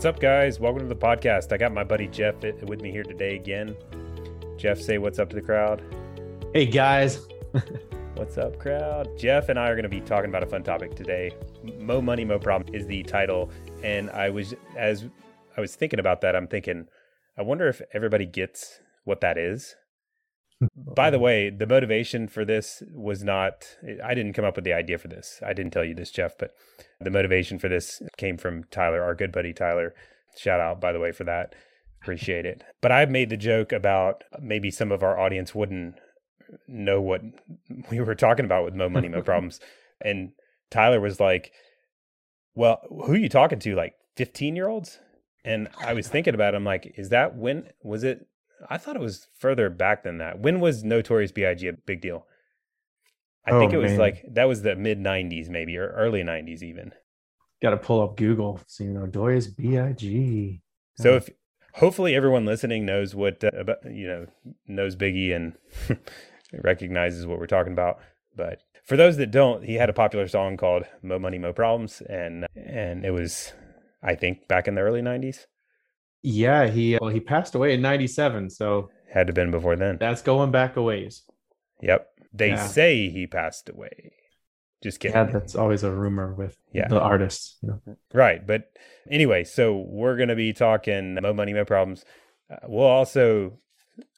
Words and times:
What's 0.00 0.16
up, 0.16 0.18
guys? 0.18 0.58
Welcome 0.58 0.80
to 0.80 0.86
the 0.86 0.96
podcast. 0.96 1.52
I 1.52 1.58
got 1.58 1.72
my 1.72 1.84
buddy 1.84 2.08
Jeff 2.08 2.36
with 2.40 2.80
me 2.80 2.90
here 2.90 3.02
today 3.02 3.34
again. 3.34 3.76
Jeff, 4.56 4.80
say 4.80 4.96
what's 4.96 5.18
up 5.18 5.28
to 5.28 5.36
the 5.36 5.42
crowd. 5.42 5.82
Hey, 6.54 6.64
guys. 6.64 7.28
what's 8.14 8.38
up, 8.38 8.58
crowd? 8.58 9.10
Jeff 9.18 9.50
and 9.50 9.58
I 9.58 9.68
are 9.68 9.74
going 9.74 9.82
to 9.82 9.90
be 9.90 10.00
talking 10.00 10.30
about 10.30 10.42
a 10.42 10.46
fun 10.46 10.62
topic 10.62 10.94
today. 10.94 11.32
Mo 11.78 12.00
Money, 12.00 12.24
Mo 12.24 12.38
Problem 12.38 12.74
is 12.74 12.86
the 12.86 13.02
title. 13.02 13.50
And 13.84 14.08
I 14.08 14.30
was, 14.30 14.54
as 14.74 15.04
I 15.58 15.60
was 15.60 15.76
thinking 15.76 16.00
about 16.00 16.22
that, 16.22 16.34
I'm 16.34 16.46
thinking, 16.46 16.86
I 17.36 17.42
wonder 17.42 17.68
if 17.68 17.82
everybody 17.92 18.24
gets 18.24 18.80
what 19.04 19.20
that 19.20 19.36
is. 19.36 19.76
By 20.76 21.10
the 21.10 21.18
way, 21.18 21.48
the 21.48 21.66
motivation 21.66 22.28
for 22.28 22.44
this 22.44 22.82
was 22.92 23.24
not, 23.24 23.76
I 24.04 24.14
didn't 24.14 24.34
come 24.34 24.44
up 24.44 24.56
with 24.56 24.64
the 24.64 24.74
idea 24.74 24.98
for 24.98 25.08
this. 25.08 25.40
I 25.44 25.54
didn't 25.54 25.72
tell 25.72 25.84
you 25.84 25.94
this, 25.94 26.10
Jeff, 26.10 26.36
but 26.38 26.54
the 27.00 27.10
motivation 27.10 27.58
for 27.58 27.68
this 27.68 28.02
came 28.18 28.36
from 28.36 28.64
Tyler, 28.64 29.02
our 29.02 29.14
good 29.14 29.32
buddy 29.32 29.54
Tyler. 29.54 29.94
Shout 30.36 30.60
out, 30.60 30.80
by 30.80 30.92
the 30.92 31.00
way, 31.00 31.12
for 31.12 31.24
that. 31.24 31.54
Appreciate 32.02 32.44
it. 32.44 32.62
But 32.82 32.92
I've 32.92 33.10
made 33.10 33.30
the 33.30 33.36
joke 33.36 33.72
about 33.72 34.24
maybe 34.40 34.70
some 34.70 34.92
of 34.92 35.02
our 35.02 35.18
audience 35.18 35.54
wouldn't 35.54 35.94
know 36.66 37.00
what 37.00 37.22
we 37.90 38.00
were 38.00 38.14
talking 38.14 38.44
about 38.44 38.64
with 38.64 38.74
Mo 38.74 38.88
Money, 38.88 39.08
Mo 39.08 39.22
Problems. 39.22 39.60
And 40.00 40.32
Tyler 40.70 41.00
was 41.00 41.20
like, 41.20 41.52
Well, 42.54 42.80
who 42.88 43.12
are 43.12 43.16
you 43.16 43.28
talking 43.28 43.58
to? 43.60 43.74
Like 43.74 43.94
15 44.16 44.56
year 44.56 44.68
olds? 44.68 44.98
And 45.44 45.68
I 45.78 45.94
was 45.94 46.08
thinking 46.08 46.34
about 46.34 46.54
it. 46.54 46.56
I'm 46.56 46.64
like, 46.64 46.92
is 46.96 47.08
that 47.10 47.36
when 47.36 47.70
was 47.82 48.04
it 48.04 48.26
I 48.68 48.78
thought 48.78 48.96
it 48.96 49.02
was 49.02 49.26
further 49.38 49.70
back 49.70 50.02
than 50.02 50.18
that. 50.18 50.40
When 50.40 50.60
was 50.60 50.84
Notorious 50.84 51.32
B.I.G. 51.32 51.66
a 51.66 51.72
big 51.72 52.00
deal? 52.00 52.26
I 53.46 53.52
oh, 53.52 53.60
think 53.60 53.72
it 53.72 53.78
was 53.78 53.92
man. 53.92 53.98
like 53.98 54.24
that 54.32 54.48
was 54.48 54.62
the 54.62 54.76
mid 54.76 54.98
'90s, 54.98 55.48
maybe 55.48 55.76
or 55.76 55.88
early 55.88 56.22
'90s, 56.22 56.62
even. 56.62 56.92
Got 57.62 57.70
to 57.70 57.76
pull 57.76 58.02
up 58.02 58.16
Google, 58.16 58.60
so 58.66 58.84
you 58.84 58.90
know 58.90 59.00
Notorious 59.00 59.46
B.I.G. 59.46 60.60
So 60.96 61.16
if 61.16 61.30
hopefully 61.74 62.14
everyone 62.14 62.44
listening 62.44 62.84
knows 62.84 63.14
what 63.14 63.42
uh, 63.42 63.50
about 63.54 63.78
you 63.90 64.06
know 64.06 64.26
knows 64.66 64.96
Biggie 64.96 65.34
and 65.34 65.54
recognizes 66.52 67.26
what 67.26 67.38
we're 67.38 67.46
talking 67.46 67.72
about, 67.72 68.00
but 68.36 68.62
for 68.84 68.96
those 68.96 69.16
that 69.16 69.30
don't, 69.30 69.64
he 69.64 69.74
had 69.74 69.88
a 69.88 69.94
popular 69.94 70.28
song 70.28 70.56
called 70.56 70.84
"Mo 71.02 71.18
Money 71.18 71.38
Mo 71.38 71.52
Problems," 71.52 72.02
and 72.02 72.46
and 72.54 73.04
it 73.04 73.12
was, 73.12 73.52
I 74.02 74.14
think, 74.14 74.48
back 74.48 74.68
in 74.68 74.74
the 74.74 74.82
early 74.82 75.00
'90s. 75.00 75.46
Yeah, 76.22 76.66
he 76.68 76.98
well 77.00 77.10
he 77.10 77.20
passed 77.20 77.54
away 77.54 77.74
in 77.74 77.82
97, 77.82 78.50
so 78.50 78.90
had 79.12 79.26
to 79.26 79.32
been 79.32 79.50
before 79.50 79.76
then. 79.76 79.98
That's 79.98 80.22
going 80.22 80.50
back 80.50 80.76
a 80.76 80.82
ways. 80.82 81.22
Yep. 81.82 82.08
They 82.32 82.50
yeah. 82.50 82.66
say 82.66 83.08
he 83.08 83.26
passed 83.26 83.68
away. 83.68 84.12
Just 84.82 85.00
kidding. 85.00 85.16
Yeah, 85.16 85.24
that's 85.24 85.54
always 85.54 85.82
a 85.82 85.90
rumor 85.90 86.32
with 86.34 86.56
yeah. 86.72 86.88
the 86.88 87.00
artists. 87.00 87.58
You 87.62 87.80
know? 87.86 87.96
Right. 88.14 88.46
But 88.46 88.70
anyway, 89.10 89.44
so 89.44 89.84
we're 89.86 90.16
going 90.16 90.30
to 90.30 90.36
be 90.36 90.52
talking 90.52 91.18
Mo 91.20 91.34
Money, 91.34 91.52
Mo 91.52 91.64
Problems. 91.64 92.04
Uh, 92.50 92.56
we'll 92.66 92.86
also 92.86 93.58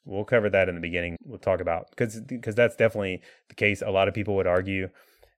we'll 0.05 0.23
cover 0.23 0.49
that 0.49 0.69
in 0.69 0.75
the 0.75 0.81
beginning. 0.81 1.17
We'll 1.25 1.39
talk 1.39 1.59
about 1.59 1.89
because 1.89 2.19
because 2.21 2.55
that's 2.55 2.75
definitely 2.75 3.21
the 3.49 3.55
case. 3.55 3.81
A 3.81 3.91
lot 3.91 4.07
of 4.07 4.13
people 4.13 4.35
would 4.35 4.47
argue 4.47 4.89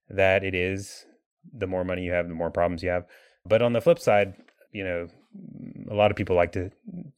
that 0.09 0.43
it 0.43 0.53
is 0.53 1.05
the 1.53 1.67
more 1.67 1.83
money 1.83 2.03
you 2.03 2.11
have, 2.11 2.27
the 2.27 2.35
more 2.35 2.51
problems 2.51 2.83
you 2.83 2.89
have. 2.89 3.05
But 3.45 3.61
on 3.61 3.73
the 3.73 3.81
flip 3.81 3.99
side, 3.99 4.35
you 4.71 4.83
know, 4.83 5.07
a 5.89 5.93
lot 5.93 6.11
of 6.11 6.17
people 6.17 6.35
like 6.35 6.51
to 6.53 6.71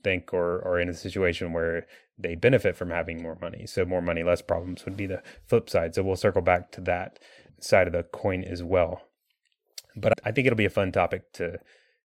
think 0.03 0.33
or 0.33 0.65
are 0.65 0.79
in 0.79 0.89
a 0.89 0.93
situation 0.93 1.53
where 1.53 1.85
they 2.17 2.35
benefit 2.35 2.75
from 2.75 2.89
having 2.89 3.21
more 3.21 3.37
money. 3.41 3.65
So 3.67 3.85
more 3.85 4.01
money, 4.01 4.23
less 4.23 4.41
problems 4.41 4.85
would 4.85 4.97
be 4.97 5.05
the 5.05 5.21
flip 5.45 5.69
side. 5.69 5.95
So 5.95 6.03
we'll 6.03 6.15
circle 6.15 6.41
back 6.41 6.71
to 6.71 6.81
that 6.81 7.19
side 7.59 7.87
of 7.87 7.93
the 7.93 8.03
coin 8.03 8.43
as 8.43 8.63
well. 8.63 9.01
But 9.95 10.13
I 10.23 10.31
think 10.31 10.47
it'll 10.47 10.57
be 10.57 10.65
a 10.65 10.69
fun 10.69 10.91
topic 10.91 11.31
to 11.33 11.59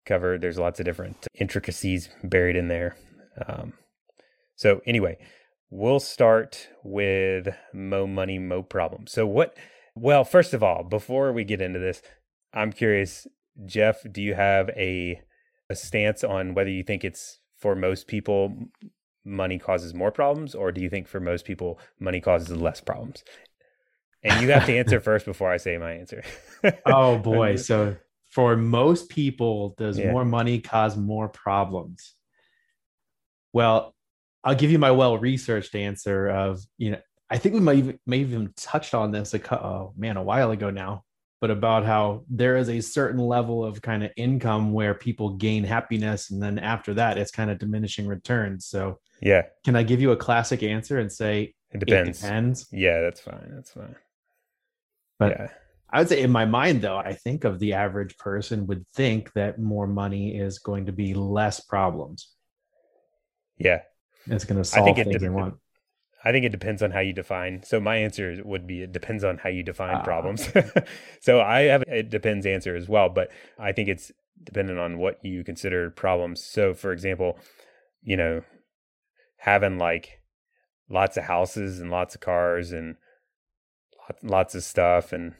cover. 0.05 0.37
There's 0.37 0.57
lots 0.57 0.79
of 0.79 0.85
different 0.85 1.27
intricacies 1.35 2.09
buried 2.23 2.55
in 2.55 2.67
there. 2.67 2.95
Um, 3.47 3.73
so 4.55 4.81
anyway, 4.85 5.17
we'll 5.69 5.99
start 5.99 6.69
with 6.83 7.49
mo 7.73 8.07
money, 8.07 8.39
mo 8.39 8.63
problem. 8.63 9.07
So 9.07 9.27
what? 9.27 9.55
Well, 9.95 10.23
first 10.23 10.53
of 10.53 10.61
all, 10.63 10.83
before 10.83 11.31
we 11.31 11.43
get 11.43 11.61
into 11.61 11.79
this, 11.79 12.01
I'm 12.53 12.71
curious, 12.71 13.27
Jeff. 13.65 14.01
Do 14.11 14.21
you 14.21 14.33
have 14.33 14.69
a 14.69 15.21
a 15.69 15.75
stance 15.75 16.23
on 16.23 16.53
whether 16.53 16.69
you 16.69 16.83
think 16.83 17.03
it's 17.03 17.39
for 17.57 17.75
most 17.75 18.07
people 18.07 18.53
money 19.23 19.57
causes 19.57 19.93
more 19.93 20.11
problems 20.11 20.53
or 20.53 20.71
do 20.71 20.81
you 20.81 20.89
think 20.89 21.07
for 21.07 21.19
most 21.19 21.45
people 21.45 21.79
money 21.99 22.21
causes 22.21 22.55
less 22.55 22.81
problems? 22.81 23.23
And 24.23 24.41
you 24.41 24.51
have 24.51 24.65
to 24.65 24.77
answer 24.77 24.99
first 25.01 25.25
before 25.25 25.51
i 25.51 25.57
say 25.57 25.77
my 25.77 25.93
answer. 25.93 26.23
Oh 26.85 27.17
boy. 27.33 27.55
So 27.55 27.95
for 28.31 28.55
most 28.55 29.09
people 29.09 29.75
does 29.77 29.97
yeah. 29.97 30.11
more 30.11 30.25
money 30.25 30.59
cause 30.59 30.97
more 30.97 31.29
problems? 31.29 32.13
Well 33.53 33.95
i'll 34.45 34.55
give 34.55 34.71
you 34.71 34.79
my 34.79 34.91
well 34.91 35.17
researched 35.17 35.75
answer 35.75 36.29
of 36.29 36.61
you 36.77 36.91
know 36.91 36.99
i 37.29 37.37
think 37.37 37.55
we 37.55 37.59
might 37.59 37.77
even, 37.77 37.99
may 38.05 38.19
even 38.19 38.53
touched 38.55 38.93
on 38.93 39.11
this 39.11 39.33
a 39.33 39.55
oh 39.55 39.93
man 39.97 40.15
a 40.15 40.23
while 40.23 40.51
ago 40.51 40.69
now 40.69 41.03
but 41.45 41.51
about 41.51 41.85
how 41.85 42.23
there 42.27 42.57
is 42.57 42.69
a 42.69 42.81
certain 42.81 43.19
level 43.19 43.63
of 43.63 43.79
kind 43.79 44.03
of 44.03 44.09
income 44.17 44.73
where 44.73 44.95
people 44.95 45.29
gain 45.29 45.63
happiness 45.63 46.31
and 46.31 46.41
then 46.41 46.57
after 46.57 46.95
that 46.95 47.19
it's 47.19 47.29
kind 47.29 47.51
of 47.51 47.59
diminishing 47.59 48.07
returns. 48.07 48.65
So 48.65 48.97
yeah. 49.21 49.43
can 49.63 49.75
i 49.75 49.83
give 49.83 50.01
you 50.01 50.09
a 50.11 50.17
classic 50.17 50.63
answer 50.63 50.97
and 50.97 51.11
say 51.11 51.53
it 51.69 51.79
depends. 51.79 52.17
It 52.17 52.21
depends? 52.23 52.67
Yeah 52.71 52.99
that's 53.01 53.19
fine 53.19 53.51
that's 53.53 53.69
fine. 53.69 53.95
But 55.19 55.33
yeah. 55.33 55.47
i 55.91 55.99
would 55.99 56.09
say 56.09 56.23
in 56.23 56.31
my 56.31 56.45
mind 56.45 56.81
though 56.81 56.97
i 56.97 57.13
think 57.13 57.43
of 57.43 57.59
the 57.59 57.73
average 57.73 58.17
person 58.17 58.65
would 58.65 58.83
think 58.95 59.31
that 59.33 59.59
more 59.59 59.85
money 59.85 60.35
is 60.35 60.57
going 60.57 60.87
to 60.87 60.93
be 60.93 61.13
less 61.13 61.59
problems. 61.59 62.33
Yeah. 63.59 63.81
It's 64.25 64.45
going 64.45 64.57
to 64.57 64.63
solve 64.63 64.81
I 64.81 64.93
think 64.93 64.97
things 64.97 65.17
it, 65.17 65.19
they 65.19 65.29
want 65.29 65.59
I 66.25 66.31
think 66.31 66.43
it 66.43 66.51
depends 66.51 66.81
on 66.81 66.91
how 66.91 67.01
you 67.01 67.13
define. 67.13 67.61
So 67.63 67.79
my 67.79 67.97
answer 67.97 68.41
would 68.43 68.65
be 68.65 68.81
it 68.81 68.91
depends 68.91 69.23
on 69.23 69.37
how 69.37 69.49
you 69.49 69.61
define 69.61 69.97
uh, 69.97 70.03
problems. 70.03 70.49
so 71.21 71.39
I 71.39 71.61
have 71.61 71.83
it 71.83 72.09
depends 72.09 72.45
answer 72.45 72.75
as 72.75 72.89
well, 72.89 73.09
but 73.09 73.29
I 73.59 73.71
think 73.71 73.87
it's 73.89 74.11
dependent 74.43 74.79
on 74.79 74.97
what 74.97 75.23
you 75.23 75.43
consider 75.43 75.91
problems. 75.91 76.43
So 76.43 76.73
for 76.73 76.91
example, 76.91 77.37
you 78.01 78.17
know, 78.17 78.41
having 79.37 79.77
like 79.77 80.21
lots 80.89 81.15
of 81.15 81.25
houses 81.25 81.79
and 81.79 81.91
lots 81.91 82.15
of 82.15 82.21
cars 82.21 82.71
and 82.71 82.95
lots 84.23 84.55
of 84.55 84.63
stuff 84.63 85.13
and 85.13 85.35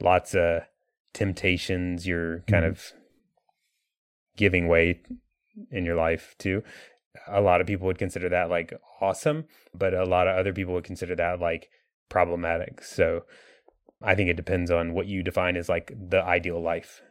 lots 0.00 0.34
of 0.34 0.62
temptations 1.12 2.06
you're 2.06 2.40
kind 2.48 2.64
mm-hmm. 2.64 2.72
of 2.72 2.92
giving 4.36 4.66
way 4.66 5.00
in 5.70 5.84
your 5.84 5.94
life 5.94 6.34
to 6.38 6.62
a 7.28 7.40
lot 7.40 7.60
of 7.60 7.66
people 7.66 7.86
would 7.86 7.98
consider 7.98 8.28
that 8.28 8.50
like 8.50 8.72
awesome, 9.00 9.44
but 9.74 9.94
a 9.94 10.04
lot 10.04 10.28
of 10.28 10.36
other 10.36 10.52
people 10.52 10.74
would 10.74 10.84
consider 10.84 11.14
that 11.16 11.40
like 11.40 11.70
problematic. 12.08 12.82
So 12.82 13.24
I 14.02 14.14
think 14.14 14.28
it 14.28 14.36
depends 14.36 14.70
on 14.70 14.94
what 14.94 15.06
you 15.06 15.22
define 15.22 15.56
as 15.56 15.68
like 15.68 15.92
the 15.96 16.22
ideal 16.22 16.60
life. 16.62 17.02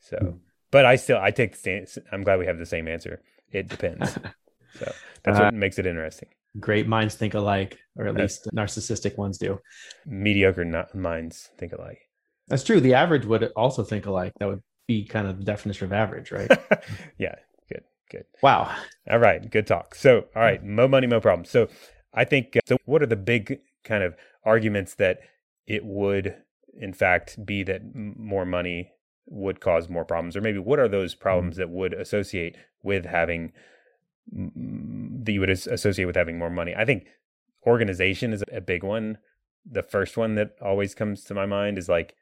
So, 0.00 0.16
hmm. 0.18 0.36
but 0.70 0.84
I 0.84 0.96
still 0.96 1.18
I 1.18 1.30
take 1.30 1.52
the 1.52 1.58
stance. 1.58 1.98
I'm 2.10 2.22
glad 2.22 2.38
we 2.38 2.46
have 2.46 2.58
the 2.58 2.66
same 2.66 2.88
answer. 2.88 3.22
It 3.50 3.68
depends. 3.68 4.12
so 4.78 4.92
that's 5.22 5.38
uh, 5.38 5.44
what 5.44 5.54
makes 5.54 5.78
it 5.78 5.86
interesting. 5.86 6.28
Great 6.60 6.86
minds 6.86 7.14
think 7.14 7.34
alike, 7.34 7.78
or 7.96 8.06
at 8.06 8.14
least 8.14 8.48
narcissistic 8.54 9.16
ones 9.16 9.38
do. 9.38 9.58
Mediocre 10.04 10.86
minds 10.94 11.48
think 11.56 11.72
alike. 11.72 12.00
That's 12.48 12.64
true. 12.64 12.80
The 12.80 12.94
average 12.94 13.24
would 13.24 13.44
also 13.56 13.84
think 13.84 14.04
alike. 14.04 14.32
That 14.38 14.48
would 14.48 14.62
be 14.86 15.06
kind 15.06 15.26
of 15.26 15.38
the 15.38 15.44
definition 15.44 15.86
of 15.86 15.92
average, 15.94 16.30
right? 16.30 16.50
yeah, 17.18 17.36
Good. 18.10 18.24
Wow. 18.42 18.74
All 19.10 19.18
right. 19.18 19.50
Good 19.50 19.66
talk. 19.66 19.94
So, 19.94 20.26
all 20.36 20.42
right. 20.42 20.62
Mo 20.62 20.86
money, 20.88 21.06
mo 21.06 21.20
problem. 21.20 21.44
So, 21.44 21.68
I 22.14 22.24
think, 22.24 22.56
uh, 22.56 22.60
so 22.66 22.76
what 22.84 23.02
are 23.02 23.06
the 23.06 23.16
big 23.16 23.60
kind 23.84 24.04
of 24.04 24.14
arguments 24.44 24.94
that 24.96 25.20
it 25.66 25.84
would, 25.84 26.36
in 26.78 26.92
fact, 26.92 27.44
be 27.44 27.62
that 27.62 27.82
more 27.94 28.44
money 28.44 28.92
would 29.26 29.60
cause 29.60 29.88
more 29.88 30.04
problems? 30.04 30.36
Or 30.36 30.40
maybe 30.40 30.58
what 30.58 30.78
are 30.78 30.88
those 30.88 31.14
problems 31.14 31.54
mm-hmm. 31.54 31.60
that 31.62 31.70
would 31.70 31.94
associate 31.94 32.56
with 32.82 33.06
having, 33.06 33.52
that 34.30 35.32
you 35.32 35.40
would 35.40 35.50
associate 35.50 36.04
with 36.04 36.16
having 36.16 36.38
more 36.38 36.50
money? 36.50 36.74
I 36.76 36.84
think 36.84 37.06
organization 37.66 38.32
is 38.32 38.44
a 38.52 38.60
big 38.60 38.82
one. 38.82 39.18
The 39.64 39.82
first 39.82 40.16
one 40.16 40.34
that 40.34 40.56
always 40.60 40.94
comes 40.94 41.24
to 41.24 41.34
my 41.34 41.46
mind 41.46 41.78
is 41.78 41.88
like 41.88 42.14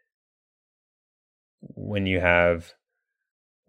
when 1.60 2.06
you 2.06 2.20
have 2.20 2.74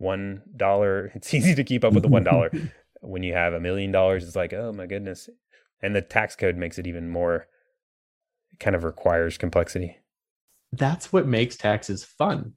one 0.01 0.42
dollar. 0.56 1.12
It's 1.15 1.33
easy 1.33 1.56
to 1.56 1.63
keep 1.63 1.83
up 1.83 1.94
with 1.94 2.03
the 2.03 2.09
one 2.09 2.24
dollar. 2.24 2.51
when 3.01 3.24
you 3.24 3.33
have 3.33 3.53
a 3.53 3.59
million 3.59 3.92
dollars, 3.92 4.25
it's 4.25 4.36
like, 4.36 4.53
oh 4.53 4.71
my 4.74 4.86
goodness. 4.86 5.30
And 5.81 5.95
the 5.95 6.01
tax 6.01 6.36
code 6.36 6.57
makes 6.57 6.77
it 6.77 6.88
even 6.88 7.09
more 7.09 7.48
kind 8.59 8.75
of 8.75 8.83
requires 8.83 9.38
complexity. 9.38 9.98
That's 10.71 11.12
what 11.12 11.27
makes 11.27 11.56
taxes 11.57 12.03
fun. 12.03 12.53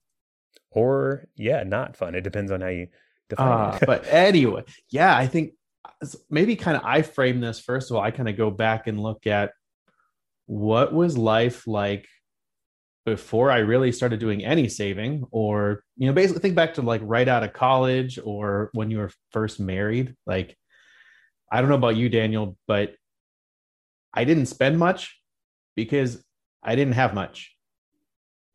Or 0.71 1.29
yeah, 1.37 1.63
not 1.63 1.97
fun. 1.97 2.15
It 2.15 2.23
depends 2.23 2.51
on 2.51 2.61
how 2.61 2.69
you 2.69 2.89
define 3.29 3.75
uh, 3.75 3.79
it. 3.81 3.87
but 3.87 4.07
anyway, 4.13 4.65
yeah, 4.91 5.17
I 5.17 5.27
think 5.27 5.53
maybe 6.29 6.57
kind 6.57 6.77
of 6.77 6.83
I 6.85 7.03
frame 7.03 7.41
this 7.41 7.61
first 7.61 7.91
of 7.91 7.97
all, 7.97 8.03
I 8.03 8.11
kind 8.11 8.29
of 8.29 8.37
go 8.37 8.51
back 8.51 8.87
and 8.87 9.01
look 9.01 9.27
at 9.27 9.53
what 10.47 10.93
was 10.93 11.17
life 11.17 11.67
like 11.67 12.07
before 13.05 13.51
I 13.51 13.59
really 13.59 13.93
started 13.93 14.21
doing 14.21 14.45
any 14.45 14.69
saving, 14.69 15.27
or, 15.31 15.83
you 15.97 16.07
know, 16.07 16.13
basically 16.13 16.41
think 16.41 16.55
back 16.55 16.75
to 16.75 16.83
like 16.83 17.03
right 17.05 17.29
out 17.29 17.43
of 17.43 17.53
college 17.53 18.19
or 18.23 18.71
when 18.73 18.91
you 18.91 18.99
were 18.99 19.11
first 19.31 19.61
married. 19.61 20.15
Like, 20.27 20.57
I 21.51 21.61
don't 21.61 21.69
know 21.69 21.77
about 21.77 21.97
you, 21.97 22.09
Daniel, 22.09 22.57
but 22.67 22.95
I 24.13 24.25
didn't 24.25 24.47
spend 24.47 24.79
much 24.79 25.21
because 25.77 26.25
I 26.63 26.75
didn't 26.77 26.95
have 26.95 27.15
much. 27.15 27.51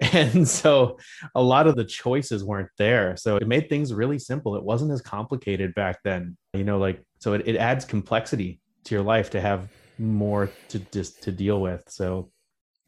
And 0.13 0.47
so 0.47 0.97
a 1.35 1.43
lot 1.43 1.67
of 1.67 1.75
the 1.75 1.83
choices 1.83 2.41
weren't 2.41 2.69
there. 2.77 3.17
So 3.17 3.35
it 3.35 3.45
made 3.49 3.67
things 3.67 3.93
really 3.93 4.17
simple. 4.17 4.55
It 4.55 4.63
wasn't 4.63 4.91
as 4.91 5.01
complicated 5.01 5.75
back 5.75 5.99
then, 6.05 6.37
you 6.53 6.63
know, 6.63 6.77
like, 6.77 7.03
so 7.19 7.33
it, 7.33 7.45
it 7.45 7.57
adds 7.57 7.83
complexity 7.83 8.61
to 8.85 8.95
your 8.95 9.03
life 9.03 9.29
to 9.31 9.41
have 9.41 9.67
more 9.97 10.49
to 10.69 10.79
just 10.79 11.21
to 11.23 11.33
deal 11.33 11.59
with. 11.59 11.83
So 11.89 12.31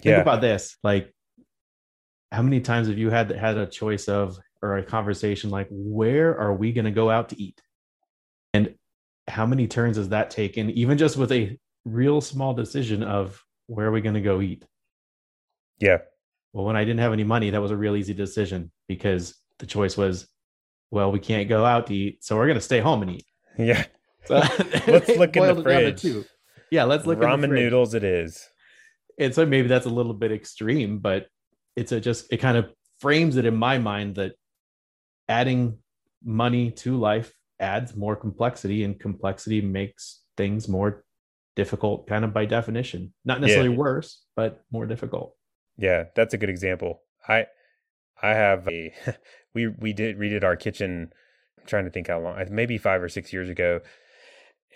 think 0.02 0.16
yeah. 0.16 0.22
about 0.22 0.42
this 0.42 0.78
like 0.84 1.14
how 2.32 2.42
many 2.42 2.62
times 2.62 2.88
have 2.88 2.98
you 2.98 3.10
had 3.10 3.30
had 3.32 3.58
a 3.58 3.68
choice 3.68 4.08
of 4.08 4.40
or 4.62 4.78
a 4.78 4.84
conversation 4.84 5.50
like 5.50 5.68
where 5.70 6.38
are 6.38 6.54
we 6.54 6.72
going 6.72 6.86
to 6.86 6.92
go 6.92 7.10
out 7.10 7.30
to 7.30 7.42
eat? 7.42 7.62
And 8.54 8.76
how 9.28 9.46
many 9.46 9.68
turns 9.68 9.98
has 9.98 10.10
that 10.10 10.30
taken 10.30 10.70
even 10.72 10.98
just 10.98 11.18
with 11.18 11.32
a 11.32 11.58
real 11.86 12.22
small 12.22 12.54
decision 12.54 13.04
of 13.04 13.44
where 13.68 13.88
are 13.88 13.92
we 13.92 14.02
going 14.02 14.16
to 14.16 14.22
go 14.22 14.42
eat? 14.42 14.66
Yeah. 15.80 16.00
Well 16.54 16.66
when 16.66 16.76
i 16.76 16.84
didn't 16.84 17.00
have 17.00 17.14
any 17.14 17.24
money 17.24 17.50
that 17.50 17.62
was 17.62 17.72
a 17.72 17.78
real 17.78 17.96
easy 17.96 18.14
decision 18.14 18.72
because 18.88 19.36
the 19.60 19.66
choice 19.66 19.96
was 19.96 20.28
well 20.90 21.12
we 21.12 21.20
can't 21.20 21.48
go 21.48 21.66
out 21.66 21.88
to 21.88 21.96
eat 21.96 22.24
so 22.24 22.36
we're 22.36 22.48
going 22.48 22.56
to 22.56 22.62
stay 22.62 22.80
home 22.80 23.02
and 23.02 23.12
eat. 23.12 23.26
Yeah. 23.58 23.86
So, 24.26 24.36
let's 24.88 25.10
look 25.10 25.36
in 25.36 25.56
the 25.56 25.64
fridge. 25.64 26.06
yeah 26.70 26.84
let's 26.86 27.06
look 27.06 27.20
ramen 27.20 27.52
noodles 27.52 27.94
it 27.94 28.04
is. 28.04 28.48
And 29.18 29.36
so 29.36 29.46
maybe 29.46 29.68
that's 29.68 29.86
a 29.86 29.90
little 29.90 30.14
bit 30.14 30.32
extreme 30.32 31.00
but 31.00 31.28
it's 31.82 31.92
a 31.92 32.00
just 32.00 32.32
it 32.32 32.38
kind 32.38 32.58
of 32.58 32.72
frames 33.00 33.36
it 33.36 33.46
in 33.46 33.56
my 33.56 33.80
mind 33.80 34.16
that 34.16 34.34
adding 35.28 35.80
money 36.24 36.70
to 36.70 36.96
life 36.98 37.34
adds 37.60 37.96
more 37.96 38.16
complexity 38.16 38.84
and 38.84 39.00
complexity 39.00 39.62
makes 39.62 40.22
things 40.38 40.68
more 40.70 41.04
difficult 41.56 42.08
kind 42.08 42.24
of 42.24 42.34
by 42.34 42.46
definition. 42.46 43.14
Not 43.26 43.42
necessarily 43.42 43.72
yeah. 43.72 43.78
worse 43.78 44.24
but 44.36 44.64
more 44.72 44.86
difficult. 44.86 45.36
Yeah 45.78 46.06
that's 46.16 46.34
a 46.34 46.38
good 46.38 46.50
example. 46.50 47.02
I 47.28 47.48
i 48.22 48.30
have 48.30 48.68
a 48.68 48.94
we 49.56 49.68
we 49.68 49.92
did 49.92 50.20
redid 50.20 50.44
our 50.44 50.56
kitchen 50.56 51.12
i'm 51.60 51.66
trying 51.66 51.86
to 51.86 51.90
think 51.90 52.08
how 52.08 52.20
long 52.20 52.38
maybe 52.52 52.78
five 52.78 53.02
or 53.02 53.10
six 53.10 53.34
years 53.34 53.50
ago. 53.50 53.82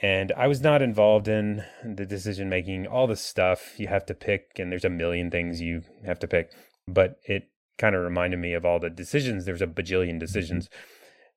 And 0.01 0.31
i 0.35 0.47
was 0.47 0.61
not 0.61 0.81
involved 0.81 1.27
in 1.27 1.63
the 1.83 2.05
decision 2.05 2.49
making 2.49 2.87
all 2.87 3.05
the 3.07 3.15
stuff 3.15 3.79
you 3.79 3.87
have 3.87 4.05
to 4.07 4.15
pick 4.15 4.57
and 4.57 4.71
there's 4.71 4.85
a 4.85 4.89
million 4.89 5.29
things 5.29 5.61
you 5.61 5.83
have 6.05 6.19
to 6.19 6.27
pick 6.27 6.51
but 6.87 7.19
it 7.25 7.49
kind 7.77 7.95
of 7.95 8.03
reminded 8.03 8.39
me 8.39 8.53
of 8.53 8.65
all 8.65 8.79
the 8.79 8.89
decisions. 8.89 9.45
There's 9.45 9.61
a 9.61 9.67
bajillion 9.67 10.11
mm-hmm. 10.11 10.19
decisions. 10.19 10.69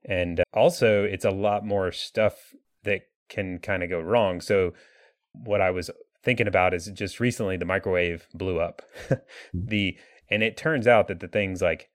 And 0.05 0.41
uh, 0.41 0.45
also, 0.53 1.05
it's 1.05 1.25
a 1.25 1.31
lot 1.31 1.65
more 1.65 1.91
stuff 1.93 2.55
that 2.85 3.03
can 3.29 3.59
kind 3.59 3.83
of 3.83 3.91
go 3.91 4.01
wrong. 4.01 4.41
So, 4.41 4.73
what 5.33 5.61
I 5.61 5.71
was 5.71 5.91
thinking 6.23 6.47
about 6.47 6.75
is 6.75 6.87
just 6.87 7.21
recently 7.21 7.57
the 7.57 7.65
microwave 7.65 8.27
blew 8.35 8.61
up. 8.61 8.83
Mm-hmm. 9.09 9.69
the 9.69 9.97
and 10.31 10.43
it 10.43 10.59
turns 10.59 10.87
out 10.87 11.09
that 11.09 11.21
the 11.21 11.29
thing's 11.29 11.63
like 11.63 11.89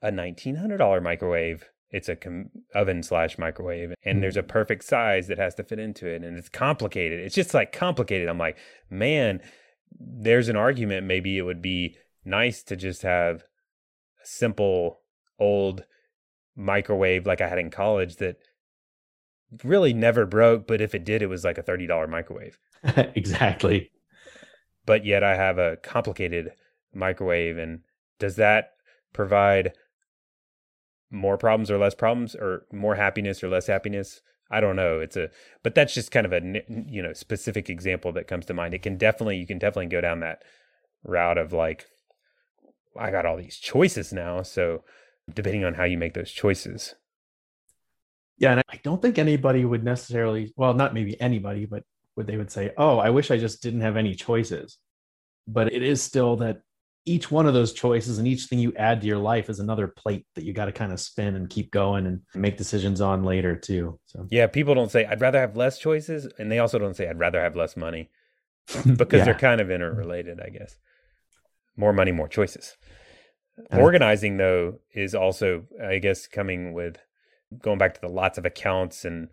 a 0.00 0.12
$1900 0.12 1.02
microwave 1.02 1.64
it's 1.90 2.08
a 2.08 2.16
com- 2.16 2.50
oven 2.74 3.02
slash 3.02 3.38
microwave 3.38 3.94
and 4.04 4.22
there's 4.22 4.36
a 4.36 4.40
mm-hmm. 4.40 4.48
perfect 4.48 4.84
size 4.84 5.28
that 5.28 5.38
has 5.38 5.54
to 5.54 5.64
fit 5.64 5.78
into 5.78 6.06
it 6.06 6.22
and 6.22 6.36
it's 6.36 6.48
complicated 6.48 7.20
it's 7.20 7.34
just 7.34 7.54
like 7.54 7.72
complicated 7.72 8.28
i'm 8.28 8.38
like 8.38 8.56
man 8.90 9.40
there's 9.98 10.48
an 10.48 10.56
argument 10.56 11.06
maybe 11.06 11.38
it 11.38 11.42
would 11.42 11.62
be 11.62 11.96
nice 12.26 12.62
to 12.64 12.76
just 12.76 13.02
have 13.02 13.44
a 14.22 14.26
simple 14.26 15.00
old 15.38 15.84
microwave 16.56 17.26
like 17.26 17.40
I 17.40 17.48
had 17.48 17.58
in 17.58 17.70
college 17.70 18.16
that 18.16 18.36
really 19.62 19.92
never 19.92 20.26
broke, 20.26 20.66
but 20.66 20.80
if 20.80 20.94
it 20.94 21.04
did, 21.04 21.22
it 21.22 21.28
was 21.28 21.44
like 21.44 21.58
a 21.58 21.62
$30 21.62 22.08
microwave. 22.08 22.58
exactly. 23.14 23.90
But 24.84 25.04
yet 25.04 25.22
I 25.22 25.36
have 25.36 25.58
a 25.58 25.76
complicated 25.76 26.52
microwave. 26.94 27.58
And 27.58 27.80
does 28.18 28.36
that 28.36 28.70
provide 29.12 29.72
more 31.10 31.38
problems 31.38 31.70
or 31.70 31.78
less 31.78 31.94
problems 31.94 32.34
or 32.34 32.66
more 32.72 32.96
happiness 32.96 33.42
or 33.42 33.48
less 33.48 33.66
happiness? 33.66 34.20
I 34.50 34.60
don't 34.60 34.76
know. 34.76 35.00
It's 35.00 35.16
a, 35.16 35.30
but 35.62 35.74
that's 35.74 35.94
just 35.94 36.10
kind 36.10 36.26
of 36.26 36.32
a, 36.32 36.40
you 36.88 37.02
know, 37.02 37.12
specific 37.12 37.68
example 37.68 38.12
that 38.12 38.28
comes 38.28 38.46
to 38.46 38.54
mind. 38.54 38.74
It 38.74 38.82
can 38.82 38.96
definitely, 38.96 39.38
you 39.38 39.46
can 39.46 39.58
definitely 39.58 39.86
go 39.86 40.00
down 40.00 40.20
that 40.20 40.42
route 41.04 41.38
of 41.38 41.52
like, 41.52 41.86
I 42.98 43.10
got 43.10 43.26
all 43.26 43.36
these 43.36 43.56
choices 43.56 44.12
now. 44.12 44.42
So 44.42 44.82
depending 45.32 45.64
on 45.64 45.74
how 45.74 45.84
you 45.84 45.98
make 45.98 46.14
those 46.14 46.30
choices. 46.30 46.94
Yeah, 48.38 48.52
and 48.52 48.62
I 48.68 48.80
don't 48.82 49.00
think 49.00 49.18
anybody 49.18 49.64
would 49.64 49.82
necessarily, 49.82 50.52
well, 50.56 50.74
not 50.74 50.94
maybe 50.94 51.18
anybody, 51.20 51.64
but 51.64 51.84
would 52.16 52.26
they 52.26 52.36
would 52.36 52.50
say, 52.50 52.72
"Oh, 52.76 52.98
I 52.98 53.10
wish 53.10 53.30
I 53.30 53.38
just 53.38 53.62
didn't 53.62 53.80
have 53.80 53.96
any 53.96 54.14
choices." 54.14 54.78
But 55.48 55.72
it 55.72 55.82
is 55.82 56.02
still 56.02 56.36
that 56.36 56.60
each 57.06 57.30
one 57.30 57.46
of 57.46 57.54
those 57.54 57.72
choices 57.72 58.18
and 58.18 58.26
each 58.26 58.44
thing 58.44 58.58
you 58.58 58.72
add 58.76 59.00
to 59.00 59.06
your 59.06 59.18
life 59.18 59.48
is 59.48 59.60
another 59.60 59.86
plate 59.86 60.26
that 60.34 60.44
you 60.44 60.52
got 60.52 60.64
to 60.64 60.72
kind 60.72 60.92
of 60.92 61.00
spin 61.00 61.36
and 61.36 61.48
keep 61.48 61.70
going 61.70 62.04
and 62.04 62.22
make 62.34 62.56
decisions 62.56 63.00
on 63.00 63.22
later 63.22 63.54
too. 63.54 63.98
So 64.06 64.26
yeah, 64.30 64.48
people 64.48 64.74
don't 64.74 64.90
say 64.90 65.06
I'd 65.06 65.20
rather 65.20 65.40
have 65.40 65.56
less 65.56 65.78
choices, 65.78 66.28
and 66.38 66.50
they 66.50 66.58
also 66.58 66.78
don't 66.78 66.96
say 66.96 67.08
I'd 67.08 67.18
rather 67.18 67.40
have 67.40 67.56
less 67.56 67.76
money 67.76 68.10
because 68.96 69.20
yeah. 69.20 69.24
they're 69.24 69.34
kind 69.34 69.60
of 69.60 69.70
interrelated, 69.70 70.40
I 70.40 70.50
guess 70.50 70.76
more 71.76 71.92
money, 71.92 72.12
more 72.12 72.28
choices. 72.28 72.76
Organizing 73.72 74.36
though 74.36 74.80
is 74.94 75.14
also, 75.14 75.64
I 75.82 75.98
guess, 75.98 76.26
coming 76.26 76.74
with 76.74 76.98
going 77.62 77.78
back 77.78 77.94
to 77.94 78.00
the 78.00 78.08
lots 78.08 78.38
of 78.38 78.44
accounts 78.44 79.04
and 79.04 79.28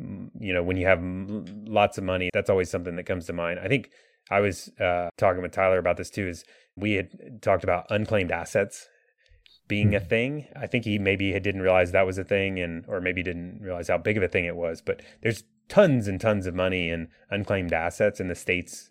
mm, 0.00 0.30
you 0.40 0.52
know 0.52 0.62
when 0.62 0.76
you 0.76 0.86
have 0.86 1.00
lots 1.02 1.98
of 1.98 2.04
money, 2.04 2.30
that's 2.32 2.50
always 2.50 2.70
something 2.70 2.96
that 2.96 3.06
comes 3.06 3.26
to 3.26 3.32
mind. 3.32 3.60
I 3.60 3.68
think 3.68 3.90
I 4.30 4.40
was 4.40 4.68
uh, 4.80 5.10
talking 5.16 5.42
with 5.42 5.52
Tyler 5.52 5.78
about 5.78 5.96
this 5.96 6.10
too. 6.10 6.28
Is 6.28 6.44
we 6.76 6.92
had 6.92 7.40
talked 7.40 7.64
about 7.64 7.86
unclaimed 7.90 8.32
assets 8.32 8.88
being 9.68 9.94
a 9.94 10.00
hmm. 10.00 10.06
thing. 10.06 10.46
I 10.56 10.66
think 10.66 10.84
he 10.84 10.98
maybe 10.98 11.32
didn't 11.38 11.62
realize 11.62 11.92
that 11.92 12.06
was 12.06 12.18
a 12.18 12.24
thing, 12.24 12.58
and 12.58 12.84
or 12.88 13.00
maybe 13.00 13.22
didn't 13.22 13.60
realize 13.62 13.88
how 13.88 13.98
big 13.98 14.16
of 14.16 14.22
a 14.22 14.28
thing 14.28 14.44
it 14.44 14.56
was. 14.56 14.80
But 14.80 15.02
there's 15.22 15.44
tons 15.68 16.08
and 16.08 16.20
tons 16.20 16.46
of 16.46 16.54
money 16.54 16.88
in 16.88 17.08
unclaimed 17.30 17.72
assets, 17.72 18.18
and 18.18 18.28
the 18.28 18.34
states 18.34 18.90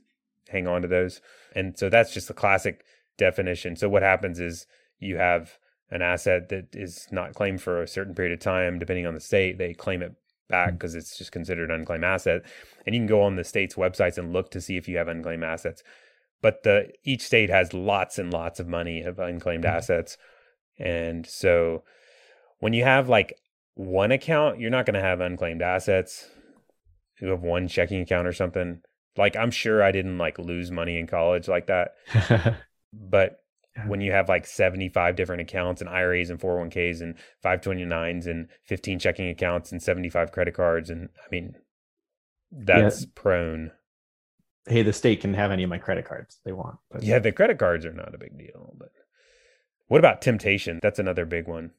hang 0.50 0.68
on 0.68 0.82
to 0.82 0.88
those. 0.88 1.22
And 1.56 1.78
so 1.78 1.90
that's 1.90 2.14
just 2.14 2.30
a 2.30 2.34
classic 2.34 2.86
definition. 3.18 3.76
So 3.76 3.90
what 3.90 4.04
happens 4.04 4.40
is 4.40 4.68
you 5.00 5.18
have 5.18 5.58
an 5.90 6.02
asset 6.02 6.50
that 6.50 6.76
is 6.76 7.08
not 7.12 7.34
claimed 7.34 7.62
for 7.62 7.82
a 7.82 7.88
certain 7.88 8.14
period 8.14 8.34
of 8.34 8.40
time, 8.40 8.80
depending 8.80 9.06
on 9.06 9.14
the 9.14 9.20
state, 9.20 9.58
they 9.58 9.74
claim 9.74 10.02
it 10.02 10.14
back 10.48 10.74
because 10.74 10.94
mm. 10.94 10.98
it's 10.98 11.18
just 11.18 11.32
considered 11.32 11.70
an 11.70 11.80
unclaimed 11.80 12.04
asset. 12.04 12.42
And 12.86 12.94
you 12.96 13.02
can 13.02 13.08
go 13.08 13.22
on 13.22 13.36
the 13.36 13.44
state's 13.44 13.76
websites 13.76 14.18
and 14.18 14.34
look 14.34 14.52
to 14.52 14.62
see 14.62 14.78
if 14.78 14.88
you 14.88 14.98
have 14.98 15.08
unclaimed 15.08 15.44
assets. 15.44 15.84
But 16.42 16.64
the 16.64 16.92
each 17.04 17.22
state 17.22 17.50
has 17.50 17.74
lots 17.74 18.20
and 18.20 18.32
lots 18.32 18.60
of 18.60 18.68
money 18.68 19.02
of 19.02 19.20
unclaimed 19.20 19.64
mm-hmm. 19.64 19.76
assets. 19.76 20.18
And 20.80 21.26
so 21.26 21.84
when 22.60 22.74
you 22.74 22.84
have 22.84 23.10
like 23.10 23.34
one 23.74 24.12
account, 24.12 24.60
you're 24.60 24.70
not 24.70 24.86
going 24.86 24.96
to 24.96 25.02
have 25.02 25.22
unclaimed 25.22 25.62
assets. 25.62 26.28
You 27.20 27.30
have 27.30 27.42
one 27.42 27.68
checking 27.68 28.02
account 28.02 28.28
or 28.28 28.34
something. 28.34 28.82
Like 29.16 29.36
I'm 29.36 29.52
sure 29.52 29.82
I 29.82 29.92
didn't 29.92 30.18
like 30.18 30.38
lose 30.38 30.70
money 30.70 31.00
in 31.00 31.08
college 31.08 31.48
like 31.48 31.68
that. 31.68 31.96
But 32.94 33.40
when 33.86 34.02
you 34.02 34.12
have 34.12 34.28
like 34.30 34.46
75 34.46 35.16
different 35.16 35.42
accounts 35.42 35.82
and 35.82 35.90
IRAs 35.90 36.30
and 36.30 36.40
401ks 36.40 37.02
and 37.02 37.16
529s 37.44 38.26
and 38.26 38.48
15 38.64 39.00
checking 39.00 39.30
accounts 39.30 39.72
and 39.72 39.82
75 39.82 40.32
credit 40.32 40.56
cards, 40.56 40.90
and 40.90 41.10
I 41.20 41.28
mean, 41.32 41.56
that's 42.52 43.02
yeah. 43.02 43.08
prone. 43.16 43.72
Hey, 44.68 44.84
the 44.84 44.94
state 44.94 45.22
can 45.22 45.34
have 45.34 45.52
any 45.52 45.64
of 45.64 45.70
my 45.70 45.78
credit 45.78 46.06
cards 46.06 46.40
they 46.44 46.52
want. 46.52 46.78
But... 46.90 47.04
Yeah, 47.04 47.20
the 47.20 47.32
credit 47.32 47.60
cards 47.60 47.86
are 47.86 47.94
not 47.94 48.16
a 48.16 48.18
big 48.18 48.38
deal. 48.38 48.74
But 48.78 48.90
what 49.88 50.00
about 50.00 50.22
temptation? 50.22 50.80
That's 50.82 51.00
another 51.00 51.26
big 51.26 51.48
one. 51.48 51.72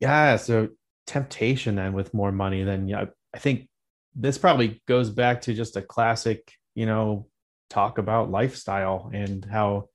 Yeah. 0.00 0.36
So 0.36 0.68
temptation 1.06 1.76
then 1.76 1.92
with 1.92 2.14
more 2.14 2.32
money, 2.32 2.64
then 2.64 2.88
yeah, 2.88 3.06
I 3.34 3.38
think 3.38 3.68
this 4.14 4.38
probably 4.38 4.82
goes 4.86 5.10
back 5.10 5.42
to 5.42 5.54
just 5.54 5.76
a 5.76 5.82
classic, 5.82 6.52
you 6.74 6.86
know, 6.86 7.28
talk 7.70 7.98
about 7.98 8.30
lifestyle 8.30 9.10
and 9.12 9.44
how 9.44 9.88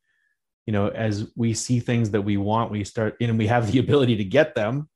you 0.65 0.73
know 0.73 0.87
as 0.89 1.31
we 1.35 1.53
see 1.53 1.79
things 1.79 2.11
that 2.11 2.21
we 2.21 2.37
want 2.37 2.71
we 2.71 2.83
start 2.83 3.15
and 3.19 3.37
we 3.37 3.47
have 3.47 3.71
the 3.71 3.79
ability 3.85 4.15
to 4.15 4.23
get 4.23 4.55
them 4.55 4.89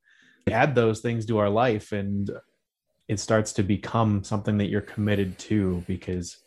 add 0.49 0.75
those 0.75 1.01
things 1.01 1.25
to 1.25 1.37
our 1.37 1.49
life 1.49 1.91
and 1.91 2.31
it 3.07 3.19
starts 3.19 3.53
to 3.53 3.63
become 3.63 4.23
something 4.23 4.57
that 4.57 4.67
you're 4.67 4.81
committed 4.81 5.37
to 5.37 5.83
because 5.87 6.37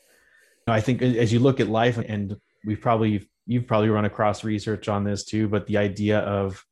you 0.58 0.62
know, 0.68 0.72
i 0.72 0.80
think 0.80 1.02
as 1.02 1.32
you 1.32 1.38
look 1.38 1.60
at 1.60 1.68
life 1.68 1.98
and 1.98 2.36
we've 2.64 2.80
probably 2.80 3.28
you've 3.46 3.66
probably 3.66 3.88
run 3.88 4.04
across 4.04 4.42
research 4.42 4.88
on 4.88 5.04
this 5.04 5.24
too 5.24 5.48
but 5.48 5.66
the 5.66 5.76
idea 5.76 6.20
of 6.20 6.64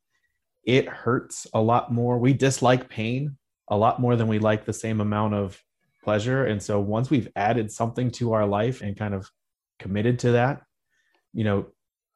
it 0.65 0.87
hurts 0.87 1.47
a 1.53 1.59
lot 1.59 1.91
more. 1.91 2.19
We 2.19 2.33
dislike 2.33 2.89
pain 2.89 3.37
a 3.69 3.77
lot 3.77 3.99
more 3.99 4.15
than 4.15 4.27
we 4.27 4.37
like 4.37 4.65
the 4.65 4.73
same 4.73 5.01
amount 5.01 5.33
of 5.33 5.59
pleasure. 6.03 6.45
And 6.45 6.61
so 6.61 6.79
once 6.79 7.09
we've 7.09 7.29
added 7.35 7.71
something 7.71 8.11
to 8.11 8.33
our 8.33 8.45
life 8.45 8.81
and 8.81 8.95
kind 8.95 9.15
of 9.15 9.31
committed 9.79 10.19
to 10.19 10.33
that 10.33 10.61
you 11.33 11.43
know 11.43 11.67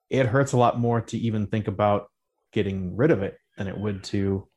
it 0.10 0.26
hurts 0.26 0.54
a 0.54 0.58
lot 0.58 0.80
more 0.80 1.02
to 1.02 1.18
even 1.18 1.48
think 1.48 1.68
about 1.68 2.08
getting 2.52 2.96
rid 2.96 3.12
of 3.12 3.24
it 3.24 3.38
than 3.58 3.68
it 3.68 3.78
would 3.78 4.04
to, 4.06 4.48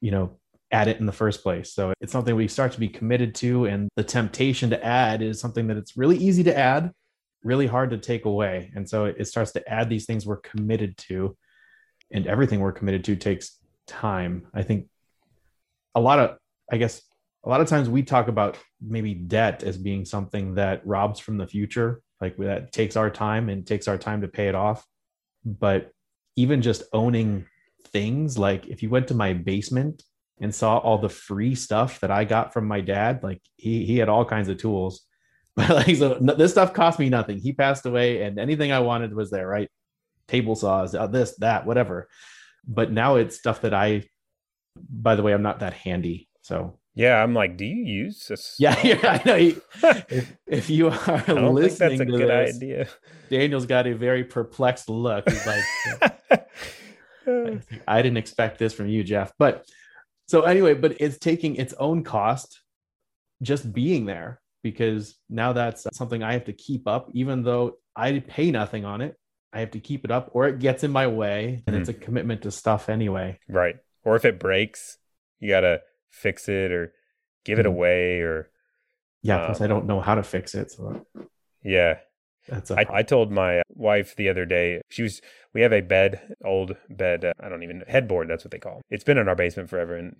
you 0.00 0.10
know, 0.10 0.38
add 0.70 0.88
it 0.88 1.00
in 1.00 1.06
the 1.06 1.12
first 1.12 1.42
place. 1.42 1.72
So 1.72 1.92
it's 2.00 2.12
something 2.12 2.36
we 2.36 2.48
start 2.48 2.72
to 2.72 2.80
be 2.80 2.88
committed 2.88 3.34
to. 3.36 3.64
And 3.64 3.88
the 3.96 4.04
temptation 4.04 4.70
to 4.70 4.84
add 4.84 5.22
is 5.22 5.40
something 5.40 5.66
that 5.68 5.76
it's 5.76 5.96
really 5.96 6.16
easy 6.16 6.44
to 6.44 6.56
add, 6.56 6.92
really 7.42 7.66
hard 7.66 7.90
to 7.90 7.98
take 7.98 8.24
away. 8.24 8.70
And 8.74 8.88
so 8.88 9.06
it 9.06 9.24
starts 9.26 9.52
to 9.52 9.68
add 9.68 9.88
these 9.88 10.06
things 10.06 10.26
we're 10.26 10.36
committed 10.36 10.96
to. 11.08 11.36
And 12.10 12.26
everything 12.26 12.60
we're 12.60 12.72
committed 12.72 13.04
to 13.04 13.16
takes 13.16 13.58
time. 13.86 14.46
I 14.54 14.62
think 14.62 14.88
a 15.94 16.00
lot 16.00 16.18
of, 16.18 16.36
I 16.70 16.76
guess, 16.76 17.02
a 17.44 17.48
lot 17.48 17.60
of 17.60 17.68
times 17.68 17.88
we 17.88 18.02
talk 18.02 18.28
about 18.28 18.58
maybe 18.80 19.14
debt 19.14 19.62
as 19.62 19.78
being 19.78 20.04
something 20.04 20.54
that 20.56 20.86
robs 20.86 21.18
from 21.20 21.38
the 21.38 21.46
future, 21.46 22.02
like 22.20 22.36
that 22.38 22.72
takes 22.72 22.96
our 22.96 23.10
time 23.10 23.48
and 23.48 23.66
takes 23.66 23.88
our 23.88 23.98
time 23.98 24.22
to 24.22 24.28
pay 24.28 24.48
it 24.48 24.54
off. 24.54 24.84
But 25.44 25.92
even 26.36 26.62
just 26.62 26.82
owning 26.92 27.46
things, 27.92 28.38
like 28.38 28.66
if 28.66 28.82
you 28.82 28.90
went 28.90 29.08
to 29.08 29.14
my 29.14 29.32
basement 29.32 30.02
and 30.40 30.54
saw 30.54 30.78
all 30.78 30.98
the 30.98 31.08
free 31.08 31.54
stuff 31.54 32.00
that 32.00 32.10
I 32.10 32.24
got 32.24 32.52
from 32.52 32.66
my 32.66 32.80
dad. 32.80 33.22
Like 33.22 33.40
he 33.56 33.84
he 33.84 33.98
had 33.98 34.08
all 34.08 34.24
kinds 34.24 34.48
of 34.48 34.58
tools, 34.58 35.02
but 35.56 35.70
like 35.70 35.96
so 35.96 36.14
this 36.14 36.52
stuff 36.52 36.72
cost 36.72 36.98
me 36.98 37.08
nothing. 37.08 37.38
He 37.38 37.52
passed 37.52 37.86
away, 37.86 38.22
and 38.22 38.38
anything 38.38 38.72
I 38.72 38.80
wanted 38.80 39.14
was 39.14 39.30
there. 39.30 39.46
Right, 39.46 39.68
table 40.26 40.54
saws, 40.54 40.94
uh, 40.94 41.06
this 41.06 41.36
that 41.38 41.66
whatever. 41.66 42.08
But 42.66 42.92
now 42.92 43.16
it's 43.16 43.36
stuff 43.36 43.62
that 43.62 43.74
I. 43.74 44.04
By 44.76 45.16
the 45.16 45.22
way, 45.22 45.32
I'm 45.32 45.42
not 45.42 45.60
that 45.60 45.74
handy, 45.74 46.28
so. 46.42 46.77
Yeah, 46.98 47.22
I'm 47.22 47.32
like, 47.32 47.56
do 47.56 47.64
you 47.64 47.84
use 47.84 48.26
this? 48.26 48.56
Yeah, 48.58 48.76
yeah 48.82 48.98
I 49.02 49.22
know. 49.24 49.36
if, 50.10 50.36
if 50.48 50.68
you 50.68 50.88
are 50.88 51.50
listening 51.50 51.98
that's 51.98 52.00
a 52.00 52.04
to 52.04 52.18
good 52.18 52.28
this, 52.28 52.56
idea. 52.56 52.88
Daniel's 53.30 53.66
got 53.66 53.86
a 53.86 53.94
very 53.94 54.24
perplexed 54.24 54.88
look. 54.88 55.28
He's 55.30 55.46
like, 55.46 55.62
I 57.86 58.02
didn't 58.02 58.16
expect 58.16 58.58
this 58.58 58.74
from 58.74 58.88
you, 58.88 59.04
Jeff. 59.04 59.32
But 59.38 59.64
so 60.26 60.42
anyway, 60.42 60.74
but 60.74 61.00
it's 61.00 61.18
taking 61.18 61.54
its 61.54 61.72
own 61.74 62.02
cost 62.02 62.60
just 63.42 63.72
being 63.72 64.04
there 64.04 64.40
because 64.64 65.14
now 65.30 65.52
that's 65.52 65.86
something 65.92 66.24
I 66.24 66.32
have 66.32 66.46
to 66.46 66.52
keep 66.52 66.88
up, 66.88 67.10
even 67.12 67.44
though 67.44 67.76
I 67.94 68.18
pay 68.18 68.50
nothing 68.50 68.84
on 68.84 69.02
it. 69.02 69.14
I 69.52 69.60
have 69.60 69.70
to 69.70 69.80
keep 69.80 70.04
it 70.04 70.10
up 70.10 70.30
or 70.32 70.48
it 70.48 70.58
gets 70.58 70.82
in 70.82 70.90
my 70.90 71.06
way 71.06 71.62
and 71.64 71.74
mm-hmm. 71.74 71.76
it's 71.76 71.88
a 71.88 71.94
commitment 71.94 72.42
to 72.42 72.50
stuff 72.50 72.88
anyway. 72.88 73.38
Right. 73.48 73.76
Or 74.04 74.16
if 74.16 74.24
it 74.24 74.40
breaks, 74.40 74.98
you 75.38 75.48
got 75.48 75.60
to 75.60 75.80
fix 76.10 76.48
it 76.48 76.72
or 76.72 76.92
give 77.44 77.58
it 77.58 77.66
mm-hmm. 77.66 77.74
away 77.74 78.20
or. 78.20 78.50
Yeah. 79.22 79.46
Plus, 79.46 79.60
um, 79.60 79.64
I 79.64 79.68
don't 79.68 79.86
know 79.86 80.00
how 80.00 80.14
to 80.14 80.22
fix 80.22 80.54
it. 80.54 80.70
So. 80.70 81.04
Yeah. 81.62 81.98
That's 82.48 82.70
a- 82.70 82.80
I, 82.80 82.98
I 82.98 83.02
told 83.02 83.30
my 83.30 83.62
wife 83.68 84.16
the 84.16 84.28
other 84.28 84.44
day, 84.44 84.80
she 84.88 85.02
was, 85.02 85.20
we 85.52 85.60
have 85.60 85.72
a 85.72 85.80
bed, 85.80 86.34
old 86.44 86.76
bed, 86.88 87.24
uh, 87.24 87.32
I 87.40 87.48
don't 87.48 87.62
even, 87.62 87.84
headboard, 87.86 88.28
that's 88.28 88.44
what 88.44 88.50
they 88.50 88.58
call 88.58 88.78
it. 88.78 88.84
It's 88.90 89.04
been 89.04 89.18
in 89.18 89.28
our 89.28 89.36
basement 89.36 89.68
forever. 89.68 89.96
And 89.96 90.16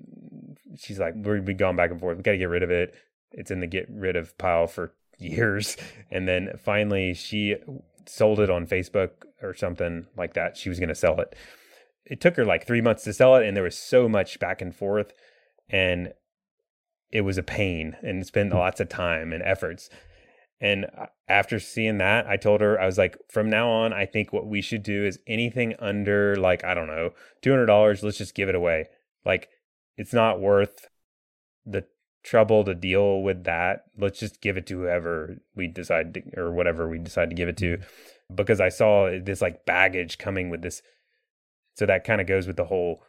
she's 0.77 0.99
like, 0.99 1.15
we've 1.17 1.45
been 1.45 1.57
going 1.57 1.77
back 1.77 1.91
and 1.91 2.01
forth. 2.01 2.17
We 2.17 2.23
got 2.23 2.33
to 2.33 2.39
get 2.39 2.49
rid 2.49 2.63
of 2.63 2.71
it. 2.71 2.95
It's 3.33 3.51
in 3.51 3.61
the 3.61 3.67
get 3.67 3.87
rid 3.91 4.17
of 4.17 4.37
pile 4.39 4.67
for 4.67 4.95
years. 5.19 5.77
And 6.11 6.29
then 6.29 6.53
finally, 6.63 7.15
she 7.15 7.57
sold 8.07 8.41
it 8.41 8.51
on 8.51 8.67
Facebook 8.67 9.11
or 9.43 9.55
something 9.55 10.07
like 10.17 10.35
that. 10.35 10.57
She 10.57 10.69
was 10.69 10.79
going 10.79 10.89
to 10.89 10.95
sell 10.95 11.21
it. 11.21 11.35
It 12.05 12.21
took 12.21 12.37
her 12.37 12.45
like 12.45 12.67
three 12.67 12.81
months 12.81 13.05
to 13.05 13.13
sell 13.13 13.37
it. 13.37 13.47
And 13.47 13.57
there 13.57 13.65
was 13.65 13.79
so 13.79 14.09
much 14.09 14.39
back 14.39 14.63
and 14.63 14.75
forth. 14.75 15.13
And 15.69 16.13
it 17.11 17.23
was 17.23 17.39
a 17.39 17.43
pain 17.43 17.97
and 18.03 18.27
spent 18.27 18.53
hmm. 18.53 18.59
lots 18.59 18.81
of 18.81 18.89
time 18.89 19.33
and 19.33 19.43
efforts. 19.43 19.89
And 20.61 20.87
after 21.29 21.61
seeing 21.61 21.99
that, 21.99 22.27
I 22.27 22.37
told 22.37 22.61
her, 22.61 22.81
I 22.81 22.87
was 22.87 22.99
like, 22.99 23.17
from 23.31 23.49
now 23.49 23.71
on, 23.71 23.93
I 23.93 24.07
think 24.07 24.33
what 24.33 24.47
we 24.47 24.61
should 24.61 24.83
do 24.83 25.05
is 25.05 25.21
anything 25.27 25.75
under 25.79 26.35
like, 26.37 26.65
I 26.65 26.75
don't 26.75 26.89
know, 26.89 27.11
$200, 27.45 28.03
let's 28.03 28.19
just 28.19 28.35
give 28.35 28.49
it 28.49 28.57
away. 28.57 28.87
Like, 29.25 29.49
it's 29.97 30.13
not 30.13 30.41
worth 30.41 30.89
the 31.65 31.85
trouble 32.25 32.65
to 32.65 32.75
deal 32.75 33.23
with 33.23 33.45
that. 33.45 33.85
Let's 33.97 34.19
just 34.19 34.41
give 34.41 34.57
it 34.57 34.67
to 34.67 34.81
whoever 34.81 35.39
we 35.55 35.69
decide 35.69 36.15
to, 36.15 36.23
or 36.37 36.53
whatever 36.53 36.89
we 36.89 36.99
decide 36.99 37.31
to 37.31 37.37
give 37.37 37.49
it 37.49 37.57
to. 37.59 37.79
Mm-hmm. 37.79 38.35
Because 38.35 38.61
I 38.61 38.69
saw 38.69 39.11
this 39.23 39.41
like 39.41 39.65
baggage 39.65 40.19
coming 40.19 40.51
with 40.51 40.63
this. 40.63 40.83
So 41.77 41.87
that 41.87 42.05
kind 42.05 42.21
of 42.21 42.27
goes 42.27 42.47
with 42.47 42.57
the 42.57 42.65
whole 42.65 43.03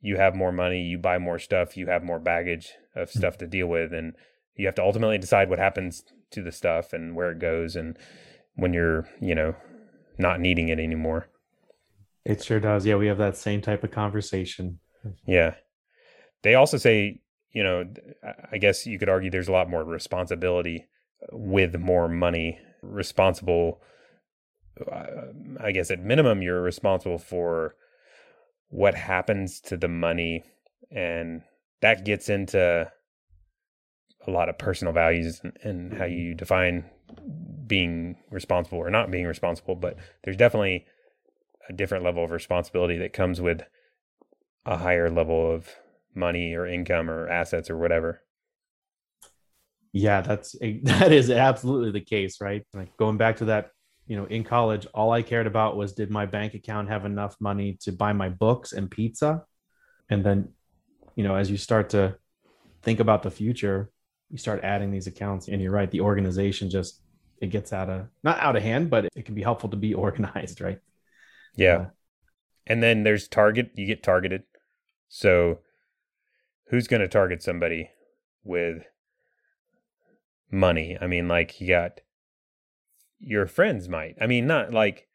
you 0.00 0.16
have 0.16 0.34
more 0.34 0.52
money, 0.52 0.82
you 0.82 0.98
buy 0.98 1.18
more 1.18 1.38
stuff, 1.38 1.76
you 1.76 1.86
have 1.88 2.02
more 2.02 2.18
baggage 2.18 2.72
of 2.94 3.08
mm-hmm. 3.08 3.18
stuff 3.18 3.38
to 3.38 3.46
deal 3.46 3.66
with. 3.66 3.92
And 3.92 4.14
you 4.56 4.66
have 4.66 4.74
to 4.74 4.82
ultimately 4.82 5.18
decide 5.18 5.48
what 5.48 5.58
happens 5.58 6.04
to 6.30 6.42
the 6.42 6.52
stuff 6.52 6.92
and 6.92 7.16
where 7.16 7.30
it 7.30 7.38
goes 7.38 7.76
and 7.76 7.98
when 8.54 8.72
you're 8.72 9.08
you 9.20 9.34
know 9.34 9.54
not 10.18 10.40
needing 10.40 10.68
it 10.68 10.78
anymore 10.78 11.28
it 12.24 12.42
sure 12.42 12.60
does 12.60 12.86
yeah 12.86 12.94
we 12.94 13.06
have 13.06 13.18
that 13.18 13.36
same 13.36 13.60
type 13.60 13.82
of 13.82 13.90
conversation 13.90 14.78
yeah 15.26 15.54
they 16.42 16.54
also 16.54 16.76
say 16.76 17.20
you 17.52 17.64
know 17.64 17.84
i 18.52 18.58
guess 18.58 18.86
you 18.86 18.98
could 18.98 19.08
argue 19.08 19.30
there's 19.30 19.48
a 19.48 19.52
lot 19.52 19.70
more 19.70 19.82
responsibility 19.82 20.86
with 21.32 21.76
more 21.78 22.08
money 22.08 22.58
responsible 22.82 23.80
uh, 24.90 25.06
i 25.60 25.72
guess 25.72 25.90
at 25.90 26.00
minimum 26.00 26.42
you're 26.42 26.62
responsible 26.62 27.18
for 27.18 27.74
what 28.70 28.94
happens 28.94 29.60
to 29.60 29.76
the 29.76 29.88
money 29.88 30.44
and 30.90 31.42
that 31.82 32.04
gets 32.04 32.28
into 32.28 32.90
a 34.26 34.30
lot 34.30 34.48
of 34.48 34.58
personal 34.58 34.92
values 34.92 35.40
and, 35.42 35.52
and 35.62 35.92
how 35.92 36.04
mm-hmm. 36.04 36.14
you 36.14 36.34
define 36.34 36.84
being 37.66 38.16
responsible 38.30 38.78
or 38.78 38.90
not 38.90 39.10
being 39.10 39.26
responsible, 39.26 39.74
but 39.74 39.96
there's 40.24 40.36
definitely 40.36 40.86
a 41.68 41.72
different 41.72 42.04
level 42.04 42.24
of 42.24 42.30
responsibility 42.30 42.98
that 42.98 43.12
comes 43.12 43.40
with 43.40 43.62
a 44.66 44.76
higher 44.76 45.10
level 45.10 45.52
of 45.52 45.68
money 46.14 46.54
or 46.54 46.66
income 46.66 47.08
or 47.08 47.28
assets 47.28 47.70
or 47.70 47.76
whatever. 47.76 48.22
Yeah, 49.92 50.20
that's 50.20 50.54
that 50.82 51.12
is 51.12 51.30
absolutely 51.30 51.92
the 51.92 52.04
case, 52.04 52.40
right? 52.40 52.64
Like 52.74 52.96
going 52.96 53.16
back 53.16 53.36
to 53.38 53.46
that, 53.46 53.70
you 54.10 54.16
know, 54.16 54.24
in 54.24 54.42
college, 54.42 54.88
all 54.92 55.12
I 55.12 55.22
cared 55.22 55.46
about 55.46 55.76
was 55.76 55.92
did 55.92 56.10
my 56.10 56.26
bank 56.26 56.54
account 56.54 56.88
have 56.88 57.04
enough 57.04 57.36
money 57.38 57.78
to 57.82 57.92
buy 57.92 58.12
my 58.12 58.28
books 58.28 58.72
and 58.72 58.90
pizza? 58.90 59.44
And 60.08 60.24
then, 60.24 60.48
you 61.14 61.22
know, 61.22 61.36
as 61.36 61.48
you 61.48 61.56
start 61.56 61.90
to 61.90 62.16
think 62.82 62.98
about 62.98 63.22
the 63.22 63.30
future, 63.30 63.88
you 64.28 64.36
start 64.36 64.64
adding 64.64 64.90
these 64.90 65.06
accounts. 65.06 65.46
And 65.46 65.62
you're 65.62 65.70
right 65.70 65.88
the 65.88 66.00
organization 66.00 66.70
just 66.70 67.00
it 67.40 67.50
gets 67.50 67.72
out 67.72 67.88
of 67.88 68.08
not 68.24 68.40
out 68.40 68.56
of 68.56 68.64
hand 68.64 68.90
but 68.90 69.06
it 69.14 69.24
can 69.24 69.36
be 69.36 69.42
helpful 69.42 69.70
to 69.70 69.76
be 69.76 69.94
organized 70.06 70.60
right? 70.60 70.80
Yeah. 71.54 71.76
Uh, 71.76 71.86
and 72.66 72.82
then 72.82 73.04
there's 73.04 73.28
target 73.28 73.70
you 73.76 73.86
get 73.86 74.02
targeted. 74.02 74.42
So 75.08 75.60
who's 76.66 76.88
going 76.88 77.00
to 77.00 77.08
target 77.08 77.44
somebody 77.44 77.90
with 78.42 78.82
money? 80.50 80.98
I 81.00 81.06
mean 81.06 81.28
like 81.28 81.60
you 81.60 81.68
got 81.68 82.00
your 83.20 83.46
friends 83.46 83.88
might. 83.88 84.16
I 84.20 84.26
mean 84.26 84.46
not 84.46 84.72
like 84.72 85.06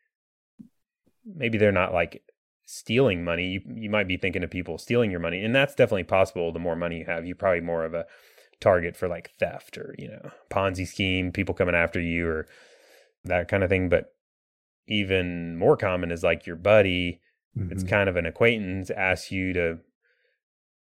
maybe 1.26 1.58
they're 1.58 1.72
not 1.72 1.94
like 1.94 2.24
stealing 2.66 3.24
money. 3.24 3.48
You 3.48 3.62
you 3.76 3.90
might 3.90 4.08
be 4.08 4.18
thinking 4.18 4.44
of 4.44 4.50
people 4.50 4.78
stealing 4.78 5.12
your 5.12 5.20
money 5.20 5.44
and 5.44 5.56
that's 5.56 5.76
definitely 5.76 6.04
possible. 6.04 6.52
The 6.52 6.60
more 6.60 6.76
money 6.76 7.00
you 7.00 7.06
have 7.06 7.26
you're 7.26 7.36
probably 7.36 7.62
more 7.62 7.86
of 7.86 7.94
a 7.94 8.06
target 8.62 8.96
for 8.96 9.08
like 9.08 9.32
theft 9.40 9.78
or 9.78 9.96
you 9.98 10.08
know 10.08 10.32
ponzi 10.50 10.88
scheme 10.88 11.32
people 11.32 11.54
coming 11.54 11.76
after 11.76 12.00
you 12.00 12.28
or 12.28 12.48
that 13.24 13.48
kind 13.48 13.64
of 13.64 13.70
thing. 13.70 13.90
But 13.90 14.14
even 14.88 15.58
more 15.58 15.78
common 15.78 16.12
is 16.12 16.24
like 16.24 16.46
your 16.46 16.56
buddy. 16.56 17.22
Mm-hmm. 17.58 17.72
it's 17.72 17.84
kind 17.86 18.10
of 18.10 18.18
an 18.18 18.26
acquaintance 18.26 18.90
asks 18.90 19.32
you 19.32 19.54
to 19.54 19.78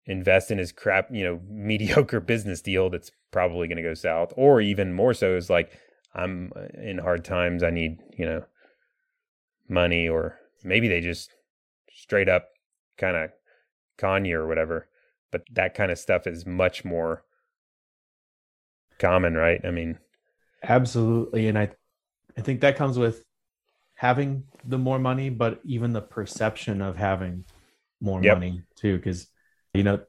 invest 0.06 0.50
in 0.50 0.58
his 0.58 0.72
crap 0.72 1.06
you 1.12 1.24
know 1.24 1.40
mediocre 1.48 2.20
business 2.20 2.60
deal 2.60 2.90
that's 2.90 3.12
probably 3.30 3.68
going 3.68 3.76
to 3.76 3.82
go 3.82 3.94
south. 3.94 4.32
Or 4.36 4.60
even 4.60 4.92
more 4.92 5.14
so 5.14 5.36
is 5.36 5.50
like 5.50 5.72
i'm 6.14 6.52
uh, 6.56 6.80
in 6.80 6.98
hard 6.98 7.24
times 7.24 7.62
i 7.62 7.70
need 7.70 7.98
you 8.16 8.26
know 8.26 8.44
money 9.68 10.08
or 10.08 10.38
maybe 10.62 10.88
they 10.88 11.00
just 11.00 11.34
straight 11.92 12.28
up 12.28 12.48
kind 12.98 13.16
of 13.16 13.30
con 13.98 14.24
you 14.24 14.38
or 14.38 14.46
whatever 14.46 14.88
but 15.34 15.42
that 15.52 15.74
kind 15.74 15.90
of 15.90 15.98
stuff 15.98 16.28
is 16.28 16.46
much 16.46 16.84
more 16.84 17.24
common, 18.98 19.34
right? 19.34 19.60
I 19.64 19.70
mean, 19.70 19.98
absolutely. 20.62 21.48
And 21.48 21.58
I, 21.58 21.70
I 22.36 22.40
think 22.40 22.60
that 22.60 22.76
comes 22.76 22.98
with 22.98 23.24
having 23.94 24.44
the 24.64 24.78
more 24.78 24.98
money, 24.98 25.30
but 25.30 25.60
even 25.64 25.92
the 25.92 26.00
perception 26.00 26.80
of 26.80 26.96
having 26.96 27.44
more 28.00 28.22
yep. 28.22 28.36
money 28.36 28.62
too. 28.76 28.98
Cause, 29.00 29.26
you 29.72 29.82
know, 29.82 30.00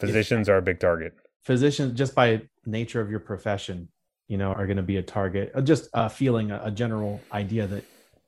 physicians 0.00 0.48
are 0.48 0.56
a 0.56 0.62
big 0.62 0.80
target. 0.80 1.14
Physicians, 1.44 1.96
just 1.96 2.14
by 2.14 2.42
nature 2.64 3.00
of 3.00 3.08
your 3.08 3.20
profession, 3.20 3.88
you 4.28 4.36
know, 4.36 4.52
are 4.52 4.66
going 4.66 4.76
to 4.76 4.82
be 4.82 4.96
a 4.96 5.02
target. 5.02 5.52
Uh, 5.54 5.60
just 5.60 5.88
a 5.92 6.10
feeling, 6.10 6.50
a 6.50 6.70
general 6.70 7.20
idea 7.32 7.66
that 7.66 7.84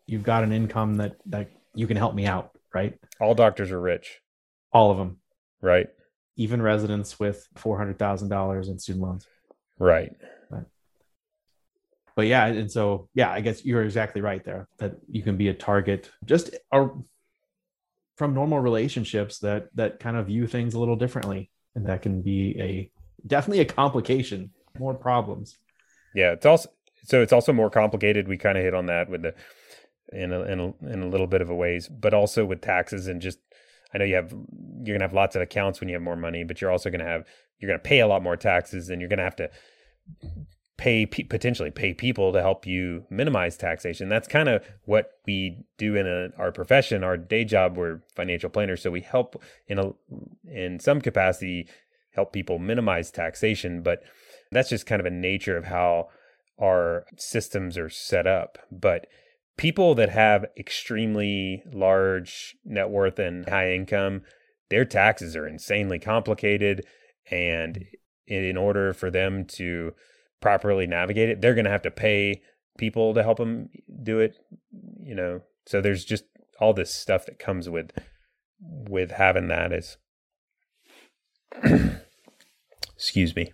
you've 0.07 0.23
got 0.23 0.45
an 0.45 0.53
income 0.53 0.97
that 0.97 1.17
that 1.27 1.51
you 1.75 1.87
can 1.87 1.97
help 1.97 2.15
me 2.15 2.27
out, 2.27 2.51
right? 2.75 2.99
All 3.21 3.35
doctors 3.35 3.71
are 3.71 3.81
rich. 3.81 4.21
All 4.73 4.91
of 4.91 4.99
them, 4.99 5.19
right? 5.61 5.89
Even 6.37 6.63
residents 6.63 7.19
with 7.19 7.47
four 7.57 7.79
hundred 7.79 7.99
thousand 7.99 8.29
dollars 8.29 8.69
in 8.69 8.79
student 8.79 9.05
loans. 9.05 9.27
Right. 9.79 10.13
but 12.17 12.27
yeah, 12.27 12.47
and 12.47 12.71
so 12.71 13.09
yeah, 13.15 13.31
I 13.31 13.41
guess 13.41 13.65
you're 13.65 13.85
exactly 13.85 14.21
right 14.21 14.45
there 14.45 14.69
that 14.79 14.97
you 15.09 15.23
can 15.23 15.37
be 15.37 15.49
a 15.49 15.55
target 15.55 16.11
just 16.25 16.55
or 16.73 17.05
from 18.17 18.35
normal 18.35 18.59
relationships 18.59 19.39
that 19.39 19.69
that 19.75 20.01
kind 20.01 20.17
of 20.17 20.27
view 20.27 20.47
things 20.47 20.75
a 20.75 20.81
little 20.81 20.97
differently, 20.97 21.51
and 21.75 21.87
that 21.87 22.03
can 22.03 22.23
be 22.23 22.57
a 22.61 22.91
definitely 23.27 23.61
a 23.61 23.65
complication, 23.65 24.51
more 24.79 24.95
problems. 24.95 25.57
Yeah, 26.19 26.33
it's 26.33 26.45
also 26.47 26.69
so 27.05 27.23
it's 27.23 27.33
also 27.33 27.53
more 27.53 27.71
complicated. 27.71 28.27
We 28.27 28.37
kind 28.37 28.59
of 28.59 28.65
hit 28.65 28.75
on 28.75 28.87
that 28.87 29.09
with 29.09 29.23
the 29.23 29.35
in 30.13 30.33
a, 30.33 30.41
in 30.43 30.59
a, 30.59 30.87
in 30.93 31.03
a 31.03 31.07
little 31.07 31.29
bit 31.29 31.41
of 31.41 31.49
a 31.49 31.55
ways, 31.55 31.89
but 31.89 32.13
also 32.13 32.45
with 32.45 32.61
taxes 32.61 33.07
and 33.07 33.23
just 33.23 33.39
I 33.95 33.99
know 33.99 34.05
you 34.05 34.17
have 34.17 34.35
you're 34.83 34.97
gonna 34.97 35.05
have 35.05 35.15
lots 35.15 35.37
of 35.37 35.43
accounts 35.43 35.79
when 35.79 35.89
you 35.89 35.95
have 35.95 36.03
more 36.03 36.17
money, 36.17 36.43
but 36.43 36.61
you're 36.61 36.73
also 36.73 36.91
gonna 36.91 37.05
have 37.05 37.25
you're 37.61 37.71
gonna 37.71 37.79
pay 37.79 38.01
a 38.01 38.09
lot 38.09 38.25
more 38.25 38.37
taxes, 38.37 38.91
and 38.91 39.01
you're 39.01 39.09
gonna 39.09 39.23
have 39.23 39.37
to 39.37 39.49
pay 40.77 41.07
potentially 41.07 41.71
pay 41.71 41.95
people 41.95 42.33
to 42.33 42.43
help 42.43 42.67
you 42.67 43.05
minimize 43.11 43.57
taxation. 43.57 44.09
That's 44.09 44.27
kind 44.27 44.49
of 44.49 44.65
what 44.87 45.13
we 45.25 45.65
do 45.77 45.95
in 45.95 46.09
a, 46.09 46.31
our 46.37 46.51
profession, 46.51 47.05
our 47.05 47.17
day 47.17 47.45
job. 47.45 47.77
We're 47.77 48.01
financial 48.17 48.51
planners, 48.51 48.83
so 48.83 48.91
we 48.91 49.03
help 49.03 49.41
in 49.69 49.79
a 49.79 49.93
in 50.51 50.81
some 50.81 51.01
capacity 51.01 51.69
help 52.11 52.33
people 52.33 52.59
minimize 52.59 53.13
taxation, 53.13 53.83
but 53.83 54.03
that's 54.51 54.71
just 54.71 54.87
kind 54.87 55.01
of 55.01 55.07
a 55.07 55.11
nature 55.11 55.57
of 55.57 55.67
how 55.67 56.09
our 56.61 57.05
systems 57.17 57.79
are 57.79 57.91
set 57.91 58.27
up. 58.27 58.59
But 58.71 59.07
people 59.57 59.95
that 59.97 60.11
have 60.11 60.47
extremely 60.57 61.63
large 61.73 62.57
net 62.65 62.91
worth 62.91 63.19
and 63.19 63.49
high 63.49 63.73
income, 63.73 64.23
their 64.71 64.85
taxes 64.85 65.37
are 65.37 65.47
insanely 65.47 65.99
complicated. 65.99 66.85
And 67.31 67.77
mm-hmm. 67.77 68.35
in 68.35 68.57
order 68.57 68.93
for 68.93 69.11
them 69.11 69.45
to 69.53 69.93
properly 70.41 70.87
navigate 70.87 71.29
it, 71.29 71.41
they're 71.41 71.55
going 71.55 71.65
to 71.65 71.71
have 71.71 71.83
to 71.83 71.91
pay 71.91 72.43
people 72.79 73.15
to 73.15 73.23
help 73.23 73.39
them 73.39 73.69
do 74.03 74.21
it. 74.21 74.37
You 75.03 75.15
know, 75.15 75.41
so 75.67 75.81
there's 75.81 76.05
just 76.05 76.25
all 76.61 76.73
this 76.73 76.93
stuff 76.93 77.27
that 77.27 77.39
comes 77.39 77.69
with 77.69 77.93
with 78.61 79.13
having 79.13 79.49
that 79.49 79.73
is 79.73 79.97
excuse 82.97 83.37
me 83.37 83.53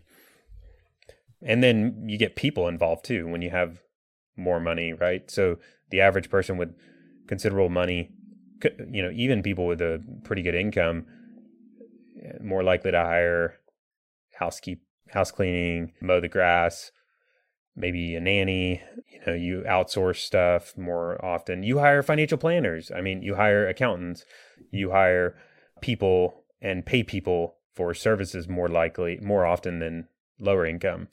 and 1.45 1.63
then 1.63 2.05
you 2.07 2.19
get 2.19 2.35
people 2.35 2.67
involved 2.67 3.05
too 3.05 3.29
when 3.29 3.43
you 3.43 3.51
have 3.51 3.81
more 4.37 4.59
money 4.59 4.93
right 4.93 5.31
so 5.31 5.57
the 5.91 6.01
average 6.01 6.29
person 6.29 6.57
with 6.57 6.75
considerable 7.27 7.69
money, 7.69 8.11
you 8.91 9.03
know, 9.03 9.11
even 9.15 9.43
people 9.43 9.67
with 9.67 9.81
a 9.81 10.03
pretty 10.25 10.43
good 10.43 10.55
income, 10.55 11.07
eh, 12.23 12.33
more 12.43 12.63
likely 12.63 12.91
to 12.91 12.99
hire 12.99 13.59
housekeep, 14.39 14.83
house 15.11 15.31
cleaning, 15.31 15.93
mow 16.01 16.21
the 16.21 16.29
grass, 16.29 16.91
maybe 17.77 18.15
a 18.15 18.21
nanny. 18.21 18.83
You 19.09 19.21
know, 19.27 19.35
you 19.35 19.65
outsource 19.69 20.17
stuff 20.17 20.77
more 20.77 21.23
often. 21.25 21.63
You 21.63 21.79
hire 21.79 22.03
financial 22.03 22.39
planners. 22.39 22.91
I 22.95 23.01
mean, 23.01 23.23
you 23.23 23.37
hire 23.37 23.69
accountants. 23.69 24.25
You 24.71 24.91
hire 24.91 25.37
people 25.81 26.45
and 26.61 26.85
pay 26.85 27.03
people 27.03 27.57
for 27.75 27.95
services 27.95 28.49
more 28.49 28.69
likely, 28.69 29.19
more 29.23 29.45
often 29.45 29.79
than 29.79 30.09
lower 30.39 30.67
income. 30.67 31.09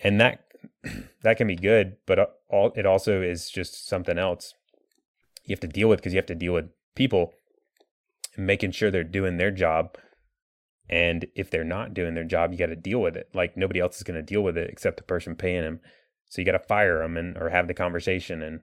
And 0.00 0.20
that 0.20 0.44
that 1.22 1.36
can 1.36 1.46
be 1.46 1.56
good, 1.56 1.96
but 2.06 2.18
uh, 2.18 2.26
all 2.48 2.72
it 2.76 2.86
also 2.86 3.22
is 3.22 3.50
just 3.50 3.86
something 3.88 4.18
else 4.18 4.54
you 5.44 5.52
have 5.52 5.60
to 5.60 5.68
deal 5.68 5.88
with 5.88 5.98
because 5.98 6.12
you 6.12 6.18
have 6.18 6.26
to 6.26 6.34
deal 6.34 6.52
with 6.52 6.70
people 6.94 7.34
making 8.36 8.72
sure 8.72 8.90
they're 8.90 9.04
doing 9.04 9.36
their 9.36 9.50
job. 9.50 9.96
And 10.88 11.26
if 11.34 11.50
they're 11.50 11.64
not 11.64 11.94
doing 11.94 12.14
their 12.14 12.24
job, 12.24 12.52
you 12.52 12.58
got 12.58 12.66
to 12.66 12.76
deal 12.76 13.00
with 13.00 13.16
it. 13.16 13.28
Like 13.34 13.56
nobody 13.56 13.80
else 13.80 13.96
is 13.96 14.02
going 14.02 14.16
to 14.16 14.22
deal 14.22 14.42
with 14.42 14.56
it 14.56 14.70
except 14.70 14.96
the 14.98 15.02
person 15.02 15.34
paying 15.34 15.62
them. 15.62 15.80
So 16.28 16.40
you 16.40 16.46
got 16.46 16.52
to 16.52 16.58
fire 16.58 16.98
them 16.98 17.16
and 17.16 17.36
or 17.36 17.50
have 17.50 17.68
the 17.68 17.74
conversation 17.74 18.42
and 18.42 18.60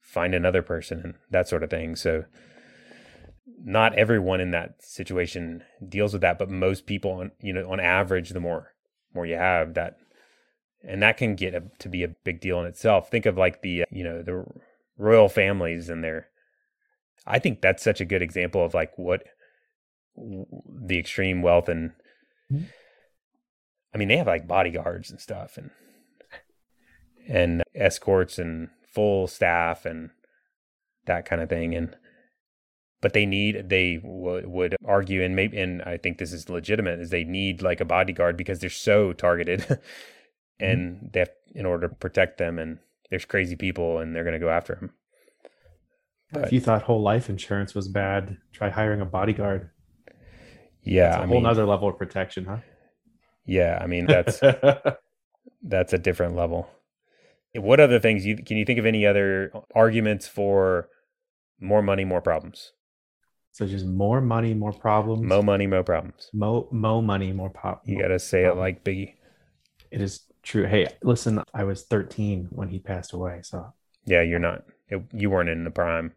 find 0.00 0.34
another 0.34 0.62
person 0.62 1.00
and 1.02 1.14
that 1.30 1.48
sort 1.48 1.62
of 1.62 1.70
thing. 1.70 1.96
So 1.96 2.24
not 3.64 3.94
everyone 3.94 4.40
in 4.40 4.50
that 4.50 4.82
situation 4.82 5.62
deals 5.88 6.12
with 6.12 6.22
that, 6.22 6.38
but 6.38 6.50
most 6.50 6.86
people 6.86 7.12
on 7.12 7.30
you 7.40 7.52
know 7.52 7.70
on 7.70 7.80
average, 7.80 8.30
the 8.30 8.40
more 8.40 8.72
more 9.14 9.26
you 9.26 9.36
have 9.36 9.74
that 9.74 9.96
and 10.86 11.02
that 11.02 11.16
can 11.16 11.34
get 11.34 11.54
a, 11.54 11.64
to 11.80 11.88
be 11.88 12.02
a 12.02 12.08
big 12.08 12.40
deal 12.40 12.60
in 12.60 12.66
itself. 12.66 13.10
Think 13.10 13.26
of 13.26 13.36
like 13.36 13.62
the 13.62 13.84
you 13.90 14.04
know 14.04 14.22
the 14.22 14.44
royal 14.96 15.28
families 15.28 15.88
and 15.88 16.02
their. 16.02 16.28
I 17.26 17.38
think 17.38 17.60
that's 17.60 17.82
such 17.82 18.00
a 18.00 18.04
good 18.04 18.22
example 18.22 18.64
of 18.64 18.72
like 18.72 18.96
what 18.96 19.24
the 20.16 20.98
extreme 20.98 21.42
wealth 21.42 21.68
and. 21.68 21.92
Mm-hmm. 22.50 22.64
I 23.94 23.98
mean, 23.98 24.08
they 24.08 24.18
have 24.18 24.26
like 24.26 24.46
bodyguards 24.46 25.10
and 25.10 25.20
stuff, 25.20 25.56
and 25.56 25.70
and 27.28 27.62
escorts 27.74 28.38
and 28.38 28.68
full 28.92 29.26
staff 29.26 29.84
and 29.84 30.10
that 31.06 31.24
kind 31.24 31.42
of 31.42 31.48
thing, 31.48 31.74
and 31.74 31.96
but 33.00 33.12
they 33.12 33.26
need 33.26 33.68
they 33.68 33.96
w- 33.96 34.48
would 34.48 34.76
argue 34.84 35.22
and 35.22 35.36
maybe 35.36 35.58
and 35.58 35.82
I 35.82 35.96
think 35.96 36.18
this 36.18 36.32
is 36.32 36.48
legitimate 36.48 37.00
is 37.00 37.10
they 37.10 37.24
need 37.24 37.62
like 37.62 37.80
a 37.80 37.84
bodyguard 37.84 38.36
because 38.36 38.60
they're 38.60 38.70
so 38.70 39.12
targeted. 39.12 39.80
Mm-hmm. 40.58 40.72
and 40.72 40.96
mm-hmm. 40.96 41.06
they 41.12 41.18
have 41.20 41.30
in 41.54 41.66
order 41.66 41.86
to 41.86 41.94
protect 41.94 42.38
them 42.38 42.58
and 42.58 42.78
there's 43.10 43.26
crazy 43.26 43.56
people 43.56 43.98
and 43.98 44.16
they're 44.16 44.24
going 44.24 44.32
to 44.32 44.40
go 44.40 44.48
after 44.48 44.76
him 44.76 44.90
but, 46.32 46.44
if 46.44 46.52
you 46.52 46.60
thought 46.60 46.82
whole 46.82 47.02
life 47.02 47.28
insurance 47.28 47.74
was 47.74 47.88
bad? 47.88 48.38
Try 48.52 48.70
hiring 48.70 49.00
a 49.00 49.04
bodyguard. 49.04 49.70
Yeah 50.82 51.10
that's 51.10 51.16
a 51.16 51.20
I 51.20 51.26
whole 51.26 51.34
mean, 51.36 51.42
nother 51.42 51.66
level 51.66 51.88
of 51.88 51.98
protection 51.98 52.46
huh? 52.46 52.58
Yeah 53.44 53.78
i 53.82 53.86
mean 53.86 54.06
that's 54.06 54.40
that's 55.62 55.92
a 55.92 55.98
different 55.98 56.36
level. 56.36 56.68
What 57.54 57.80
other 57.80 58.00
things 58.00 58.24
you 58.24 58.36
can 58.36 58.56
you 58.56 58.64
think 58.64 58.78
of 58.78 58.86
any 58.86 59.06
other 59.06 59.52
arguments 59.74 60.26
for 60.26 60.88
more 61.60 61.82
money 61.82 62.04
more 62.04 62.20
problems 62.20 62.72
so 63.56 63.66
just 63.66 63.86
more 63.86 64.20
money 64.20 64.52
more 64.54 64.72
problems 64.72 65.22
mo 65.22 65.40
money 65.40 65.66
mo 65.66 65.82
problems 65.82 66.28
mo 66.32 66.68
mo 66.70 67.00
money 67.00 67.32
more 67.32 67.50
problems 67.50 67.88
you 67.88 67.98
gotta 67.98 68.18
say 68.18 68.44
it 68.44 68.56
like 68.56 68.84
biggie 68.84 69.14
it 69.90 70.00
is 70.00 70.26
true. 70.42 70.66
Hey, 70.66 70.86
listen, 71.02 71.42
I 71.52 71.64
was 71.64 71.82
13 71.82 72.48
when 72.50 72.68
he 72.68 72.78
passed 72.78 73.12
away. 73.12 73.40
So 73.42 73.72
yeah, 74.06 74.22
you're 74.22 74.38
not, 74.38 74.62
it, 74.88 75.02
you 75.12 75.30
weren't 75.30 75.50
in 75.50 75.64
the 75.64 75.70
prime. 75.70 76.12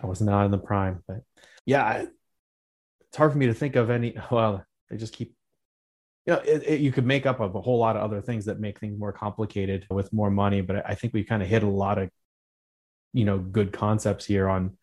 I 0.00 0.06
was 0.06 0.20
not 0.20 0.44
in 0.44 0.50
the 0.50 0.58
prime, 0.58 1.02
but 1.08 1.22
yeah, 1.64 2.04
it's 3.00 3.16
hard 3.16 3.32
for 3.32 3.38
me 3.38 3.46
to 3.46 3.54
think 3.54 3.76
of 3.76 3.90
any. 3.90 4.16
Well, 4.30 4.64
they 4.90 4.96
just 4.96 5.14
keep, 5.14 5.34
you 6.26 6.34
know, 6.34 6.40
it, 6.40 6.62
it, 6.66 6.80
you 6.80 6.92
could 6.92 7.06
make 7.06 7.26
up 7.26 7.40
of 7.40 7.54
a 7.54 7.60
whole 7.60 7.78
lot 7.78 7.96
of 7.96 8.02
other 8.02 8.20
things 8.20 8.44
that 8.44 8.60
make 8.60 8.78
things 8.78 8.98
more 8.98 9.12
complicated 9.12 9.86
with 9.90 10.12
more 10.12 10.30
money. 10.30 10.60
But 10.60 10.88
I 10.88 10.94
think 10.94 11.14
we 11.14 11.24
kind 11.24 11.42
of 11.42 11.48
hit 11.48 11.62
a 11.62 11.68
lot 11.68 11.98
of, 11.98 12.10
you 13.12 13.24
know, 13.24 13.38
good 13.38 13.72
concepts 13.72 14.26
here 14.26 14.48
on 14.48 14.76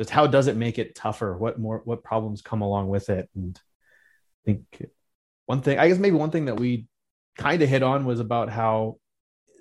just 0.00 0.08
how 0.08 0.26
does 0.26 0.46
it 0.46 0.56
make 0.56 0.78
it 0.78 0.94
tougher? 0.94 1.36
What 1.36 1.60
more, 1.60 1.82
what 1.84 2.02
problems 2.02 2.40
come 2.40 2.62
along 2.62 2.88
with 2.88 3.10
it? 3.10 3.28
And 3.34 3.54
I 3.58 4.40
think 4.46 4.90
one 5.44 5.60
thing, 5.60 5.78
I 5.78 5.88
guess 5.88 5.98
maybe 5.98 6.16
one 6.16 6.30
thing 6.30 6.46
that 6.46 6.58
we 6.58 6.86
kind 7.36 7.60
of 7.60 7.68
hit 7.68 7.82
on 7.82 8.06
was 8.06 8.18
about 8.18 8.48
how 8.48 8.96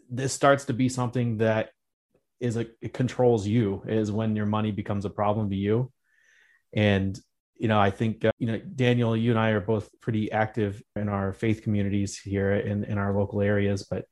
this 0.10 0.32
starts 0.32 0.64
to 0.66 0.74
be 0.74 0.88
something 0.88 1.40
that 1.40 1.72
is 2.40 2.56
a 2.56 2.68
it 2.82 2.94
controls 2.94 3.46
you 3.46 3.84
is 3.86 4.14
when 4.14 4.38
your 4.38 4.46
money 4.46 4.72
becomes 4.72 5.04
a 5.04 5.10
problem 5.10 5.50
to 5.50 5.58
you 5.58 5.92
and 6.72 7.20
you 7.58 7.68
know 7.68 7.78
i 7.78 7.92
think 7.92 8.24
uh, 8.24 8.32
you 8.38 8.48
know 8.48 8.58
daniel 8.76 9.16
you 9.16 9.32
and 9.32 9.40
i 9.40 9.50
are 9.50 9.60
both 9.60 9.90
pretty 10.00 10.32
active 10.32 10.82
in 10.96 11.10
our 11.10 11.34
faith 11.34 11.64
communities 11.64 12.18
here 12.18 12.54
in 12.54 12.86
in 12.86 12.98
our 12.98 13.14
local 13.14 13.42
areas 13.42 13.86
but 13.92 14.06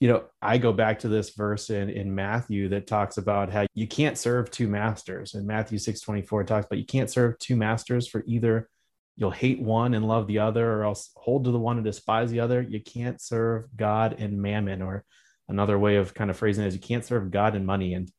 you 0.00 0.08
know 0.08 0.24
i 0.42 0.58
go 0.58 0.72
back 0.72 0.98
to 0.98 1.08
this 1.08 1.30
verse 1.30 1.70
in 1.70 1.88
in 1.88 2.14
matthew 2.14 2.68
that 2.68 2.86
talks 2.86 3.16
about 3.16 3.50
how 3.50 3.66
you 3.74 3.86
can't 3.86 4.18
serve 4.18 4.50
two 4.50 4.68
masters 4.68 5.34
and 5.34 5.46
matthew 5.46 5.78
6 5.78 6.00
24 6.00 6.44
talks 6.44 6.66
about 6.66 6.78
you 6.78 6.84
can't 6.84 7.10
serve 7.10 7.38
two 7.38 7.56
masters 7.56 8.06
for 8.06 8.22
either 8.26 8.68
you'll 9.16 9.30
hate 9.30 9.60
one 9.60 9.94
and 9.94 10.06
love 10.06 10.26
the 10.26 10.38
other, 10.38 10.70
or 10.70 10.84
else 10.84 11.10
hold 11.16 11.44
to 11.44 11.50
the 11.50 11.58
one 11.58 11.76
and 11.76 11.84
despise 11.84 12.30
the 12.30 12.40
other. 12.40 12.60
You 12.60 12.80
can't 12.80 13.20
serve 13.20 13.64
God 13.74 14.16
and 14.18 14.40
mammon, 14.40 14.82
or 14.82 15.04
another 15.48 15.78
way 15.78 15.96
of 15.96 16.14
kind 16.14 16.30
of 16.30 16.36
phrasing 16.36 16.64
it 16.64 16.68
is 16.68 16.74
you 16.74 16.80
can't 16.80 17.04
serve 17.04 17.30
God 17.30 17.54
and 17.54 17.66
money. 17.66 17.94
And, 17.94 18.10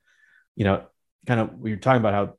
you 0.56 0.66
know, 0.66 0.86
kind 1.28 1.40
of 1.40 1.58
we 1.60 1.72
are 1.72 1.78
talking 1.78 2.02
about 2.02 2.14
how 2.14 2.34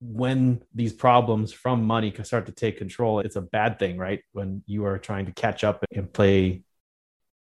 when 0.00 0.62
these 0.74 0.94
problems 0.94 1.52
from 1.52 1.84
money 1.84 2.10
can 2.10 2.24
start 2.24 2.46
to 2.46 2.52
take 2.52 2.78
control, 2.78 3.20
it's 3.20 3.36
a 3.36 3.42
bad 3.42 3.78
thing, 3.78 3.98
right? 3.98 4.22
When 4.32 4.62
you 4.66 4.86
are 4.86 4.98
trying 4.98 5.26
to 5.26 5.32
catch 5.32 5.62
up 5.62 5.84
and 5.94 6.10
play, 6.10 6.62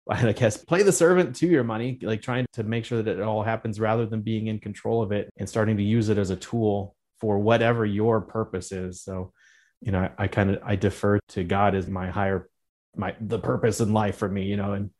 I 0.11 0.33
guess, 0.33 0.57
play 0.57 0.83
the 0.83 0.93
servant 0.93 1.37
to 1.37 1.47
your 1.47 1.65
money, 1.65 1.99
like 2.03 2.23
trying 2.23 2.47
to 2.53 2.63
make 2.63 2.85
sure 2.85 3.03
that 3.03 3.19
it 3.19 3.23
all 3.23 3.43
happens 3.43 3.81
rather 3.81 4.07
than 4.07 4.23
being 4.23 4.47
in 4.47 4.61
control 4.61 5.03
of 5.03 5.13
it 5.13 5.29
and 5.37 5.49
starting 5.49 5.77
to 5.79 5.83
use 5.83 6.09
it 6.09 6.19
as 6.19 6.31
a 6.31 6.37
tool 6.37 6.95
for 7.21 7.39
whatever 7.39 7.85
your 7.85 8.21
purpose 8.21 8.73
is. 8.73 9.03
So, 9.03 9.33
you 9.81 9.93
know, 9.93 10.01
I, 10.01 10.25
I 10.25 10.27
kind 10.29 10.51
of 10.51 10.63
I 10.65 10.77
defer 10.77 11.19
to 11.31 11.45
God 11.45 11.75
as 11.75 11.89
my 11.89 12.11
higher 12.11 12.49
my 12.95 13.17
the 13.21 13.39
purpose 13.39 13.81
in 13.81 13.93
life 13.93 14.17
for 14.17 14.29
me, 14.29 14.45
you 14.45 14.57
know, 14.57 14.75
and 14.75 14.91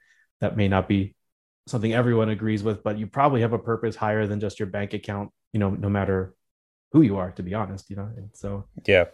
that 0.41 0.57
may 0.57 0.69
not 0.69 0.89
be 0.89 1.15
something 1.67 1.93
everyone 1.93 2.29
agrees 2.29 2.63
with, 2.63 2.83
but 2.83 2.99
you 2.99 3.07
probably 3.07 3.41
have 3.43 3.53
a 3.53 3.59
purpose 3.59 3.97
higher 3.97 4.27
than 4.27 4.41
just 4.41 4.59
your 4.59 4.67
bank 4.67 4.93
account, 4.93 5.31
you 5.53 5.61
know, 5.61 5.71
no 5.71 5.89
matter 5.89 6.35
who 6.93 7.03
you 7.03 7.17
are, 7.17 7.31
to 7.33 7.43
be 7.43 7.55
honest, 7.55 7.91
you 7.91 7.97
know. 7.97 8.09
And 8.17 8.31
so 8.35 8.67
yeah, 8.87 9.05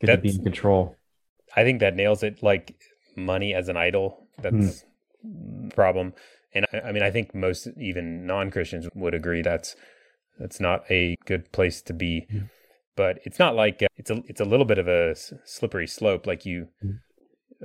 get 0.00 0.06
to 0.06 0.18
be 0.18 0.30
in 0.30 0.42
control. 0.42 0.96
I 1.54 1.62
think 1.62 1.80
that 1.80 1.94
nails 1.94 2.22
it. 2.22 2.42
Like 2.42 2.80
money 3.16 3.54
as 3.54 3.68
an 3.68 3.76
idol. 3.76 4.26
That's 4.38 4.54
mm. 4.54 4.84
Problem. 5.74 6.14
And 6.54 6.66
I, 6.72 6.88
I 6.88 6.92
mean, 6.92 7.02
I 7.02 7.10
think 7.10 7.34
most 7.34 7.68
even 7.78 8.26
non 8.26 8.50
Christians 8.50 8.88
would 8.94 9.14
agree 9.14 9.42
that's 9.42 9.76
that's 10.38 10.60
not 10.60 10.84
a 10.90 11.16
good 11.24 11.50
place 11.52 11.82
to 11.82 11.92
be. 11.92 12.26
Mm-hmm. 12.30 12.46
But 12.96 13.18
it's 13.24 13.38
not 13.38 13.54
like 13.54 13.82
uh, 13.82 13.88
it's 13.96 14.10
a 14.10 14.22
it's 14.26 14.40
a 14.40 14.44
little 14.44 14.64
bit 14.64 14.78
of 14.78 14.88
a 14.88 15.14
slippery 15.44 15.86
slope. 15.86 16.26
Like 16.26 16.46
you, 16.46 16.68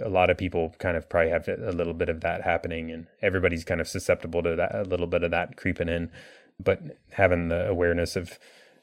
a 0.03 0.09
lot 0.09 0.29
of 0.29 0.37
people 0.37 0.75
kind 0.77 0.97
of 0.97 1.09
probably 1.09 1.31
have 1.31 1.47
a 1.47 1.71
little 1.71 1.93
bit 1.93 2.09
of 2.09 2.19
that 2.21 2.41
happening, 2.43 2.91
and 2.91 3.07
everybody's 3.21 3.63
kind 3.63 3.79
of 3.79 3.87
susceptible 3.87 4.43
to 4.43 4.55
that 4.57 4.75
a 4.75 4.83
little 4.83 5.07
bit 5.07 5.23
of 5.23 5.31
that 5.31 5.55
creeping 5.55 5.87
in. 5.87 6.11
But 6.59 6.81
having 7.11 7.47
the 7.47 7.67
awareness 7.67 8.17
of 8.17 8.37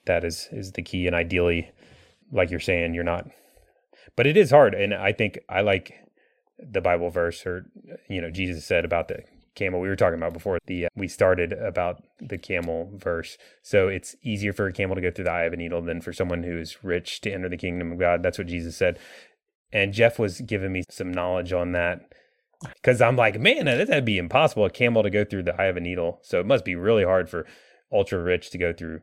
that 0.06 0.24
is 0.24 0.48
is 0.50 0.72
the 0.72 0.82
key. 0.82 1.06
And 1.06 1.14
ideally, 1.14 1.70
like 2.32 2.50
you're 2.50 2.60
saying, 2.60 2.94
you're 2.94 3.04
not. 3.04 3.26
But 4.16 4.26
it 4.26 4.38
is 4.38 4.50
hard, 4.50 4.74
and 4.74 4.94
I 4.94 5.12
think 5.12 5.38
I 5.50 5.60
like 5.60 5.92
the 6.58 6.80
Bible 6.80 7.10
verse, 7.10 7.46
or 7.46 7.66
you 8.08 8.20
know, 8.20 8.30
Jesus 8.30 8.64
said 8.64 8.84
about 8.84 9.08
the 9.08 9.24
camel. 9.58 9.80
We 9.80 9.88
were 9.88 9.96
talking 9.96 10.18
about 10.18 10.32
before 10.32 10.58
the 10.66 10.86
uh, 10.86 10.88
we 10.94 11.08
started 11.08 11.52
about 11.52 12.02
the 12.20 12.38
camel 12.38 12.90
verse. 12.94 13.36
So 13.62 13.88
it's 13.88 14.16
easier 14.22 14.52
for 14.52 14.66
a 14.66 14.72
camel 14.72 14.94
to 14.94 15.02
go 15.02 15.10
through 15.10 15.24
the 15.24 15.32
eye 15.32 15.44
of 15.44 15.52
a 15.52 15.56
needle 15.56 15.82
than 15.82 16.00
for 16.00 16.12
someone 16.12 16.44
who 16.44 16.58
is 16.58 16.82
rich 16.82 17.20
to 17.22 17.32
enter 17.32 17.48
the 17.48 17.56
kingdom 17.56 17.92
of 17.92 17.98
god. 17.98 18.22
That's 18.22 18.38
what 18.38 18.46
jesus 18.46 18.76
said. 18.76 18.98
And 19.72 19.92
jeff 19.92 20.18
was 20.18 20.40
giving 20.40 20.72
me 20.72 20.84
some 20.88 21.12
knowledge 21.12 21.52
on 21.52 21.72
that 21.72 22.12
because 22.74 23.00
i'm 23.00 23.14
like 23.14 23.38
man 23.38 23.66
that'd 23.66 24.04
be 24.04 24.18
impossible 24.18 24.64
a 24.64 24.70
camel 24.70 25.02
to 25.02 25.10
go 25.10 25.24
through 25.24 25.42
the 25.42 25.60
eye 25.60 25.66
of 25.66 25.76
a 25.76 25.80
needle. 25.80 26.20
So 26.22 26.40
it 26.40 26.46
must 26.46 26.64
be 26.64 26.76
really 26.76 27.04
hard 27.04 27.28
for 27.28 27.46
ultra 27.92 28.22
rich 28.22 28.50
to 28.50 28.58
go 28.58 28.72
through 28.72 29.00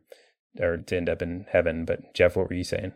or 0.60 0.78
to 0.78 0.98
end 0.98 1.10
up 1.10 1.22
in 1.22 1.46
heaven. 1.52 1.86
But 1.86 2.14
jeff 2.16 2.36
what 2.36 2.50
were 2.50 2.56
you 2.56 2.64
saying? 2.64 2.94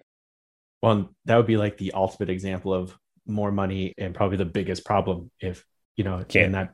Well 0.81 1.09
that 1.25 1.35
would 1.35 1.47
be 1.47 1.57
like 1.57 1.77
the 1.77 1.91
ultimate 1.91 2.29
example 2.29 2.73
of 2.73 2.97
more 3.29 3.51
money 3.51 3.93
and 3.97 4.13
probably 4.13 4.37
the 4.37 4.45
biggest 4.45 4.85
problem 4.85 5.31
if 5.39 5.65
you 5.95 6.03
know 6.03 6.23
Can't. 6.27 6.53
that 6.53 6.73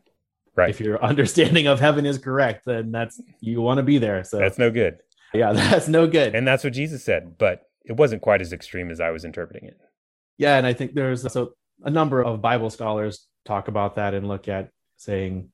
right. 0.56 0.70
if 0.70 0.80
your 0.80 1.04
understanding 1.04 1.68
of 1.68 1.80
heaven 1.80 2.06
is 2.06 2.18
correct 2.18 2.64
then 2.66 2.92
that's 2.92 3.22
you 3.40 3.62
want 3.62 3.78
to 3.78 3.84
be 3.84 3.98
there 3.98 4.24
so. 4.24 4.40
That's 4.40 4.58
no 4.58 4.72
good. 4.72 4.98
Yeah 5.34 5.54
that's 5.54 5.88
no 5.88 6.08
good. 6.08 6.36
And 6.36 6.48
that's 6.48 6.64
what 6.64 6.74
jesus 6.74 7.04
said 7.04 7.38
but 7.38 7.62
it 7.84 7.98
wasn't 7.98 8.22
quite 8.22 8.42
as 8.42 8.54
extreme 8.54 8.90
as 8.90 9.00
i 9.00 9.12
was 9.12 9.26
interpreting 9.26 9.68
it. 9.68 9.78
Yeah 10.38 10.58
and 10.58 10.66
i 10.66 10.74
think 10.74 10.94
there's 10.94 11.32
so 11.32 11.54
a 11.84 11.90
number 11.90 12.24
of 12.24 12.42
bible 12.42 12.70
scholars 12.70 13.28
talk 13.46 13.68
about 13.68 13.96
that 13.96 14.14
and 14.14 14.28
look 14.28 14.48
at 14.48 14.70
saying 14.98 15.50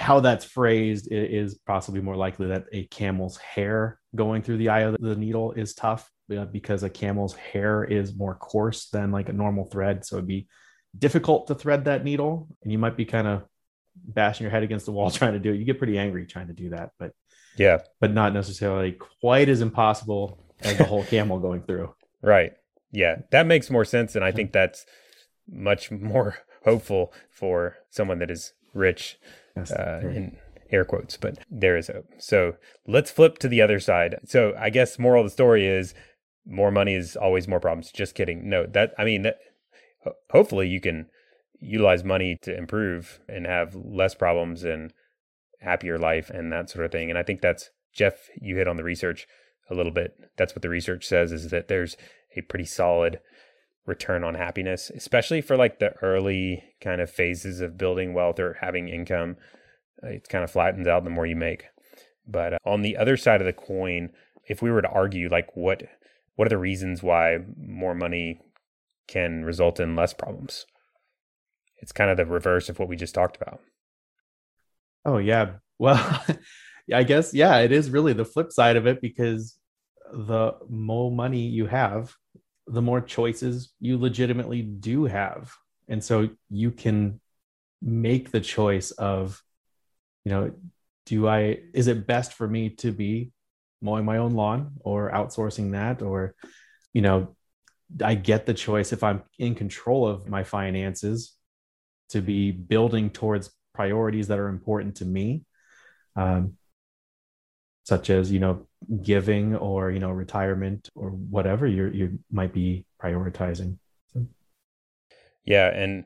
how 0.00 0.20
that's 0.20 0.46
phrased 0.46 1.08
is 1.10 1.58
possibly 1.66 2.00
more 2.00 2.16
likely 2.16 2.48
that 2.48 2.64
a 2.72 2.84
camel's 2.86 3.36
hair 3.36 4.00
going 4.16 4.42
through 4.42 4.56
the 4.56 4.70
eye 4.70 4.80
of 4.80 4.96
the 4.98 5.14
needle 5.14 5.52
is 5.52 5.74
tough 5.74 6.10
because 6.52 6.82
a 6.82 6.90
camel's 6.90 7.34
hair 7.34 7.84
is 7.84 8.14
more 8.14 8.34
coarse 8.34 8.88
than 8.90 9.10
like 9.10 9.28
a 9.28 9.32
normal 9.32 9.64
thread 9.64 10.04
so 10.04 10.16
it'd 10.16 10.26
be 10.26 10.46
difficult 10.98 11.46
to 11.46 11.54
thread 11.54 11.84
that 11.84 12.04
needle 12.04 12.48
and 12.62 12.72
you 12.72 12.78
might 12.78 12.96
be 12.96 13.04
kind 13.04 13.26
of 13.26 13.42
bashing 14.04 14.44
your 14.44 14.50
head 14.50 14.62
against 14.62 14.86
the 14.86 14.92
wall 14.92 15.10
trying 15.10 15.32
to 15.32 15.38
do 15.38 15.52
it. 15.52 15.56
You 15.56 15.64
get 15.64 15.78
pretty 15.78 15.98
angry 15.98 16.26
trying 16.26 16.48
to 16.48 16.52
do 16.52 16.70
that, 16.70 16.92
but 16.98 17.12
yeah, 17.56 17.78
but 18.00 18.12
not 18.12 18.32
necessarily 18.32 18.92
quite 18.92 19.48
as 19.48 19.60
impossible 19.60 20.38
as 20.60 20.76
the 20.78 20.84
whole 20.84 21.04
camel 21.04 21.38
going 21.38 21.62
through. 21.62 21.94
Right. 22.22 22.52
Yeah, 22.92 23.22
that 23.30 23.46
makes 23.46 23.70
more 23.70 23.86
sense, 23.86 24.14
and 24.14 24.22
I 24.22 24.30
think 24.30 24.52
that's 24.52 24.84
much 25.50 25.90
more 25.90 26.36
hopeful 26.66 27.14
for 27.30 27.78
someone 27.88 28.18
that 28.18 28.30
is 28.30 28.52
rich. 28.74 29.16
Yes, 29.56 29.72
uh, 29.72 30.02
in 30.04 30.36
air 30.70 30.84
quotes, 30.84 31.16
but 31.16 31.38
there 31.50 31.78
is 31.78 31.86
hope. 31.86 32.04
So 32.18 32.56
let's 32.86 33.10
flip 33.10 33.38
to 33.38 33.48
the 33.48 33.62
other 33.62 33.80
side. 33.80 34.16
So 34.26 34.52
I 34.58 34.68
guess 34.68 34.98
moral 34.98 35.22
of 35.22 35.28
the 35.28 35.32
story 35.32 35.66
is 35.66 35.94
more 36.50 36.70
money 36.70 36.94
is 36.94 37.16
always 37.16 37.48
more 37.48 37.60
problems. 37.60 37.90
Just 37.92 38.14
kidding. 38.14 38.48
No, 38.48 38.66
that 38.66 38.92
I 38.98 39.04
mean, 39.04 39.22
that, 39.22 39.38
hopefully 40.30 40.68
you 40.68 40.80
can 40.80 41.06
utilize 41.60 42.04
money 42.04 42.38
to 42.42 42.56
improve 42.56 43.20
and 43.28 43.46
have 43.46 43.74
less 43.74 44.14
problems 44.14 44.64
and 44.64 44.92
happier 45.60 45.98
life 45.98 46.30
and 46.30 46.52
that 46.52 46.70
sort 46.70 46.84
of 46.84 46.92
thing. 46.92 47.10
And 47.10 47.18
I 47.18 47.22
think 47.22 47.40
that's 47.40 47.70
Jeff, 47.92 48.28
you 48.40 48.56
hit 48.56 48.68
on 48.68 48.76
the 48.76 48.84
research 48.84 49.26
a 49.70 49.74
little 49.74 49.92
bit. 49.92 50.14
That's 50.36 50.54
what 50.54 50.62
the 50.62 50.68
research 50.68 51.06
says 51.06 51.32
is 51.32 51.50
that 51.50 51.68
there's 51.68 51.96
a 52.36 52.40
pretty 52.42 52.64
solid 52.64 53.20
return 53.86 54.24
on 54.24 54.34
happiness, 54.34 54.90
especially 54.90 55.40
for 55.40 55.56
like 55.56 55.78
the 55.78 55.92
early 56.02 56.62
kind 56.80 57.00
of 57.00 57.10
phases 57.10 57.60
of 57.60 57.78
building 57.78 58.14
wealth 58.14 58.38
or 58.38 58.58
having 58.60 58.88
income. 58.88 59.36
It 60.02 60.28
kind 60.28 60.44
of 60.44 60.50
flattens 60.50 60.86
out 60.86 61.04
the 61.04 61.10
more 61.10 61.26
you 61.26 61.36
make. 61.36 61.64
But 62.26 62.54
uh, 62.54 62.58
on 62.64 62.82
the 62.82 62.96
other 62.96 63.16
side 63.16 63.40
of 63.40 63.46
the 63.46 63.52
coin, 63.52 64.10
if 64.48 64.62
we 64.62 64.70
were 64.70 64.82
to 64.82 64.88
argue 64.88 65.28
like 65.28 65.56
what 65.56 65.82
what 66.40 66.46
are 66.46 66.56
the 66.56 66.58
reasons 66.58 67.02
why 67.02 67.38
more 67.56 67.94
money 67.94 68.40
can 69.06 69.44
result 69.44 69.78
in 69.78 69.94
less 69.94 70.14
problems? 70.14 70.64
it's 71.80 71.92
kind 71.92 72.10
of 72.10 72.16
the 72.16 72.26
reverse 72.26 72.68
of 72.68 72.78
what 72.78 72.88
we 72.88 72.96
just 72.96 73.14
talked 73.14 73.36
about. 73.40 73.60
Oh 75.04 75.18
yeah. 75.18 75.54
Well, 75.78 76.24
I 76.94 77.02
guess 77.04 77.32
yeah, 77.34 77.58
it 77.58 77.72
is 77.72 77.90
really 77.90 78.12
the 78.12 78.24
flip 78.24 78.52
side 78.52 78.76
of 78.76 78.86
it 78.86 79.00
because 79.00 79.56
the 80.12 80.52
more 80.68 81.10
money 81.10 81.40
you 81.40 81.66
have, 81.66 82.14
the 82.66 82.82
more 82.82 83.00
choices 83.00 83.72
you 83.80 83.98
legitimately 83.98 84.62
do 84.62 85.04
have. 85.04 85.52
And 85.88 86.02
so 86.02 86.30
you 86.50 86.70
can 86.70 87.20
make 87.80 88.30
the 88.30 88.40
choice 88.40 88.90
of 88.92 89.42
you 90.24 90.32
know, 90.32 90.52
do 91.06 91.26
I 91.26 91.60
is 91.72 91.88
it 91.88 92.06
best 92.06 92.34
for 92.34 92.46
me 92.46 92.70
to 92.70 92.92
be 92.92 93.32
mowing 93.80 94.04
my 94.04 94.18
own 94.18 94.32
lawn 94.32 94.72
or 94.80 95.10
outsourcing 95.10 95.72
that 95.72 96.02
or 96.02 96.34
you 96.92 97.02
know, 97.02 97.36
I 98.02 98.14
get 98.14 98.46
the 98.46 98.54
choice 98.54 98.92
if 98.92 99.02
I'm 99.02 99.22
in 99.38 99.54
control 99.54 100.06
of 100.06 100.28
my 100.28 100.44
finances 100.44 101.32
to 102.10 102.20
be 102.20 102.50
building 102.50 103.10
towards 103.10 103.50
priorities 103.74 104.28
that 104.28 104.38
are 104.38 104.48
important 104.48 104.96
to 104.96 105.04
me 105.04 105.44
um, 106.16 106.56
such 107.84 108.10
as 108.10 108.30
you 108.30 108.38
know 108.38 108.66
giving 109.02 109.56
or 109.56 109.90
you 109.90 109.98
know 109.98 110.10
retirement 110.10 110.88
or 110.94 111.10
whatever 111.10 111.66
you 111.66 111.86
you 111.88 112.18
might 112.30 112.52
be 112.52 112.84
prioritizing 113.02 113.76
so. 114.12 114.26
yeah 115.44 115.68
and 115.68 116.04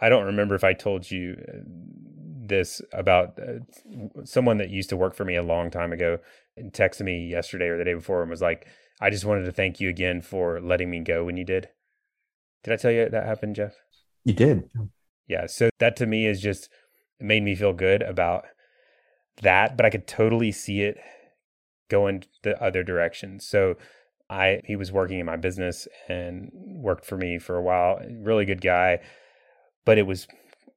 i 0.00 0.08
don't 0.08 0.24
remember 0.24 0.54
if 0.54 0.64
i 0.64 0.72
told 0.72 1.10
you 1.10 1.36
uh, 1.48 1.58
this 2.44 2.82
about 2.92 3.38
uh, 3.38 3.60
someone 4.24 4.58
that 4.58 4.70
used 4.70 4.88
to 4.88 4.96
work 4.96 5.14
for 5.14 5.24
me 5.24 5.36
a 5.36 5.42
long 5.42 5.70
time 5.70 5.92
ago 5.92 6.18
and 6.56 6.72
texted 6.72 7.02
me 7.02 7.26
yesterday 7.28 7.66
or 7.66 7.78
the 7.78 7.84
day 7.84 7.94
before 7.94 8.22
and 8.22 8.30
was 8.30 8.42
like 8.42 8.66
i 9.00 9.10
just 9.10 9.24
wanted 9.24 9.44
to 9.44 9.52
thank 9.52 9.80
you 9.80 9.88
again 9.88 10.20
for 10.20 10.60
letting 10.60 10.90
me 10.90 11.00
go 11.00 11.24
when 11.24 11.36
you 11.36 11.44
did 11.44 11.68
did 12.62 12.72
i 12.72 12.76
tell 12.76 12.90
you 12.90 13.08
that 13.08 13.26
happened 13.26 13.56
jeff 13.56 13.74
you 14.24 14.34
did 14.34 14.68
yeah. 15.32 15.46
So 15.46 15.70
that 15.78 15.96
to 15.96 16.06
me 16.06 16.26
is 16.26 16.40
just 16.40 16.68
it 17.18 17.24
made 17.24 17.42
me 17.42 17.54
feel 17.54 17.72
good 17.72 18.02
about 18.02 18.44
that, 19.40 19.76
but 19.76 19.86
I 19.86 19.90
could 19.90 20.06
totally 20.06 20.52
see 20.52 20.82
it 20.82 20.98
going 21.88 22.24
the 22.42 22.62
other 22.62 22.82
direction. 22.82 23.40
So 23.40 23.76
I 24.28 24.60
he 24.64 24.76
was 24.76 24.92
working 24.92 25.18
in 25.18 25.26
my 25.26 25.36
business 25.36 25.88
and 26.08 26.50
worked 26.54 27.04
for 27.04 27.16
me 27.16 27.38
for 27.38 27.56
a 27.56 27.62
while. 27.62 28.00
Really 28.10 28.44
good 28.44 28.60
guy, 28.60 28.98
but 29.84 29.98
it 29.98 30.06
was 30.06 30.26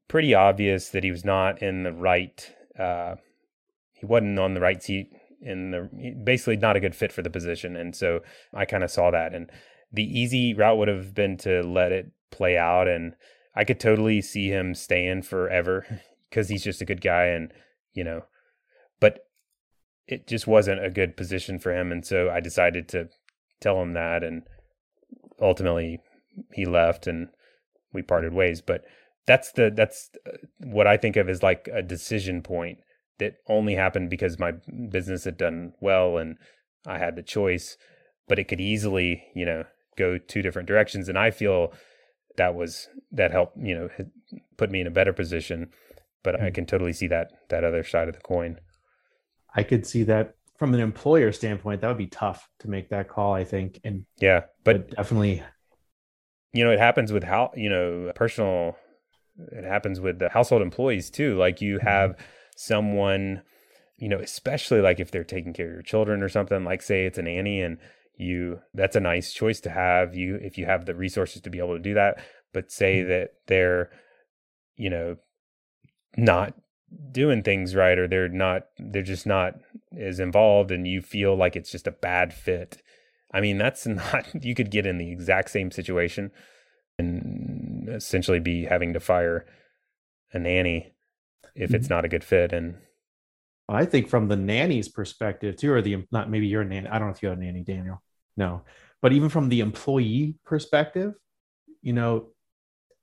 pretty 0.08 0.34
obvious 0.34 0.90
that 0.90 1.04
he 1.04 1.12
was 1.12 1.26
not 1.26 1.62
in 1.62 1.84
the 1.84 1.92
right. 1.92 2.50
Uh, 2.80 3.16
he 3.94 4.06
wasn't 4.06 4.40
on 4.40 4.54
the 4.54 4.62
right 4.62 4.82
seat 4.82 5.12
in 5.46 5.72
the 5.72 5.90
basically 6.24 6.58
not 6.58 6.76
a 6.76 6.80
good 6.80 6.96
fit 6.96 7.12
for 7.12 7.22
the 7.22 7.30
position, 7.30 7.76
and 7.76 7.96
so 7.96 8.20
I 8.54 8.66
kind 8.66 8.84
of 8.84 8.92
saw 8.92 9.12
that. 9.12 9.34
And 9.34 9.50
the 9.92 10.04
easy 10.04 10.54
route 10.54 10.78
would 10.78 10.88
have 10.88 11.14
been 11.14 11.38
to 11.38 11.62
let 11.62 11.92
it 11.92 12.12
play 12.32 12.58
out. 12.58 12.88
And 12.88 13.14
I 13.56 13.64
could 13.64 13.80
totally 13.80 14.22
see 14.22 14.50
him 14.50 14.74
staying 14.74 15.22
forever 15.22 15.86
because 16.30 16.50
he's 16.50 16.64
just 16.64 16.82
a 16.82 16.86
good 16.86 17.02
guy 17.02 17.26
and 17.28 17.54
you 17.94 18.04
know, 18.04 18.24
but 19.00 19.20
it 20.08 20.28
just 20.28 20.48
wasn't 20.48 20.84
a 20.84 20.90
good 20.90 21.16
position 21.16 21.60
for 21.60 21.74
him, 21.74 21.92
and 21.92 22.06
so 22.06 22.30
I 22.30 22.40
decided 22.40 22.90
to 22.90 23.10
tell 23.62 23.82
him 23.82 23.94
that, 23.94 24.24
and 24.24 24.44
ultimately 25.42 26.00
he 26.54 26.66
left 26.66 27.08
and 27.08 27.30
we 27.94 28.02
parted 28.02 28.34
ways. 28.34 28.62
But 28.62 28.84
that's 29.26 29.52
the 29.54 29.72
that's 29.74 30.10
uh, 30.28 30.38
what 30.60 30.88
I 30.88 30.98
think 30.98 31.16
of 31.16 31.30
as 31.30 31.42
like 31.42 31.70
a 31.74 31.82
decision 31.82 32.42
point 32.42 32.80
that 33.19 33.36
only 33.47 33.75
happened 33.75 34.10
because 34.10 34.39
my 34.39 34.54
business 34.89 35.23
had 35.23 35.38
done 35.38 35.73
well 35.80 36.17
and 36.17 36.38
I 36.86 36.97
had 36.97 37.15
the 37.15 37.23
choice, 37.23 37.78
but 38.28 38.39
it 38.39 38.47
could 38.47 38.62
easily, 38.62 39.23
you 39.36 39.45
know, 39.45 39.63
go 39.97 40.17
two 40.17 40.41
different 40.41 40.67
directions. 40.67 41.08
And 41.10 41.17
I 41.17 41.32
feel 41.32 41.73
that 42.38 42.56
was 42.56 42.88
that 43.12 43.32
helped 43.32 43.58
you 43.58 43.75
know 43.75 43.89
put 44.58 44.71
me 44.71 44.82
in 44.82 44.88
a 44.88 44.91
better 44.91 45.13
position 45.13 45.69
but 46.23 46.39
i 46.41 46.49
can 46.49 46.65
totally 46.65 46.93
see 46.93 47.08
that 47.08 47.32
that 47.49 47.63
other 47.63 47.84
side 47.84 48.08
of 48.08 48.15
the 48.15 48.21
coin 48.21 48.60
i 49.56 49.63
could 49.63 49.86
see 49.86 50.04
that 50.04 50.36
from 50.58 50.73
an 50.73 50.80
employer 50.80 51.32
standpoint 51.32 51.82
that 51.82 51.88
would 51.88 51.97
be 51.97 52.08
tough 52.08 52.49
to 52.60 52.69
make 52.69 52.89
that 52.89 53.08
call 53.08 53.34
i 53.34 53.43
think 53.43 53.80
and 53.84 54.06
yeah 54.19 54.41
but, 54.63 54.88
but 54.88 54.97
definitely 54.97 55.41
you 56.54 56.63
know 56.63 56.71
it 56.71 56.80
happens 56.80 57.12
with 57.12 57.23
how 57.23 57.51
you 57.56 57.69
know 57.69 58.12
personal 58.15 58.75
it 59.51 59.65
happens 59.65 59.99
with 59.99 60.19
the 60.19 60.30
household 60.30 60.62
employees 60.62 61.10
too 61.10 61.38
like 61.38 61.62
you 61.62 61.78
mm-hmm. 61.78 61.88
have 61.88 62.12
mm-hmm. 62.12 62.21
Someone 62.56 63.41
you 63.98 64.10
know 64.10 64.20
especially 64.20 64.82
like 64.82 65.00
if 65.00 65.12
they're 65.12 65.24
taking 65.24 65.54
care 65.54 65.68
of 65.68 65.74
your 65.74 65.82
children 65.82 66.24
or 66.24 66.30
something 66.30 66.63
like 66.63 66.82
say 66.82 67.06
it's 67.06 67.18
a 67.18 67.22
nanny 67.22 67.62
and 67.62 67.78
you 68.18 68.60
that's 68.74 68.96
a 68.96 69.02
nice 69.02 69.34
choice 69.34 69.60
to 69.60 69.70
have 69.70 70.15
you 70.15 70.36
if 70.36 70.58
you 70.58 70.65
have 70.65 70.86
the 70.86 70.96
resources 70.96 71.41
to 71.41 71.50
be 71.50 71.60
able 71.60 71.76
to 71.76 71.82
do 71.82 71.94
that 71.94 72.18
but 72.54 72.72
say 72.72 73.00
mm-hmm. 73.00 73.10
that 73.10 73.30
they're 73.48 73.89
you 74.78 74.89
know 74.89 75.18
not 76.18 76.54
doing 77.12 77.44
things 77.44 77.76
right 77.76 77.98
or 77.98 78.08
they're 78.08 78.30
not 78.30 78.63
they're 78.78 79.02
just 79.02 79.26
not 79.26 79.56
as 79.98 80.20
involved 80.20 80.72
and 80.72 80.88
you 80.88 81.02
feel 81.02 81.36
like 81.36 81.56
it's 81.56 81.72
just 81.72 81.88
a 81.88 81.91
bad 81.91 82.34
fit. 82.34 82.82
I 83.34 83.41
mean, 83.41 83.58
that's 83.58 83.86
not 83.88 84.44
you 84.44 84.56
could 84.56 84.72
get 84.72 84.86
in 84.86 84.98
the 84.98 85.12
exact 85.12 85.52
same 85.52 85.72
situation 85.72 86.32
and 86.98 87.89
essentially 87.89 88.39
be 88.39 88.65
having 88.65 88.94
to 88.94 89.00
fire 89.00 89.46
a 90.32 90.39
nanny 90.39 90.94
if 91.56 91.74
it's 91.74 91.86
mm-hmm. 91.86 91.96
not 91.96 92.06
a 92.06 92.10
good 92.10 92.24
fit 92.24 92.54
and 92.54 92.76
I 93.68 93.86
think 93.86 94.10
from 94.10 94.28
the 94.28 94.36
nanny's 94.36 94.89
perspective 94.89 95.56
too, 95.58 95.72
or 95.72 95.82
the 95.82 96.06
not 96.12 96.30
maybe 96.30 96.48
you're 96.48 96.62
a 96.62 96.65
nanny. 96.65 96.88
I 96.88 97.00
don't 97.00 97.08
know 97.08 97.13
if 97.13 97.24
you 97.24 97.30
have 97.30 97.38
a 97.38 97.41
nanny, 97.41 97.62
Daniel. 97.62 98.02
No, 98.38 98.62
but 99.02 99.13
even 99.13 99.30
from 99.30 99.50
the 99.50 99.62
employee 99.62 100.36
perspective, 100.46 101.13
you 101.82 101.94
know, 101.94 102.30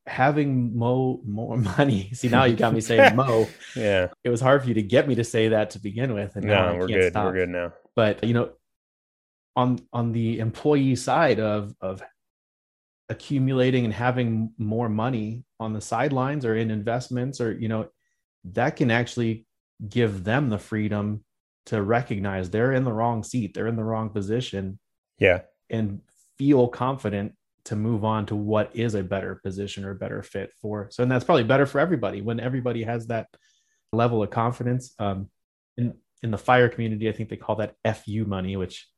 having 0.06 0.76
mo 0.76 1.20
more 1.26 1.56
money. 1.78 2.10
See, 2.12 2.28
now 2.28 2.44
you 2.44 2.54
got 2.54 2.74
me 2.74 2.80
saying 2.80 3.16
mo. 3.16 3.48
yeah, 3.76 4.08
it 4.22 4.28
was 4.28 4.40
hard 4.40 4.62
for 4.62 4.68
you 4.68 4.74
to 4.74 4.82
get 4.82 5.08
me 5.08 5.16
to 5.16 5.24
say 5.24 5.48
that 5.48 5.70
to 5.70 5.80
begin 5.80 6.14
with, 6.14 6.36
and 6.36 6.44
no, 6.44 6.76
we're 6.78 6.86
good. 6.86 7.12
Stop. 7.12 7.26
We're 7.26 7.40
good 7.40 7.48
now. 7.48 7.72
But 7.96 8.22
you 8.22 8.34
know, 8.34 8.52
on 9.56 9.80
on 9.92 10.12
the 10.12 10.38
employee 10.38 10.94
side 10.94 11.40
of 11.40 11.74
of 11.80 12.02
accumulating 13.08 13.84
and 13.84 13.92
having 13.92 14.52
more 14.58 14.88
money 14.88 15.44
on 15.58 15.72
the 15.72 15.80
sidelines 15.80 16.46
or 16.46 16.54
in 16.54 16.70
investments 16.70 17.40
or 17.40 17.52
you 17.52 17.68
know 17.68 17.88
that 18.44 18.76
can 18.76 18.90
actually 18.90 19.46
give 19.88 20.24
them 20.24 20.48
the 20.48 20.58
freedom 20.58 21.24
to 21.66 21.80
recognize 21.80 22.50
they're 22.50 22.72
in 22.72 22.84
the 22.84 22.92
wrong 22.92 23.22
seat, 23.22 23.54
they're 23.54 23.66
in 23.68 23.76
the 23.76 23.84
wrong 23.84 24.10
position. 24.10 24.78
Yeah. 25.18 25.42
And 25.70 26.00
feel 26.38 26.68
confident 26.68 27.34
to 27.64 27.76
move 27.76 28.04
on 28.04 28.26
to 28.26 28.36
what 28.36 28.74
is 28.74 28.94
a 28.94 29.02
better 29.02 29.36
position 29.36 29.84
or 29.84 29.94
better 29.94 30.22
fit 30.22 30.52
for. 30.60 30.88
So, 30.90 31.02
and 31.02 31.12
that's 31.12 31.24
probably 31.24 31.44
better 31.44 31.66
for 31.66 31.78
everybody 31.78 32.20
when 32.20 32.40
everybody 32.40 32.82
has 32.82 33.06
that 33.06 33.28
level 33.92 34.22
of 34.22 34.30
confidence. 34.30 34.94
Um, 34.98 35.30
in, 35.76 35.94
in 36.22 36.30
the 36.30 36.38
fire 36.38 36.68
community, 36.68 37.08
I 37.08 37.12
think 37.12 37.28
they 37.28 37.36
call 37.36 37.56
that 37.56 37.74
FU 37.84 38.24
money, 38.24 38.56
which 38.56 38.88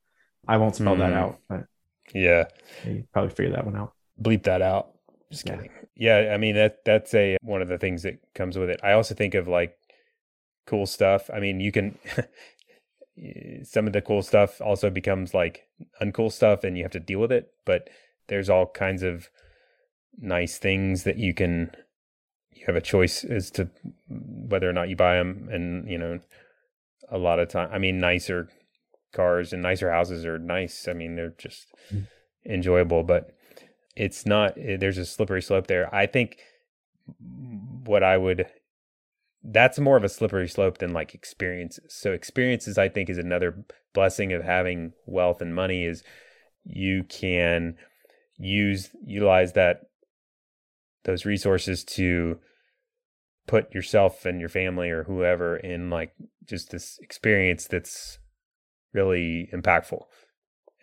I 0.49 0.57
won't 0.57 0.77
spell 0.77 0.97
mm. 0.97 1.01
that 1.01 1.13
out, 1.13 1.39
but 1.49 1.65
yeah, 2.13 2.45
you 2.85 3.05
probably 3.13 3.31
figure 3.31 3.53
that 3.53 3.65
one 3.65 3.77
out. 3.77 3.93
Bleep 4.21 4.45
that 4.45 4.63
out. 4.63 4.94
Just 5.35 5.47
kidding. 5.47 5.71
Yeah. 5.97 6.27
yeah, 6.27 6.35
I 6.35 6.39
mean 6.39 6.55
that 6.55 6.85
that's 6.85 7.15
a 7.15 7.37
one 7.43 7.63
of 7.63 7.69
the 7.69 7.79
things 7.79 8.03
that 8.03 8.21
comes 8.35 8.59
with 8.59 8.71
it. 8.71 8.81
I 8.83 8.93
also 8.93 9.15
think 9.15 9.35
of 9.35 9.49
like 9.49 9.77
cool 10.67 10.87
stuff. 10.87 11.31
I 11.33 11.41
mean, 11.41 11.61
you 11.61 11.73
can 11.73 11.99
some 13.65 13.87
of 13.87 13.93
the 13.93 14.03
cool 14.03 14.23
stuff 14.23 14.61
also 14.61 14.91
becomes 14.91 15.35
like 15.35 15.69
uncool 16.03 16.33
stuff 16.33 16.65
and 16.65 16.77
you 16.77 16.85
have 16.85 16.93
to 16.93 17.01
deal 17.01 17.21
with 17.21 17.33
it, 17.33 17.53
but 17.65 17.89
there's 18.29 18.51
all 18.51 18.67
kinds 18.67 19.03
of 19.03 19.29
nice 20.17 20.59
things 20.59 21.05
that 21.05 21.19
you 21.19 21.35
can 21.35 21.71
you 22.53 22.65
have 22.67 22.77
a 22.77 22.81
choice 22.81 23.25
as 23.25 23.51
to 23.51 23.69
whether 24.09 24.69
or 24.69 24.73
not 24.73 24.89
you 24.89 24.97
buy 24.97 25.17
them 25.17 25.49
and 25.51 25.91
you 25.91 25.99
know 25.99 26.21
a 27.11 27.19
lot 27.19 27.41
of 27.41 27.49
time 27.49 27.69
I 27.73 27.79
mean 27.79 27.99
nicer 27.99 28.49
cars 29.15 29.53
and 29.53 29.63
nicer 29.63 29.91
houses 29.91 30.27
are 30.27 30.39
nice. 30.39 30.87
I 30.89 30.93
mean, 30.93 31.17
they're 31.17 31.35
just 31.39 31.73
mm. 31.93 32.07
enjoyable, 32.45 33.03
but 33.03 33.31
it's 33.97 34.27
not 34.27 34.57
eh, 34.59 34.77
there's 34.77 34.99
a 34.99 35.07
slippery 35.07 35.43
slope 35.43 35.67
there. 35.67 35.95
I 35.95 36.07
think 36.07 36.39
what 37.85 38.03
I 38.03 38.17
would 38.17 38.47
that's 39.43 39.79
more 39.79 39.97
of 39.97 40.05
a 40.05 40.09
slippery 40.09 40.49
slope 40.49 40.79
than 40.79 40.93
like 40.93 41.15
experiences. 41.15 41.95
So 41.95 42.13
experiences 42.13 42.79
I 42.79 42.89
think 42.89 43.11
is 43.11 43.19
another 43.19 43.65
blessing 43.93 44.33
of 44.33 44.43
having 44.43 44.93
wealth 45.07 45.43
and 45.43 45.55
money 45.55 45.85
is 45.85 46.03
you 46.65 47.05
can 47.05 47.77
use 48.39 48.91
utilize 49.05 49.53
that 49.53 49.83
those 51.05 51.27
resources 51.27 51.85
to 51.85 52.39
put 53.47 53.73
yourself 53.75 54.25
and 54.25 54.41
your 54.41 54.49
family 54.49 54.91
or 54.91 55.05
whoever 55.05 55.57
in 55.59 55.91
like 55.91 56.15
just 56.47 56.71
this 56.71 56.99
experience 57.03 57.67
that's 57.67 58.19
really 58.95 59.51
impactful 59.53 60.01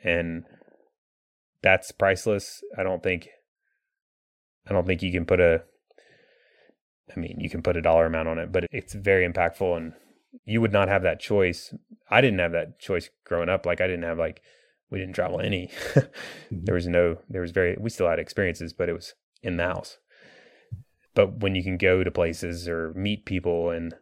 and 0.03 0.43
that's 1.63 1.91
priceless 1.91 2.63
i 2.77 2.83
don't 2.83 3.03
think 3.03 3.29
i 4.67 4.73
don't 4.73 4.85
think 4.87 5.01
you 5.01 5.11
can 5.11 5.25
put 5.25 5.39
a 5.39 5.63
I 7.15 7.19
mean, 7.19 7.37
you 7.39 7.49
can 7.49 7.61
put 7.61 7.77
a 7.77 7.81
dollar 7.81 8.05
amount 8.05 8.27
on 8.27 8.39
it, 8.39 8.51
but 8.51 8.65
it's 8.71 8.93
very 8.93 9.27
impactful 9.27 9.77
and 9.77 9.93
you 10.45 10.61
would 10.61 10.71
not 10.71 10.87
have 10.87 11.03
that 11.03 11.19
choice. 11.19 11.73
I 12.09 12.21
didn't 12.21 12.39
have 12.39 12.53
that 12.53 12.79
choice 12.79 13.09
growing 13.25 13.49
up. 13.49 13.65
Like 13.65 13.81
I 13.81 13.87
didn't 13.87 14.03
have 14.03 14.17
like 14.17 14.41
we 14.89 14.99
didn't 14.99 15.15
travel 15.15 15.39
any. 15.39 15.69
Mm-hmm. 16.51 16.65
there 16.65 16.75
was 16.75 16.87
no 16.87 17.17
there 17.29 17.41
was 17.41 17.51
very 17.51 17.77
we 17.79 17.89
still 17.89 18.09
had 18.09 18.19
experiences, 18.19 18.73
but 18.73 18.89
it 18.89 18.93
was 18.93 19.13
in 19.41 19.57
the 19.57 19.63
house. 19.63 19.97
But 21.13 21.39
when 21.39 21.55
you 21.55 21.63
can 21.63 21.77
go 21.77 22.03
to 22.03 22.11
places 22.11 22.67
or 22.67 22.93
meet 22.93 23.25
people 23.25 23.69
and 23.69 23.95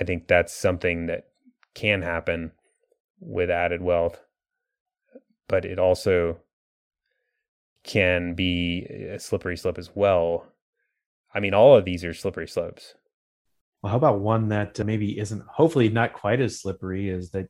I 0.00 0.04
think 0.04 0.26
that's 0.26 0.52
something 0.52 1.06
that 1.06 1.28
can 1.74 2.02
happen 2.02 2.52
with 3.20 3.48
added 3.48 3.80
wealth. 3.80 4.20
But 5.48 5.64
it 5.64 5.78
also 5.78 6.38
can 7.82 8.34
be 8.34 8.86
a 9.12 9.18
slippery 9.18 9.56
slope 9.56 9.78
as 9.78 9.90
well 9.94 10.46
I 11.34 11.40
mean, 11.40 11.52
all 11.52 11.76
of 11.76 11.84
these 11.84 12.04
are 12.04 12.14
slippery 12.14 12.46
slopes. 12.46 12.94
Well, 13.82 13.90
how 13.90 13.96
about 13.96 14.20
one 14.20 14.48
that 14.48 14.78
uh, 14.78 14.84
maybe 14.84 15.18
isn't, 15.18 15.42
hopefully, 15.42 15.88
not 15.88 16.12
quite 16.12 16.40
as 16.40 16.60
slippery 16.60 17.10
is 17.10 17.30
that 17.30 17.48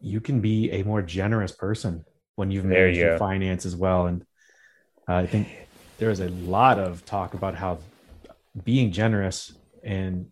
you 0.00 0.20
can 0.20 0.40
be 0.40 0.70
a 0.72 0.82
more 0.82 1.02
generous 1.02 1.52
person 1.52 2.04
when 2.36 2.50
you've 2.50 2.64
managed 2.64 2.98
you 2.98 3.04
your 3.04 3.18
finance 3.18 3.66
as 3.66 3.76
well. 3.76 4.06
And 4.06 4.22
uh, 5.08 5.16
I 5.16 5.26
think 5.26 5.48
there 5.98 6.10
is 6.10 6.20
a 6.20 6.28
lot 6.30 6.78
of 6.78 7.04
talk 7.04 7.34
about 7.34 7.54
how 7.54 7.78
being 8.64 8.90
generous 8.90 9.52
and 9.84 10.26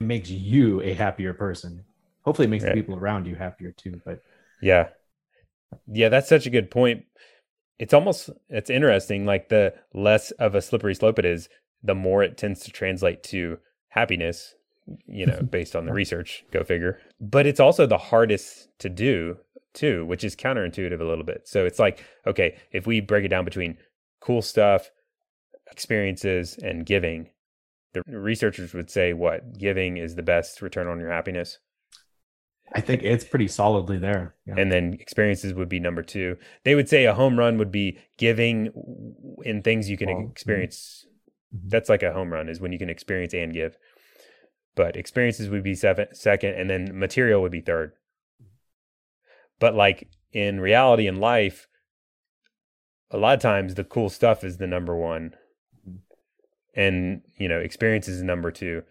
makes 0.00 0.28
you 0.28 0.82
a 0.82 0.92
happier 0.92 1.32
person. 1.32 1.84
Hopefully, 2.22 2.46
it 2.46 2.50
makes 2.50 2.64
right. 2.64 2.74
the 2.74 2.80
people 2.80 2.96
around 2.96 3.26
you 3.26 3.36
happier 3.36 3.72
too. 3.72 4.00
But 4.04 4.20
yeah, 4.60 4.88
yeah, 5.92 6.08
that's 6.08 6.28
such 6.28 6.46
a 6.46 6.50
good 6.50 6.70
point. 6.70 7.04
It's 7.78 7.94
almost 7.94 8.30
it's 8.48 8.70
interesting. 8.70 9.24
Like 9.24 9.48
the 9.48 9.74
less 9.94 10.30
of 10.32 10.54
a 10.54 10.62
slippery 10.62 10.94
slope 10.94 11.18
it 11.18 11.24
is, 11.24 11.48
the 11.82 11.94
more 11.94 12.22
it 12.22 12.36
tends 12.36 12.60
to 12.60 12.70
translate 12.70 13.22
to 13.24 13.58
happiness, 13.88 14.54
you 15.06 15.26
know, 15.26 15.42
based 15.50 15.76
on 15.76 15.86
the 15.86 15.92
research, 15.92 16.44
go 16.50 16.62
figure. 16.62 16.98
But 17.20 17.46
it's 17.46 17.60
also 17.60 17.86
the 17.86 17.98
hardest 17.98 18.68
to 18.80 18.88
do 18.88 19.38
too, 19.72 20.04
which 20.06 20.24
is 20.24 20.36
counterintuitive 20.36 21.00
a 21.00 21.04
little 21.04 21.24
bit. 21.24 21.46
So 21.46 21.64
it's 21.64 21.78
like, 21.78 22.04
okay, 22.26 22.56
if 22.72 22.86
we 22.86 23.00
break 23.00 23.24
it 23.24 23.28
down 23.28 23.44
between 23.44 23.78
cool 24.20 24.42
stuff, 24.42 24.90
experiences, 25.70 26.58
and 26.62 26.84
giving, 26.84 27.30
the 27.92 28.02
researchers 28.06 28.74
would 28.74 28.90
say 28.90 29.12
what 29.12 29.58
giving 29.58 29.96
is 29.96 30.14
the 30.14 30.22
best 30.22 30.62
return 30.62 30.86
on 30.86 31.00
your 31.00 31.10
happiness. 31.10 31.58
I 32.72 32.80
think 32.80 33.02
it's 33.02 33.24
pretty 33.24 33.48
solidly 33.48 33.98
there. 33.98 34.34
Yeah. 34.46 34.54
And 34.58 34.70
then 34.70 34.94
experiences 34.94 35.54
would 35.54 35.68
be 35.68 35.80
number 35.80 36.02
two. 36.02 36.36
They 36.64 36.74
would 36.74 36.88
say 36.88 37.04
a 37.04 37.14
home 37.14 37.38
run 37.38 37.58
would 37.58 37.72
be 37.72 37.98
giving 38.16 38.70
in 39.44 39.62
things 39.62 39.90
you 39.90 39.96
can 39.96 40.08
well, 40.08 40.28
experience 40.30 41.06
Mm-hmm. 41.54 41.68
That's 41.68 41.88
like 41.88 42.02
a 42.02 42.12
home 42.12 42.32
run 42.32 42.48
is 42.48 42.60
when 42.60 42.72
you 42.72 42.78
can 42.78 42.90
experience 42.90 43.34
and 43.34 43.52
give. 43.52 43.76
But 44.76 44.96
experiences 44.96 45.48
would 45.48 45.62
be 45.64 45.74
seven, 45.74 46.08
second, 46.12 46.54
and 46.54 46.70
then 46.70 46.98
material 46.98 47.42
would 47.42 47.52
be 47.52 47.60
third. 47.60 47.92
But 49.58 49.74
like 49.74 50.08
in 50.32 50.60
reality 50.60 51.06
in 51.06 51.16
life, 51.16 51.66
a 53.10 53.18
lot 53.18 53.34
of 53.34 53.40
times 53.40 53.74
the 53.74 53.84
cool 53.84 54.08
stuff 54.08 54.44
is 54.44 54.58
the 54.58 54.66
number 54.66 54.96
one. 54.96 55.34
Mm-hmm. 55.88 56.80
And, 56.80 57.22
you 57.36 57.48
know, 57.48 57.58
experience 57.58 58.06
is 58.06 58.22
number 58.22 58.50
two. 58.50 58.82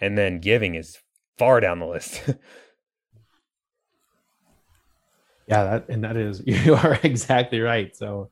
And 0.00 0.18
then 0.18 0.40
giving 0.40 0.74
is 0.74 0.98
far 1.38 1.60
down 1.60 1.78
the 1.78 1.86
list. 1.86 2.22
yeah, 5.50 5.64
that 5.64 5.88
and 5.88 6.04
that 6.04 6.16
is 6.16 6.42
you 6.46 6.74
are 6.74 6.98
exactly 7.02 7.60
right. 7.60 7.94
So, 7.96 8.30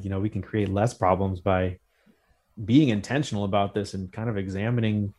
you 0.00 0.08
know, 0.08 0.20
we 0.20 0.28
can 0.28 0.42
create 0.42 0.68
less 0.68 0.94
problems 0.94 1.40
by 1.40 1.78
being 2.64 2.90
intentional 2.90 3.44
about 3.44 3.74
this 3.74 3.94
and 3.94 4.12
kind 4.12 4.28
of 4.28 4.36
examining 4.36 5.12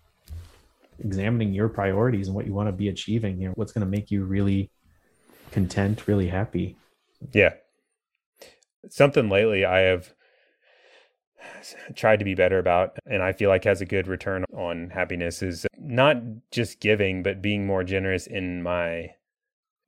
examining 1.00 1.54
your 1.54 1.68
priorities 1.68 2.28
and 2.28 2.36
what 2.36 2.46
you 2.46 2.54
want 2.54 2.68
to 2.68 2.72
be 2.72 2.88
achieving 2.88 3.40
know 3.40 3.52
what's 3.56 3.72
going 3.72 3.84
to 3.86 3.90
make 3.90 4.12
you 4.12 4.24
really 4.24 4.70
content 5.52 6.08
really 6.08 6.28
happy 6.28 6.78
yeah 7.32 7.54
something 8.90 9.28
lately 9.28 9.66
i 9.66 9.80
have 9.80 10.14
tried 11.96 12.20
to 12.20 12.26
be 12.26 12.36
better 12.36 12.60
about 12.60 12.96
and 13.08 13.24
i 13.24 13.34
feel 13.34 13.50
like 13.50 13.64
has 13.64 13.82
a 13.82 13.86
good 13.86 14.08
return 14.08 14.46
on 14.56 14.92
happiness 14.92 15.42
is 15.42 15.66
not 15.80 16.18
just 16.52 16.80
giving 16.80 17.24
but 17.24 17.42
being 17.42 17.66
more 17.66 17.84
generous 17.84 18.28
in 18.28 18.62
my 18.62 19.10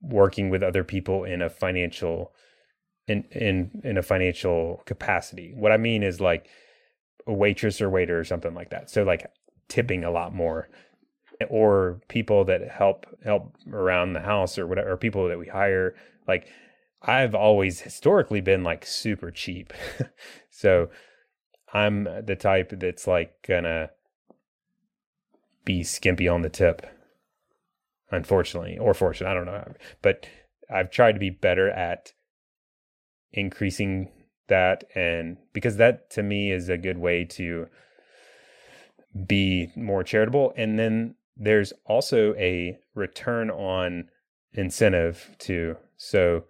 working 0.06 0.50
with 0.50 0.64
other 0.64 0.84
people 0.84 1.24
in 1.24 1.42
a 1.42 1.50
financial 1.50 2.34
in 3.08 3.24
in 3.32 3.82
in 3.84 3.98
a 3.98 4.02
financial 4.02 4.82
capacity 4.86 5.54
what 5.56 5.72
i 5.72 5.78
mean 5.78 6.04
is 6.04 6.20
like 6.22 6.50
a 7.28 7.34
waitress 7.34 7.82
or 7.82 7.90
waiter 7.90 8.20
or 8.20 8.24
something 8.24 8.54
like 8.54 8.70
that. 8.70 8.90
So 8.90 9.04
like 9.04 9.30
tipping 9.68 10.04
a 10.04 10.12
lot 10.12 10.34
more 10.34 10.70
or 11.50 12.00
people 12.08 12.46
that 12.46 12.70
help 12.70 13.06
help 13.24 13.56
around 13.72 14.14
the 14.14 14.22
house 14.22 14.58
or 14.58 14.68
whatever 14.68 14.92
or 14.92 14.98
people 14.98 15.28
that 15.28 15.40
we 15.40 15.48
hire 15.48 15.94
like 16.28 16.48
I've 17.02 17.36
always 17.36 17.82
historically 17.82 18.42
been 18.42 18.64
like 18.64 18.86
super 18.86 19.32
cheap. 19.32 19.74
so 20.50 20.90
I'm 21.74 22.06
the 22.26 22.38
type 22.40 22.74
that's 22.80 23.06
like 23.06 23.34
gonna 23.48 23.92
be 25.66 25.84
skimpy 25.84 26.28
on 26.28 26.42
the 26.42 26.50
tip. 26.50 26.86
Unfortunately, 28.16 28.78
or 28.78 28.94
fortunate, 28.94 29.30
I 29.30 29.34
don't 29.34 29.46
know. 29.46 29.74
But 30.02 30.28
I've 30.74 30.92
tried 30.92 31.14
to 31.14 31.20
be 31.20 31.30
better 31.30 31.70
at 31.70 32.14
increasing 33.32 34.10
that 34.48 34.84
and 34.96 35.38
because 35.54 35.78
that 35.78 36.10
to 36.12 36.24
me 36.24 36.52
is 36.52 36.70
a 36.70 36.78
good 36.78 36.98
way 36.98 37.26
to 37.26 37.68
be 39.26 39.70
more 39.76 40.04
charitable. 40.04 40.54
And 40.56 40.78
then 40.78 41.16
there's 41.36 41.74
also 41.86 42.34
a 42.36 42.78
return 42.94 43.50
on 43.50 44.10
incentive 44.54 45.36
too. 45.38 45.78
So 45.98 46.46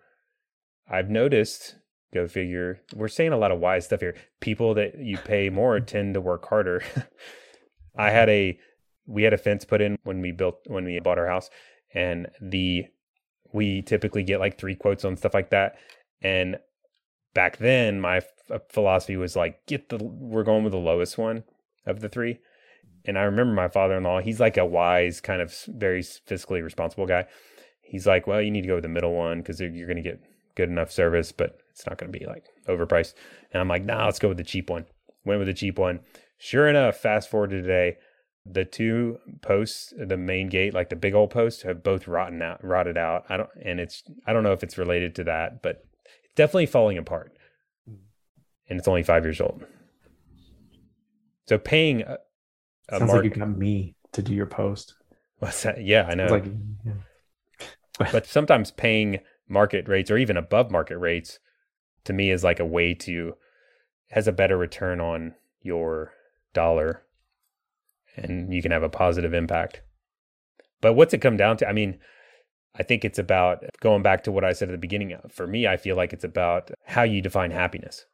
i've 0.88 1.10
noticed 1.10 1.76
go 2.14 2.28
figure 2.28 2.80
we're 2.96 3.08
saying 3.08 3.32
a 3.34 3.38
lot 3.38 3.52
of 3.52 3.60
wise 3.60 3.86
stuff 3.86 4.02
here. 4.02 4.16
People 4.40 4.74
that 4.76 5.00
you 5.00 5.18
pay 5.18 5.50
more 5.50 5.80
tend 5.80 6.14
to 6.14 6.22
work 6.22 6.48
harder. 6.48 6.84
I 7.98 8.12
had 8.12 8.30
a 8.30 8.60
we 9.08 9.24
had 9.24 9.34
a 9.34 9.38
fence 9.38 9.66
put 9.66 9.82
in 9.82 9.98
when 10.04 10.22
we 10.22 10.32
built 10.32 10.60
when 10.68 10.86
we 10.86 11.00
bought 11.00 11.20
our 11.20 11.28
house 11.28 11.50
and 11.94 12.28
the 12.42 12.86
we 13.54 13.82
typically 13.82 14.24
get 14.24 14.40
like 14.40 14.58
three 14.58 14.76
quotes 14.76 15.06
on 15.06 15.16
stuff 15.16 15.34
like 15.34 15.50
that 15.50 15.78
and 16.22 16.58
back 17.34 17.58
then 17.58 18.00
my 18.00 18.18
f- 18.18 18.28
uh, 18.52 18.60
philosophy 18.70 19.18
was 19.18 19.36
like 19.36 19.66
get 19.68 19.90
the 19.90 19.98
we're 20.02 20.44
going 20.44 20.64
with 20.64 20.74
the 20.74 20.78
lowest 20.78 21.18
one 21.18 21.44
of 21.86 22.00
the 22.00 22.10
three 22.10 22.40
and 23.06 23.18
i 23.18 23.24
remember 23.24 23.54
my 23.54 23.68
father-in-law 23.68 24.20
he's 24.20 24.40
like 24.40 24.58
a 24.58 24.66
wise 24.66 25.22
kind 25.22 25.42
of 25.42 25.54
very 25.68 26.02
fiscally 26.02 26.64
responsible 26.64 27.06
guy. 27.06 27.26
He's 27.88 28.08
like 28.08 28.26
well 28.26 28.42
you 28.42 28.50
need 28.50 28.62
to 28.62 28.68
go 28.68 28.76
with 28.76 28.84
the 28.84 28.90
middle 28.90 29.14
one 29.14 29.40
because 29.40 29.60
you're 29.62 29.86
going 29.86 29.98
to 29.98 30.02
get 30.02 30.20
good 30.56 30.70
enough 30.70 30.92
service 30.92 31.32
but 31.32 31.60
it's 31.70 31.86
not 31.86 32.00
going 32.00 32.12
to 32.12 32.18
be 32.18 32.26
like 32.26 32.46
overpriced 32.68 33.14
and 33.52 33.62
i'm 33.62 33.68
like 33.68 33.86
nah 33.86 34.06
let's 34.06 34.18
go 34.18 34.30
with 34.30 34.38
the 34.38 34.44
cheap 34.44 34.72
one. 34.72 34.86
Went 35.24 35.40
with 35.40 35.48
the 35.48 35.54
cheap 35.54 35.78
one. 35.78 36.00
Sure 36.38 36.68
enough 36.68 36.98
fast 36.98 37.30
forward 37.30 37.52
to 37.52 37.62
today 37.62 37.98
the 38.46 38.64
two 38.64 39.18
posts 39.42 39.92
the 39.98 40.18
main 40.18 40.50
gate 40.50 40.74
like 40.74 40.90
the 40.90 40.96
big 40.96 41.16
old 41.16 41.32
posts 41.32 41.64
have 41.64 41.82
both 41.82 42.08
rotten 42.08 42.42
out 42.44 42.64
rotted 42.64 42.96
out 42.96 43.26
i 43.28 43.36
don't 43.36 43.50
and 43.64 43.80
it's 43.80 44.04
i 44.28 44.34
don't 44.34 44.44
know 44.44 44.54
if 44.54 44.62
it's 44.62 44.78
related 44.78 45.16
to 45.16 45.24
that 45.24 45.64
but 45.64 45.84
it's 46.26 46.36
definitely 46.36 46.66
falling 46.66 46.98
apart. 46.98 47.36
Hmm. 47.88 47.96
And 48.70 48.80
it's 48.80 48.88
only 48.88 49.04
five 49.04 49.24
years 49.24 49.42
old. 49.42 49.64
So 51.48 51.58
paying 51.58 52.02
a, 52.02 52.18
a 52.90 53.00
Sounds 53.00 53.12
mark- 53.12 53.24
like 53.24 53.36
you 53.36 53.42
got 53.42 53.58
me 53.58 53.96
to 54.14 54.22
do 54.22 54.34
your 54.34 54.48
post. 54.48 54.96
What's 55.40 55.64
that? 55.64 55.84
Yeah, 55.84 56.08
I 56.10 56.16
know. 56.16 56.28
Like, 56.28 56.46
yeah. 56.86 58.08
but 58.12 58.26
sometimes 58.26 58.72
paying 58.72 59.20
market 59.48 59.88
rates 59.88 60.10
or 60.10 60.18
even 60.18 60.38
above 60.38 60.72
market 60.72 60.98
rates 60.98 61.40
to 62.04 62.14
me 62.14 62.32
is 62.32 62.44
like 62.44 62.60
a 62.60 62.66
way 62.66 62.94
to 62.94 63.36
has 64.10 64.28
a 64.28 64.32
better 64.32 64.58
return 64.58 65.00
on 65.00 65.36
your 65.62 66.14
dollar 66.54 67.04
and 68.16 68.54
you 68.54 68.62
can 68.62 68.72
have 68.72 68.84
a 68.84 68.90
positive 68.90 69.34
impact. 69.34 69.82
But 70.82 70.94
what's 70.94 71.14
it 71.14 71.20
come 71.20 71.38
down 71.38 71.58
to? 71.58 71.68
I 71.68 71.74
mean, 71.74 72.00
I 72.78 72.84
think 72.84 73.06
it's 73.06 73.20
about 73.20 73.64
going 73.80 74.04
back 74.04 74.24
to 74.26 74.32
what 74.32 74.44
I 74.44 74.54
said 74.54 74.70
at 74.70 74.74
the 74.74 74.78
beginning. 74.78 75.14
Uh, 75.14 75.22
for 75.30 75.48
me, 75.48 75.68
I 75.68 75.78
feel 75.78 75.96
like 75.96 76.14
it's 76.14 76.24
about 76.24 76.72
how 76.86 77.04
you 77.04 77.22
define 77.22 77.52
happiness. 77.52 78.06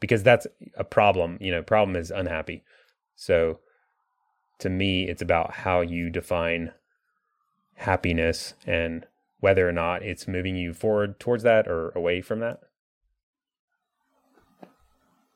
Because 0.00 0.22
that's 0.22 0.46
a 0.76 0.84
problem. 0.84 1.38
You 1.40 1.52
know, 1.52 1.62
problem 1.62 1.96
is 1.96 2.10
unhappy. 2.10 2.64
So 3.16 3.60
to 4.58 4.68
me, 4.68 5.08
it's 5.08 5.22
about 5.22 5.54
how 5.54 5.80
you 5.80 6.10
define 6.10 6.72
happiness 7.74 8.54
and 8.66 9.06
whether 9.40 9.68
or 9.68 9.72
not 9.72 10.02
it's 10.02 10.28
moving 10.28 10.56
you 10.56 10.72
forward 10.72 11.18
towards 11.18 11.42
that 11.42 11.66
or 11.66 11.90
away 11.90 12.20
from 12.20 12.40
that. 12.40 12.60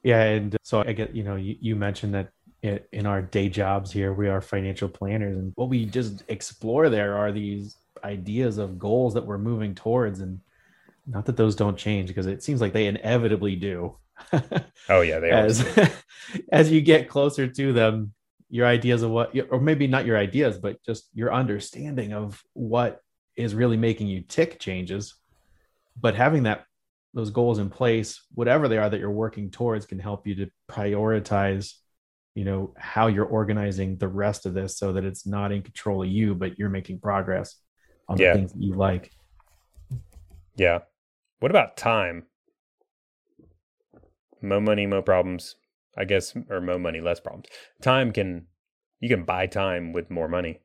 Yeah. 0.03 0.23
And 0.23 0.57
so 0.63 0.85
I 0.87 0.93
get, 0.93 1.15
you 1.15 1.25
know, 1.25 1.35
you, 1.35 1.57
you 1.61 1.75
mentioned 1.75 2.15
that 2.15 2.33
in 2.63 3.07
our 3.07 3.23
day 3.23 3.49
jobs 3.49 3.93
here 3.93 4.13
we 4.13 4.29
are 4.29 4.41
financial 4.41 4.89
planners. 4.89 5.37
And 5.37 5.53
what 5.57 5.69
we 5.69 5.85
just 5.85 6.25
explore 6.29 6.89
there 6.89 7.17
are 7.17 7.33
these 7.33 7.77
ideas 8.03 8.59
of 8.59 8.79
goals 8.79 9.15
that 9.15 9.27
we're 9.27 9.39
moving 9.39 9.75
towards. 9.75 10.21
And 10.21 10.41
not 11.07 11.27
that 11.27 11.37
those 11.37 11.57
don't 11.57 11.77
change 11.77 12.09
because 12.09 12.27
it 12.27 12.43
seems 12.43 12.61
like 12.61 12.73
they 12.73 12.87
inevitably 12.87 13.57
do. 13.57 13.97
Oh 14.89 15.01
yeah 15.01 15.19
they 15.19 15.31
as 15.31 15.67
as 16.53 16.71
you 16.71 16.81
get 16.81 17.09
closer 17.09 17.49
to 17.49 17.73
them 17.73 18.13
your 18.49 18.65
ideas 18.65 19.03
of 19.03 19.11
what 19.11 19.35
or 19.51 19.61
maybe 19.61 19.89
not 19.89 20.07
your 20.07 20.17
ideas 20.17 20.59
but 20.59 20.81
just 20.85 21.09
your 21.13 21.35
understanding 21.35 22.13
of 22.13 22.41
what 22.53 23.01
is 23.35 23.53
really 23.53 23.77
making 23.77 24.07
you 24.07 24.23
tick 24.23 24.61
changes. 24.61 25.15
But 26.01 26.15
having 26.15 26.45
that 26.45 26.65
those 27.15 27.31
goals 27.31 27.59
in 27.59 27.69
place 27.69 28.23
whatever 28.35 28.69
they 28.69 28.79
are 28.79 28.89
that 28.89 29.01
you're 29.01 29.11
working 29.11 29.51
towards 29.51 29.87
can 29.87 29.99
help 29.99 30.27
you 30.27 30.35
to 30.37 30.51
prioritize 30.71 31.75
you 32.37 32.45
know 32.45 32.75
how 32.77 33.07
you're 33.07 33.25
organizing 33.25 33.97
the 33.97 34.07
rest 34.07 34.45
of 34.45 34.53
this 34.53 34.79
so 34.79 34.93
that 34.93 35.05
it's 35.05 35.27
not 35.27 35.53
in 35.53 35.63
control 35.63 36.03
of 36.03 36.09
you 36.09 36.35
but 36.35 36.59
you're 36.59 36.69
making 36.69 37.01
progress 37.01 37.57
on 38.09 38.19
yeah. 38.19 38.33
the 38.33 38.39
things 38.39 38.53
that 38.53 38.63
you 38.63 38.75
like. 38.75 39.11
Yeah. 40.55 40.81
What 41.41 41.51
about 41.51 41.79
time? 41.79 42.25
More 44.43 44.61
money 44.61 44.87
more 44.87 45.03
problems 45.03 45.57
i 45.99 46.05
guess 46.05 46.37
or 46.51 46.61
more 46.61 46.79
money 46.79 47.01
less 47.01 47.21
problems. 47.21 47.47
Time 47.81 48.13
can 48.13 48.47
you 49.01 49.09
can 49.09 49.25
buy 49.25 49.47
time 49.47 49.95
with 49.95 50.11
more 50.11 50.29
money. 50.29 50.61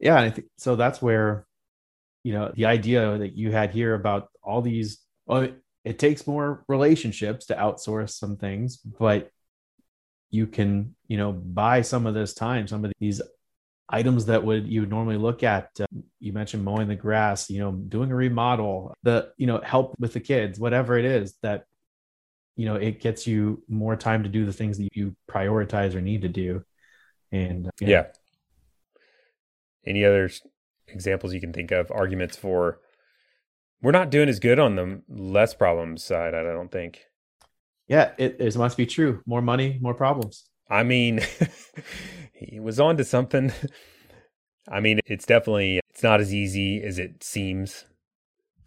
Yeah 0.00 0.16
and 0.16 0.24
i 0.24 0.30
think 0.30 0.46
so 0.56 0.74
that's 0.74 1.02
where 1.02 1.46
you 2.24 2.32
know 2.32 2.50
the 2.54 2.64
idea 2.64 3.18
that 3.18 3.36
you 3.36 3.52
had 3.52 3.72
here 3.72 3.94
about 3.94 4.28
all 4.42 4.62
these 4.62 5.00
well 5.26 5.42
it, 5.42 5.62
it 5.84 5.98
takes 5.98 6.26
more 6.26 6.64
relationships 6.66 7.46
to 7.46 7.54
outsource 7.54 8.10
some 8.10 8.36
things 8.36 8.78
but 8.78 9.30
you 10.30 10.46
can 10.46 10.94
you 11.06 11.16
know 11.16 11.32
buy 11.32 11.80
some 11.82 12.06
of 12.06 12.14
this 12.14 12.34
time 12.34 12.66
some 12.66 12.84
of 12.84 12.92
these 13.00 13.20
items 13.88 14.26
that 14.26 14.44
would 14.44 14.66
you 14.68 14.80
would 14.80 14.90
normally 14.90 15.16
look 15.16 15.42
at 15.42 15.70
uh, 15.80 15.86
you 16.20 16.32
mentioned 16.32 16.62
mowing 16.64 16.88
the 16.88 16.94
grass 16.94 17.48
you 17.48 17.58
know 17.58 17.72
doing 17.72 18.10
a 18.10 18.14
remodel 18.14 18.94
the 19.02 19.30
you 19.38 19.46
know 19.46 19.60
help 19.62 19.94
with 19.98 20.12
the 20.12 20.20
kids 20.20 20.58
whatever 20.58 20.98
it 20.98 21.04
is 21.04 21.34
that 21.42 21.64
you 22.58 22.66
know 22.66 22.74
it 22.74 23.00
gets 23.00 23.26
you 23.26 23.62
more 23.68 23.96
time 23.96 24.24
to 24.24 24.28
do 24.28 24.44
the 24.44 24.52
things 24.52 24.76
that 24.76 24.88
you 24.92 25.16
prioritize 25.30 25.94
or 25.94 26.02
need 26.02 26.22
to 26.22 26.28
do. 26.28 26.62
And 27.32 27.68
uh, 27.68 27.70
yeah. 27.80 28.06
Any 29.86 30.04
other 30.04 30.28
examples 30.88 31.32
you 31.32 31.40
can 31.40 31.52
think 31.52 31.70
of 31.70 31.90
arguments 31.90 32.36
for 32.36 32.80
we're 33.80 33.92
not 33.92 34.10
doing 34.10 34.28
as 34.28 34.40
good 34.40 34.58
on 34.58 34.74
the 34.74 35.02
less 35.08 35.52
problems 35.52 36.02
side 36.02 36.34
i 36.34 36.42
don't 36.42 36.72
think 36.72 37.04
yeah, 37.88 38.12
it, 38.18 38.36
it 38.38 38.56
must 38.56 38.76
be 38.76 38.86
true. 38.86 39.22
More 39.26 39.42
money, 39.42 39.78
more 39.80 39.94
problems. 39.94 40.44
I 40.70 40.82
mean, 40.82 41.20
he 42.32 42.60
was 42.60 42.78
on 42.78 42.96
to 42.98 43.04
something. 43.04 43.52
I 44.70 44.80
mean, 44.80 45.00
it's 45.06 45.24
definitely 45.24 45.80
it's 45.90 46.02
not 46.02 46.20
as 46.20 46.32
easy 46.34 46.82
as 46.82 46.98
it 46.98 47.24
seems. 47.24 47.86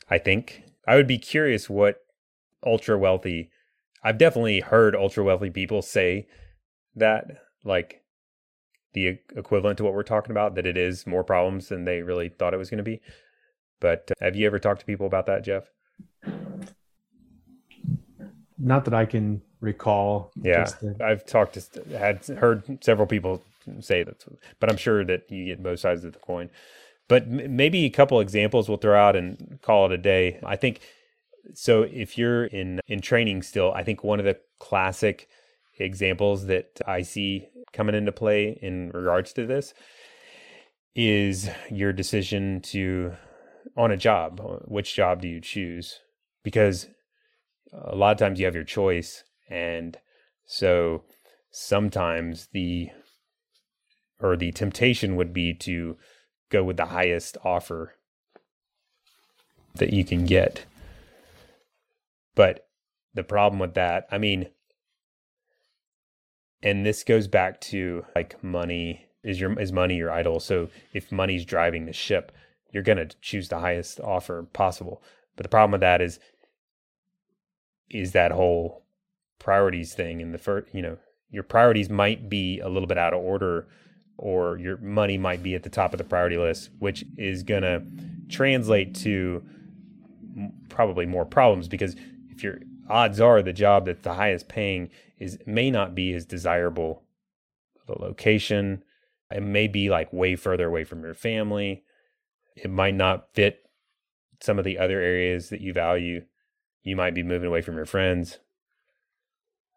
I 0.10 0.18
think 0.18 0.64
I 0.88 0.96
would 0.96 1.08
be 1.08 1.20
curious 1.20 1.70
what 1.70 1.98
ultra 2.66 2.98
wealthy. 2.98 3.52
I've 4.04 4.18
definitely 4.18 4.62
heard 4.62 4.96
ultra 4.96 5.24
wealthy 5.24 5.52
people 5.52 5.84
say 5.84 6.28
that, 6.96 7.26
like 7.64 8.02
the 8.94 9.20
equivalent 9.36 9.78
to 9.78 9.84
what 9.84 9.94
we're 9.94 10.04
talking 10.04 10.32
about, 10.32 10.56
that 10.56 10.66
it 10.66 10.78
is 10.78 11.06
more 11.06 11.24
problems 11.24 11.70
than 11.70 11.86
they 11.86 12.02
really 12.02 12.30
thought 12.30 12.56
it 12.56 12.58
was 12.58 12.72
going 12.72 12.80
to 12.80 12.84
be. 12.84 13.00
But 13.80 14.12
uh, 14.12 14.26
have 14.26 14.36
you 14.36 14.48
ever 14.48 14.60
talked 14.60 14.80
to 14.80 14.86
people 14.86 15.06
about 15.06 15.28
that, 15.28 15.44
Jeff? 15.44 15.66
Not 18.62 18.86
that 18.86 18.93
I 18.93 19.06
can 19.06 19.41
recall. 19.60 20.32
Yeah, 20.41 20.69
I've 21.04 21.26
talked 21.26 21.58
to 21.74 21.97
had 21.97 22.26
heard 22.26 22.84
several 22.84 23.08
people 23.08 23.43
say 23.80 24.04
that, 24.04 24.24
but 24.60 24.69
I'm 24.69 24.78
sure 24.78 25.04
that 25.06 25.30
you 25.30 25.45
get 25.45 25.63
both 25.63 25.80
sides 25.80 26.04
of 26.04 26.13
the 26.13 26.19
coin. 26.19 26.50
But 27.08 27.24
m- 27.24 27.56
maybe 27.56 27.86
a 27.86 27.89
couple 27.89 28.19
examples 28.19 28.67
we'll 28.69 28.78
throw 28.78 29.00
out 29.00 29.15
and 29.15 29.60
call 29.62 29.86
it 29.86 29.91
a 29.91 29.97
day. 29.97 30.39
I 30.43 30.56
think 30.56 30.82
so. 31.54 31.84
If 31.84 32.17
you're 32.17 32.45
in 32.45 32.80
in 32.88 33.02
training 33.02 33.43
still, 33.43 33.71
I 33.74 33.84
think 33.84 34.04
one 34.04 34.19
of 34.19 34.26
the 34.26 34.39
classic 34.60 35.28
examples 35.80 36.45
that 36.45 36.80
I 36.86 37.02
see 37.02 37.47
coming 37.74 37.95
into 37.95 38.12
play 38.12 38.60
in 38.62 38.91
regards 38.91 39.34
to 39.34 39.45
this 39.45 39.74
is 40.95 41.49
your 41.70 41.93
decision 41.93 42.62
to 42.62 43.14
on 43.78 43.91
a 43.91 43.97
job. 43.97 44.41
Which 44.66 44.95
job 44.95 45.22
do 45.22 45.28
you 45.28 45.39
choose? 45.39 45.99
Because 46.43 46.88
a 47.74 47.95
lot 47.95 48.11
of 48.11 48.17
times 48.17 48.39
you 48.39 48.45
have 48.45 48.55
your 48.55 48.63
choice 48.63 49.24
and 49.49 49.97
so 50.45 51.03
sometimes 51.51 52.47
the 52.53 52.89
or 54.19 54.36
the 54.36 54.51
temptation 54.51 55.15
would 55.15 55.34
be 55.34 55.53
to 55.53 55.97
go 56.49 56.63
with 56.63 56.78
the 56.78 56.86
highest 56.88 57.38
offer 57.43 57.95
that 59.76 59.93
you 59.93 60.03
can 60.03 60.26
get. 60.26 60.65
But 62.36 62.67
the 63.13 63.24
problem 63.24 63.59
with 63.59 63.74
that 63.74 64.07
i 64.11 64.17
mean 64.17 64.47
and 66.63 66.86
this 66.86 67.03
goes 67.03 67.28
back 67.28 67.59
to 67.59 68.05
like 68.15 68.41
money 68.43 69.05
is 69.24 69.39
your 69.39 69.59
is 69.59 69.72
money 69.72 69.95
your 69.95 70.11
idol? 70.11 70.39
So 70.39 70.69
if 70.93 71.11
money's 71.11 71.45
driving 71.45 71.86
the 71.86 71.93
ship 71.93 72.32
you're 72.72 72.84
going 72.84 72.97
to 72.97 73.15
choose 73.22 73.49
the 73.49 73.59
highest 73.59 73.99
offer 73.99 74.43
possible. 74.53 75.03
But 75.36 75.43
the 75.43 75.49
problem 75.49 75.72
with 75.72 75.82
that 75.82 76.01
is 76.01 76.19
is 77.94 78.12
that 78.14 78.32
whole 78.32 78.84
priorities 79.39 79.94
thing 79.94 80.22
and 80.22 80.34
the 80.34 80.38
first, 80.38 80.74
you 80.74 80.82
know, 80.82 80.98
your 81.30 81.44
priorities 81.44 81.89
might 81.89 82.30
be 82.30 82.60
a 82.60 82.68
little 82.68 82.88
bit 82.88 82.98
out 82.98 83.14
of 83.14 83.22
order 83.22 83.68
or 84.18 84.58
your 84.58 84.78
money 84.78 85.18
might 85.18 85.42
be 85.42 85.56
at 85.56 85.64
the 85.64 85.70
top 85.70 85.94
of 85.94 85.98
the 85.98 86.04
priority 86.04 86.38
list, 86.38 86.70
which 86.80 87.06
is 87.18 87.44
going 87.44 87.64
to 87.64 87.82
translate 88.30 88.94
to 88.94 89.44
probably 90.70 91.06
more 91.06 91.26
problems 91.26 91.68
because 91.68 91.96
if 92.30 92.44
your 92.44 92.60
odds 92.89 93.20
are 93.20 93.42
the 93.42 93.54
job 93.54 93.86
that's 93.86 94.04
the 94.04 94.14
highest 94.14 94.48
paying 94.48 94.89
is 95.18 95.38
may 95.46 95.72
not 95.72 95.96
be 95.96 96.14
as 96.14 96.26
desirable 96.26 97.04
the 97.88 98.02
location. 98.02 98.84
It 99.32 99.44
may 99.44 99.68
be 99.68 99.89
like 99.89 100.12
way 100.12 100.36
further 100.36 100.68
away 100.68 100.84
from 100.84 101.04
your 101.04 101.14
family. 101.14 101.84
It 102.56 102.70
might 102.70 102.96
not 102.96 103.34
fit 103.34 103.64
some 104.42 104.60
of 104.60 104.66
the 104.66 104.78
other 104.78 105.00
areas 105.00 105.50
that 105.50 105.62
you 105.62 105.74
value 105.74 106.26
you 106.84 106.96
might 106.96 107.14
be 107.14 107.24
moving 107.24 107.48
away 107.48 107.62
from 107.62 107.76
your 107.76 107.86
friends 107.86 108.40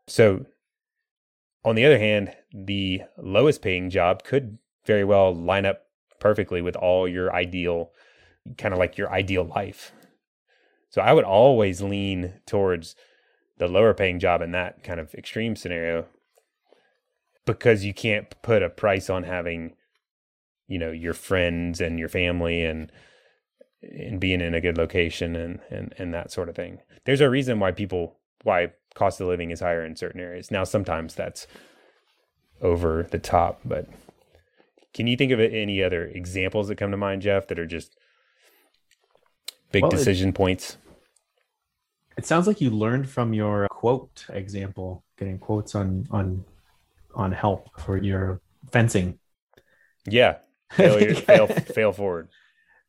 so 0.06 0.46
on 1.64 1.76
the 1.76 1.86
other 1.86 1.98
hand, 1.98 2.34
the 2.52 3.02
lowest 3.16 3.62
paying 3.62 3.90
job 3.90 4.22
could 4.22 4.58
very 4.84 5.04
well 5.04 5.34
line 5.34 5.64
up 5.64 5.86
perfectly 6.20 6.60
with 6.60 6.76
all 6.76 7.08
your 7.08 7.34
ideal, 7.34 7.90
kind 8.58 8.74
of 8.74 8.78
like 8.78 8.98
your 8.98 9.10
ideal 9.10 9.44
life. 9.44 9.92
So 10.90 11.00
I 11.00 11.12
would 11.12 11.24
always 11.24 11.80
lean 11.80 12.34
towards 12.46 12.94
the 13.56 13.66
lower 13.66 13.94
paying 13.94 14.18
job 14.20 14.42
in 14.42 14.52
that 14.52 14.82
kind 14.84 15.00
of 15.00 15.14
extreme 15.14 15.56
scenario 15.56 16.06
because 17.46 17.84
you 17.84 17.94
can't 17.94 18.34
put 18.42 18.62
a 18.62 18.70
price 18.70 19.08
on 19.08 19.24
having 19.24 19.74
you 20.66 20.78
know 20.78 20.90
your 20.90 21.12
friends 21.12 21.80
and 21.80 21.98
your 21.98 22.08
family 22.08 22.64
and 22.64 22.90
and 23.92 24.20
being 24.20 24.40
in 24.40 24.54
a 24.54 24.60
good 24.60 24.78
location 24.78 25.36
and 25.36 25.60
and 25.70 25.94
and 25.98 26.14
that 26.14 26.30
sort 26.30 26.48
of 26.48 26.56
thing. 26.56 26.80
There's 27.04 27.20
a 27.20 27.30
reason 27.30 27.60
why 27.60 27.72
people 27.72 28.16
why 28.42 28.72
cost 28.94 29.20
of 29.20 29.28
living 29.28 29.50
is 29.50 29.60
higher 29.60 29.84
in 29.84 29.96
certain 29.96 30.20
areas. 30.20 30.50
Now, 30.50 30.64
sometimes 30.64 31.14
that's 31.14 31.46
over 32.60 33.06
the 33.10 33.18
top, 33.18 33.60
but 33.64 33.88
can 34.92 35.06
you 35.06 35.16
think 35.16 35.32
of 35.32 35.40
any 35.40 35.82
other 35.82 36.06
examples 36.06 36.68
that 36.68 36.76
come 36.76 36.92
to 36.92 36.96
mind, 36.96 37.22
Jeff, 37.22 37.48
that 37.48 37.58
are 37.58 37.66
just 37.66 37.96
big 39.72 39.82
well, 39.82 39.90
decision 39.90 40.28
it, 40.28 40.34
points? 40.34 40.76
It 42.16 42.26
sounds 42.26 42.46
like 42.46 42.60
you 42.60 42.70
learned 42.70 43.08
from 43.08 43.34
your 43.34 43.66
quote 43.68 44.24
example, 44.28 45.04
getting 45.18 45.38
quotes 45.38 45.74
on 45.74 46.06
on 46.10 46.44
on 47.14 47.32
help 47.32 47.80
for 47.80 47.96
your 47.96 48.40
fencing. 48.70 49.18
Yeah, 50.06 50.36
failure, 50.70 51.14
fail, 51.14 51.46
fail 51.46 51.92
forward. 51.92 52.28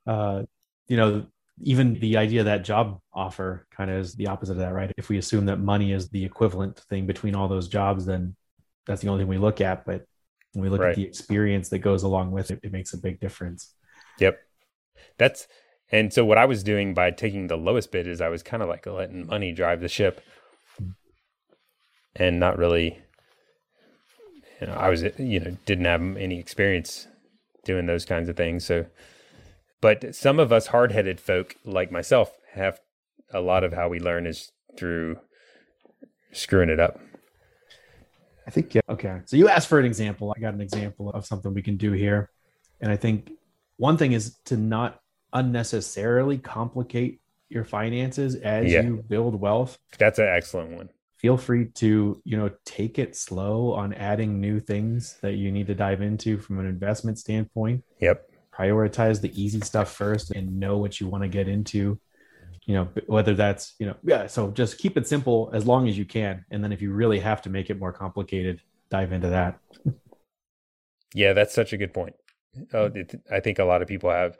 Uh, 0.05 0.43
you 0.87 0.97
know, 0.97 1.25
even 1.61 1.93
the 1.99 2.17
idea 2.17 2.43
that 2.43 2.63
job 2.63 2.99
offer 3.13 3.65
kind 3.71 3.89
of 3.89 3.97
is 3.99 4.13
the 4.15 4.27
opposite 4.27 4.53
of 4.53 4.57
that, 4.59 4.73
right? 4.73 4.91
If 4.97 5.09
we 5.09 5.17
assume 5.17 5.45
that 5.45 5.59
money 5.59 5.91
is 5.93 6.09
the 6.09 6.23
equivalent 6.23 6.79
thing 6.89 7.05
between 7.05 7.35
all 7.35 7.47
those 7.47 7.67
jobs, 7.67 8.05
then 8.05 8.35
that's 8.85 9.01
the 9.01 9.07
only 9.07 9.21
thing 9.21 9.29
we 9.29 9.37
look 9.37 9.61
at. 9.61 9.85
But 9.85 10.05
when 10.53 10.63
we 10.63 10.69
look 10.69 10.81
right. 10.81 10.89
at 10.89 10.95
the 10.95 11.03
experience 11.03 11.69
that 11.69 11.79
goes 11.79 12.03
along 12.03 12.31
with 12.31 12.51
it, 12.51 12.59
it 12.63 12.71
makes 12.71 12.93
a 12.93 12.97
big 12.97 13.19
difference. 13.19 13.73
Yep. 14.19 14.39
That's 15.17 15.47
and 15.91 16.11
so 16.11 16.25
what 16.25 16.37
I 16.37 16.45
was 16.45 16.63
doing 16.63 16.93
by 16.93 17.11
taking 17.11 17.47
the 17.47 17.57
lowest 17.57 17.91
bid 17.91 18.07
is 18.07 18.19
I 18.19 18.29
was 18.29 18.43
kind 18.43 18.63
of 18.63 18.69
like 18.69 18.85
letting 18.85 19.27
money 19.27 19.51
drive 19.51 19.81
the 19.81 19.87
ship 19.87 20.21
and 22.15 22.39
not 22.39 22.57
really 22.57 22.99
you 24.61 24.67
know, 24.67 24.73
I 24.73 24.89
was 24.89 25.03
you 25.03 25.39
know, 25.39 25.57
didn't 25.65 25.85
have 25.85 26.01
any 26.17 26.39
experience 26.39 27.07
doing 27.65 27.85
those 27.85 28.05
kinds 28.05 28.29
of 28.29 28.37
things. 28.37 28.65
So 28.65 28.85
but 29.85 30.15
some 30.15 30.39
of 30.39 30.51
us 30.51 30.65
hard 30.65 30.91
headed 30.93 31.19
folk 31.19 31.57
like 31.63 31.91
myself 31.91 32.39
have 32.53 32.79
a 33.31 33.39
lot 33.39 33.63
of 33.63 33.71
how 33.71 33.87
we 33.87 33.99
learn 33.99 34.25
is 34.25 34.51
through 34.75 35.19
screwing 36.31 36.69
it 36.69 36.79
up. 36.79 36.99
I 38.47 38.49
think, 38.49 38.73
yeah. 38.73 38.81
Okay. 38.89 39.21
So 39.25 39.37
you 39.37 39.47
asked 39.47 39.67
for 39.67 39.77
an 39.77 39.85
example. 39.85 40.33
I 40.35 40.39
got 40.39 40.55
an 40.55 40.61
example 40.61 41.11
of 41.11 41.27
something 41.27 41.53
we 41.53 41.61
can 41.61 41.77
do 41.77 41.91
here. 41.91 42.31
And 42.81 42.91
I 42.91 42.95
think 42.95 43.29
one 43.77 43.95
thing 43.95 44.13
is 44.13 44.39
to 44.45 44.57
not 44.57 45.01
unnecessarily 45.33 46.39
complicate 46.39 47.21
your 47.49 47.63
finances 47.63 48.33
as 48.37 48.71
yeah. 48.71 48.81
you 48.81 49.03
build 49.07 49.39
wealth. 49.39 49.77
That's 49.99 50.17
an 50.17 50.25
excellent 50.25 50.71
one. 50.71 50.89
Feel 51.17 51.37
free 51.37 51.65
to, 51.75 52.19
you 52.25 52.37
know, 52.37 52.49
take 52.65 52.97
it 52.97 53.15
slow 53.15 53.71
on 53.73 53.93
adding 53.93 54.41
new 54.41 54.59
things 54.59 55.19
that 55.21 55.33
you 55.33 55.51
need 55.51 55.67
to 55.67 55.75
dive 55.75 56.01
into 56.01 56.39
from 56.39 56.57
an 56.57 56.65
investment 56.65 57.19
standpoint. 57.19 57.83
Yep 57.99 58.31
prioritize 58.57 59.21
the 59.21 59.41
easy 59.41 59.59
stuff 59.61 59.91
first 59.91 60.31
and 60.31 60.59
know 60.59 60.77
what 60.77 60.99
you 60.99 61.07
want 61.07 61.23
to 61.23 61.27
get 61.27 61.47
into. 61.47 61.99
You 62.65 62.73
know 62.73 62.89
whether 63.05 63.35
that's 63.35 63.75
you 63.77 63.85
know 63.85 63.95
yeah 64.03 64.25
so 64.25 64.49
just 64.49 64.79
keep 64.79 64.97
it 64.97 65.07
simple 65.07 65.51
as 65.53 65.67
long 65.67 65.87
as 65.87 65.99
you 65.99 66.05
can 66.05 66.45
and 66.49 66.63
then 66.63 66.71
if 66.71 66.81
you 66.81 66.91
really 66.91 67.19
have 67.19 67.43
to 67.43 67.49
make 67.49 67.69
it 67.69 67.77
more 67.77 67.93
complicated 67.93 68.61
dive 68.89 69.11
into 69.11 69.29
that. 69.29 69.59
Yeah 71.13 71.31
that's 71.31 71.55
such 71.55 71.71
a 71.71 71.77
good 71.77 71.93
point. 71.93 72.13
Oh, 72.73 72.91
it, 72.93 73.21
i 73.31 73.39
think 73.39 73.57
a 73.57 73.63
lot 73.63 73.81
of 73.81 73.87
people 73.87 74.09
have 74.09 74.37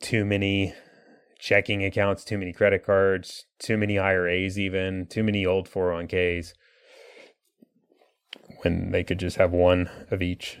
too 0.00 0.24
many 0.24 0.74
checking 1.40 1.84
accounts 1.84 2.24
too 2.24 2.38
many 2.38 2.52
credit 2.52 2.84
cards 2.84 3.46
too 3.58 3.76
many 3.76 3.98
iras 3.98 4.58
even 4.58 5.06
too 5.06 5.24
many 5.24 5.44
old 5.44 5.68
401ks 5.68 6.52
when 8.62 8.90
they 8.90 9.02
could 9.02 9.18
just 9.18 9.36
have 9.36 9.52
one 9.52 9.90
of 10.10 10.22
each 10.22 10.58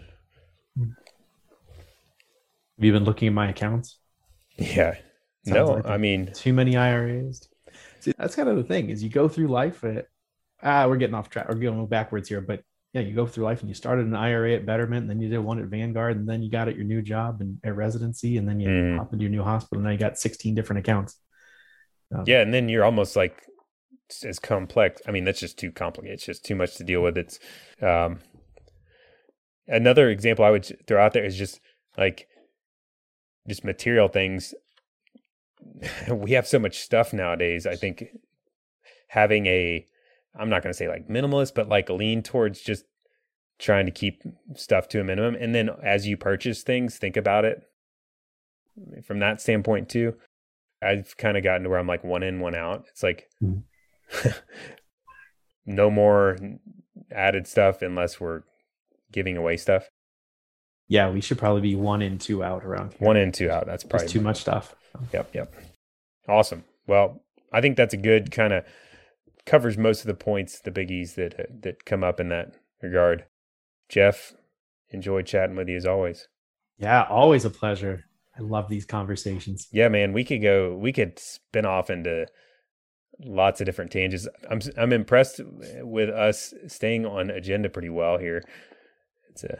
have 2.76 2.84
you 2.84 2.92
been 2.92 3.04
looking 3.04 3.28
at 3.28 3.34
my 3.34 3.48
accounts? 3.48 3.98
Yeah. 4.56 4.94
Sounds 5.46 5.68
no, 5.68 5.74
like 5.74 5.86
I 5.86 5.96
mean 5.96 6.32
too 6.32 6.52
many 6.52 6.76
IRAs. 6.76 7.48
See, 8.00 8.12
that's 8.18 8.34
kind 8.34 8.48
of 8.48 8.56
the 8.56 8.64
thing 8.64 8.90
is 8.90 9.02
you 9.02 9.08
go 9.08 9.28
through 9.28 9.48
life 9.48 9.84
at 9.84 10.06
ah, 10.62 10.86
we're 10.86 10.96
getting 10.96 11.14
off 11.14 11.30
track. 11.30 11.48
We're 11.48 11.54
going 11.54 11.86
backwards 11.86 12.28
here, 12.28 12.40
but 12.40 12.62
yeah, 12.92 13.02
you 13.02 13.14
go 13.14 13.26
through 13.26 13.44
life 13.44 13.60
and 13.60 13.68
you 13.68 13.74
started 13.74 14.06
an 14.06 14.14
IRA 14.14 14.54
at 14.54 14.66
Betterment, 14.66 15.02
and 15.02 15.10
then 15.10 15.20
you 15.20 15.28
did 15.28 15.38
one 15.38 15.58
at 15.58 15.66
Vanguard, 15.66 16.16
and 16.16 16.28
then 16.28 16.42
you 16.42 16.50
got 16.50 16.68
at 16.68 16.76
your 16.76 16.84
new 16.84 17.02
job 17.02 17.40
and 17.40 17.58
at 17.62 17.76
residency, 17.76 18.38
and 18.38 18.48
then 18.48 18.58
you 18.58 18.68
mm. 18.68 18.96
hop 18.96 19.12
into 19.12 19.24
your 19.24 19.30
new 19.30 19.42
hospital. 19.42 19.78
And 19.78 19.84
now 19.84 19.90
you 19.90 19.98
got 19.98 20.18
16 20.18 20.54
different 20.54 20.80
accounts. 20.80 21.20
Um, 22.14 22.24
yeah, 22.26 22.40
and 22.40 22.54
then 22.54 22.68
you're 22.68 22.84
almost 22.84 23.14
like 23.14 23.42
as 24.24 24.38
complex. 24.38 25.02
I 25.06 25.10
mean, 25.10 25.24
that's 25.24 25.40
just 25.40 25.58
too 25.58 25.72
complicated. 25.72 26.14
It's 26.14 26.26
just 26.26 26.44
too 26.44 26.54
much 26.54 26.76
to 26.76 26.84
deal 26.84 27.02
with. 27.02 27.18
It's 27.18 27.38
um, 27.82 28.20
another 29.68 30.08
example 30.08 30.44
I 30.44 30.50
would 30.50 30.86
throw 30.86 31.04
out 31.04 31.12
there 31.12 31.24
is 31.24 31.36
just 31.36 31.60
like 31.98 32.28
just 33.48 33.64
material 33.64 34.08
things. 34.08 34.54
We 36.10 36.32
have 36.32 36.46
so 36.46 36.58
much 36.58 36.78
stuff 36.78 37.12
nowadays 37.12 37.66
i 37.66 37.74
think 37.76 38.04
having 39.08 39.46
a 39.46 39.84
i'm 40.38 40.48
not 40.48 40.62
going 40.62 40.72
to 40.72 40.76
say 40.76 40.88
like 40.88 41.08
minimalist 41.08 41.54
but 41.54 41.68
like 41.68 41.90
lean 41.90 42.22
towards 42.22 42.60
just 42.60 42.84
trying 43.58 43.86
to 43.86 43.92
keep 43.92 44.22
stuff 44.54 44.88
to 44.88 45.00
a 45.00 45.04
minimum. 45.04 45.34
And 45.34 45.54
then 45.54 45.70
as 45.82 46.06
you 46.06 46.16
purchase 46.16 46.62
things 46.62 46.98
think 46.98 47.16
about 47.16 47.44
it 47.44 47.62
from 49.04 49.18
that 49.20 49.40
standpoint 49.40 49.88
too. 49.88 50.14
I've 50.82 51.16
kind 51.16 51.36
of 51.38 51.42
gotten 51.42 51.62
to 51.62 51.70
where 51.70 51.78
i'm 51.78 51.86
like 51.86 52.04
one 52.04 52.22
in 52.22 52.40
one 52.40 52.54
out. 52.54 52.84
It's 52.90 53.02
like 53.02 53.30
mm-hmm. 53.42 54.28
no 55.66 55.90
more 55.90 56.36
added 57.10 57.46
stuff 57.46 57.82
unless 57.82 58.20
we're 58.20 58.42
giving 59.10 59.36
away 59.36 59.56
stuff 59.56 59.88
yeah, 60.88 61.10
we 61.10 61.20
should 61.20 61.38
probably 61.38 61.62
be 61.62 61.74
one 61.74 62.02
in 62.02 62.18
two 62.18 62.44
out 62.44 62.64
around 62.64 62.92
here. 62.92 63.06
One 63.06 63.16
in 63.16 63.32
two 63.32 63.50
out. 63.50 63.66
That's 63.66 63.84
probably 63.84 64.08
too 64.08 64.20
much 64.20 64.40
stuff. 64.40 64.74
Yep, 65.12 65.34
yep. 65.34 65.54
Awesome. 66.28 66.64
Well, 66.86 67.22
I 67.52 67.60
think 67.60 67.76
that's 67.76 67.94
a 67.94 67.98
good 67.98 68.30
kind 68.30 68.52
of 68.52 68.64
covers 69.44 69.76
most 69.76 70.00
of 70.00 70.06
the 70.06 70.14
points, 70.14 70.60
the 70.60 70.70
biggies 70.70 71.14
that 71.14 71.38
uh, 71.38 71.44
that 71.62 71.84
come 71.84 72.04
up 72.04 72.20
in 72.20 72.28
that 72.28 72.54
regard. 72.82 73.24
Jeff, 73.88 74.34
enjoy 74.90 75.22
chatting 75.22 75.56
with 75.56 75.68
you 75.68 75.76
as 75.76 75.86
always. 75.86 76.28
Yeah, 76.78 77.04
always 77.08 77.44
a 77.44 77.50
pleasure. 77.50 78.04
I 78.38 78.42
love 78.42 78.68
these 78.68 78.84
conversations. 78.84 79.68
Yeah, 79.72 79.88
man, 79.88 80.12
we 80.12 80.24
could 80.24 80.42
go. 80.42 80.76
We 80.76 80.92
could 80.92 81.18
spin 81.18 81.64
off 81.64 81.90
into 81.90 82.26
lots 83.20 83.60
of 83.60 83.66
different 83.66 83.90
tangents. 83.90 84.28
I'm 84.50 84.60
I'm 84.76 84.92
impressed 84.92 85.40
with 85.80 86.10
us 86.10 86.52
staying 86.68 87.06
on 87.06 87.30
agenda 87.30 87.70
pretty 87.70 87.88
well 87.88 88.18
here. 88.18 88.44
It's 89.30 89.44
a 89.44 89.58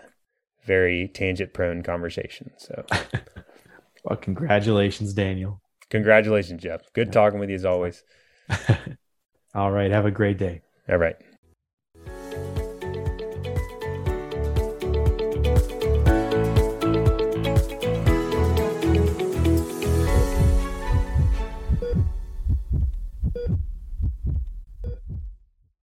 very 0.66 1.08
tangent 1.08 1.52
prone 1.54 1.82
conversation. 1.82 2.50
So, 2.58 2.84
well, 4.04 4.16
congratulations, 4.20 5.14
Daniel. 5.14 5.60
Congratulations, 5.90 6.62
Jeff. 6.62 6.82
Good 6.92 7.12
talking 7.12 7.38
with 7.38 7.48
you 7.48 7.56
as 7.56 7.64
always. 7.64 8.02
All 9.54 9.70
right. 9.70 9.90
Have 9.90 10.06
a 10.06 10.10
great 10.10 10.38
day. 10.38 10.62
All 10.88 10.98
right. 10.98 11.16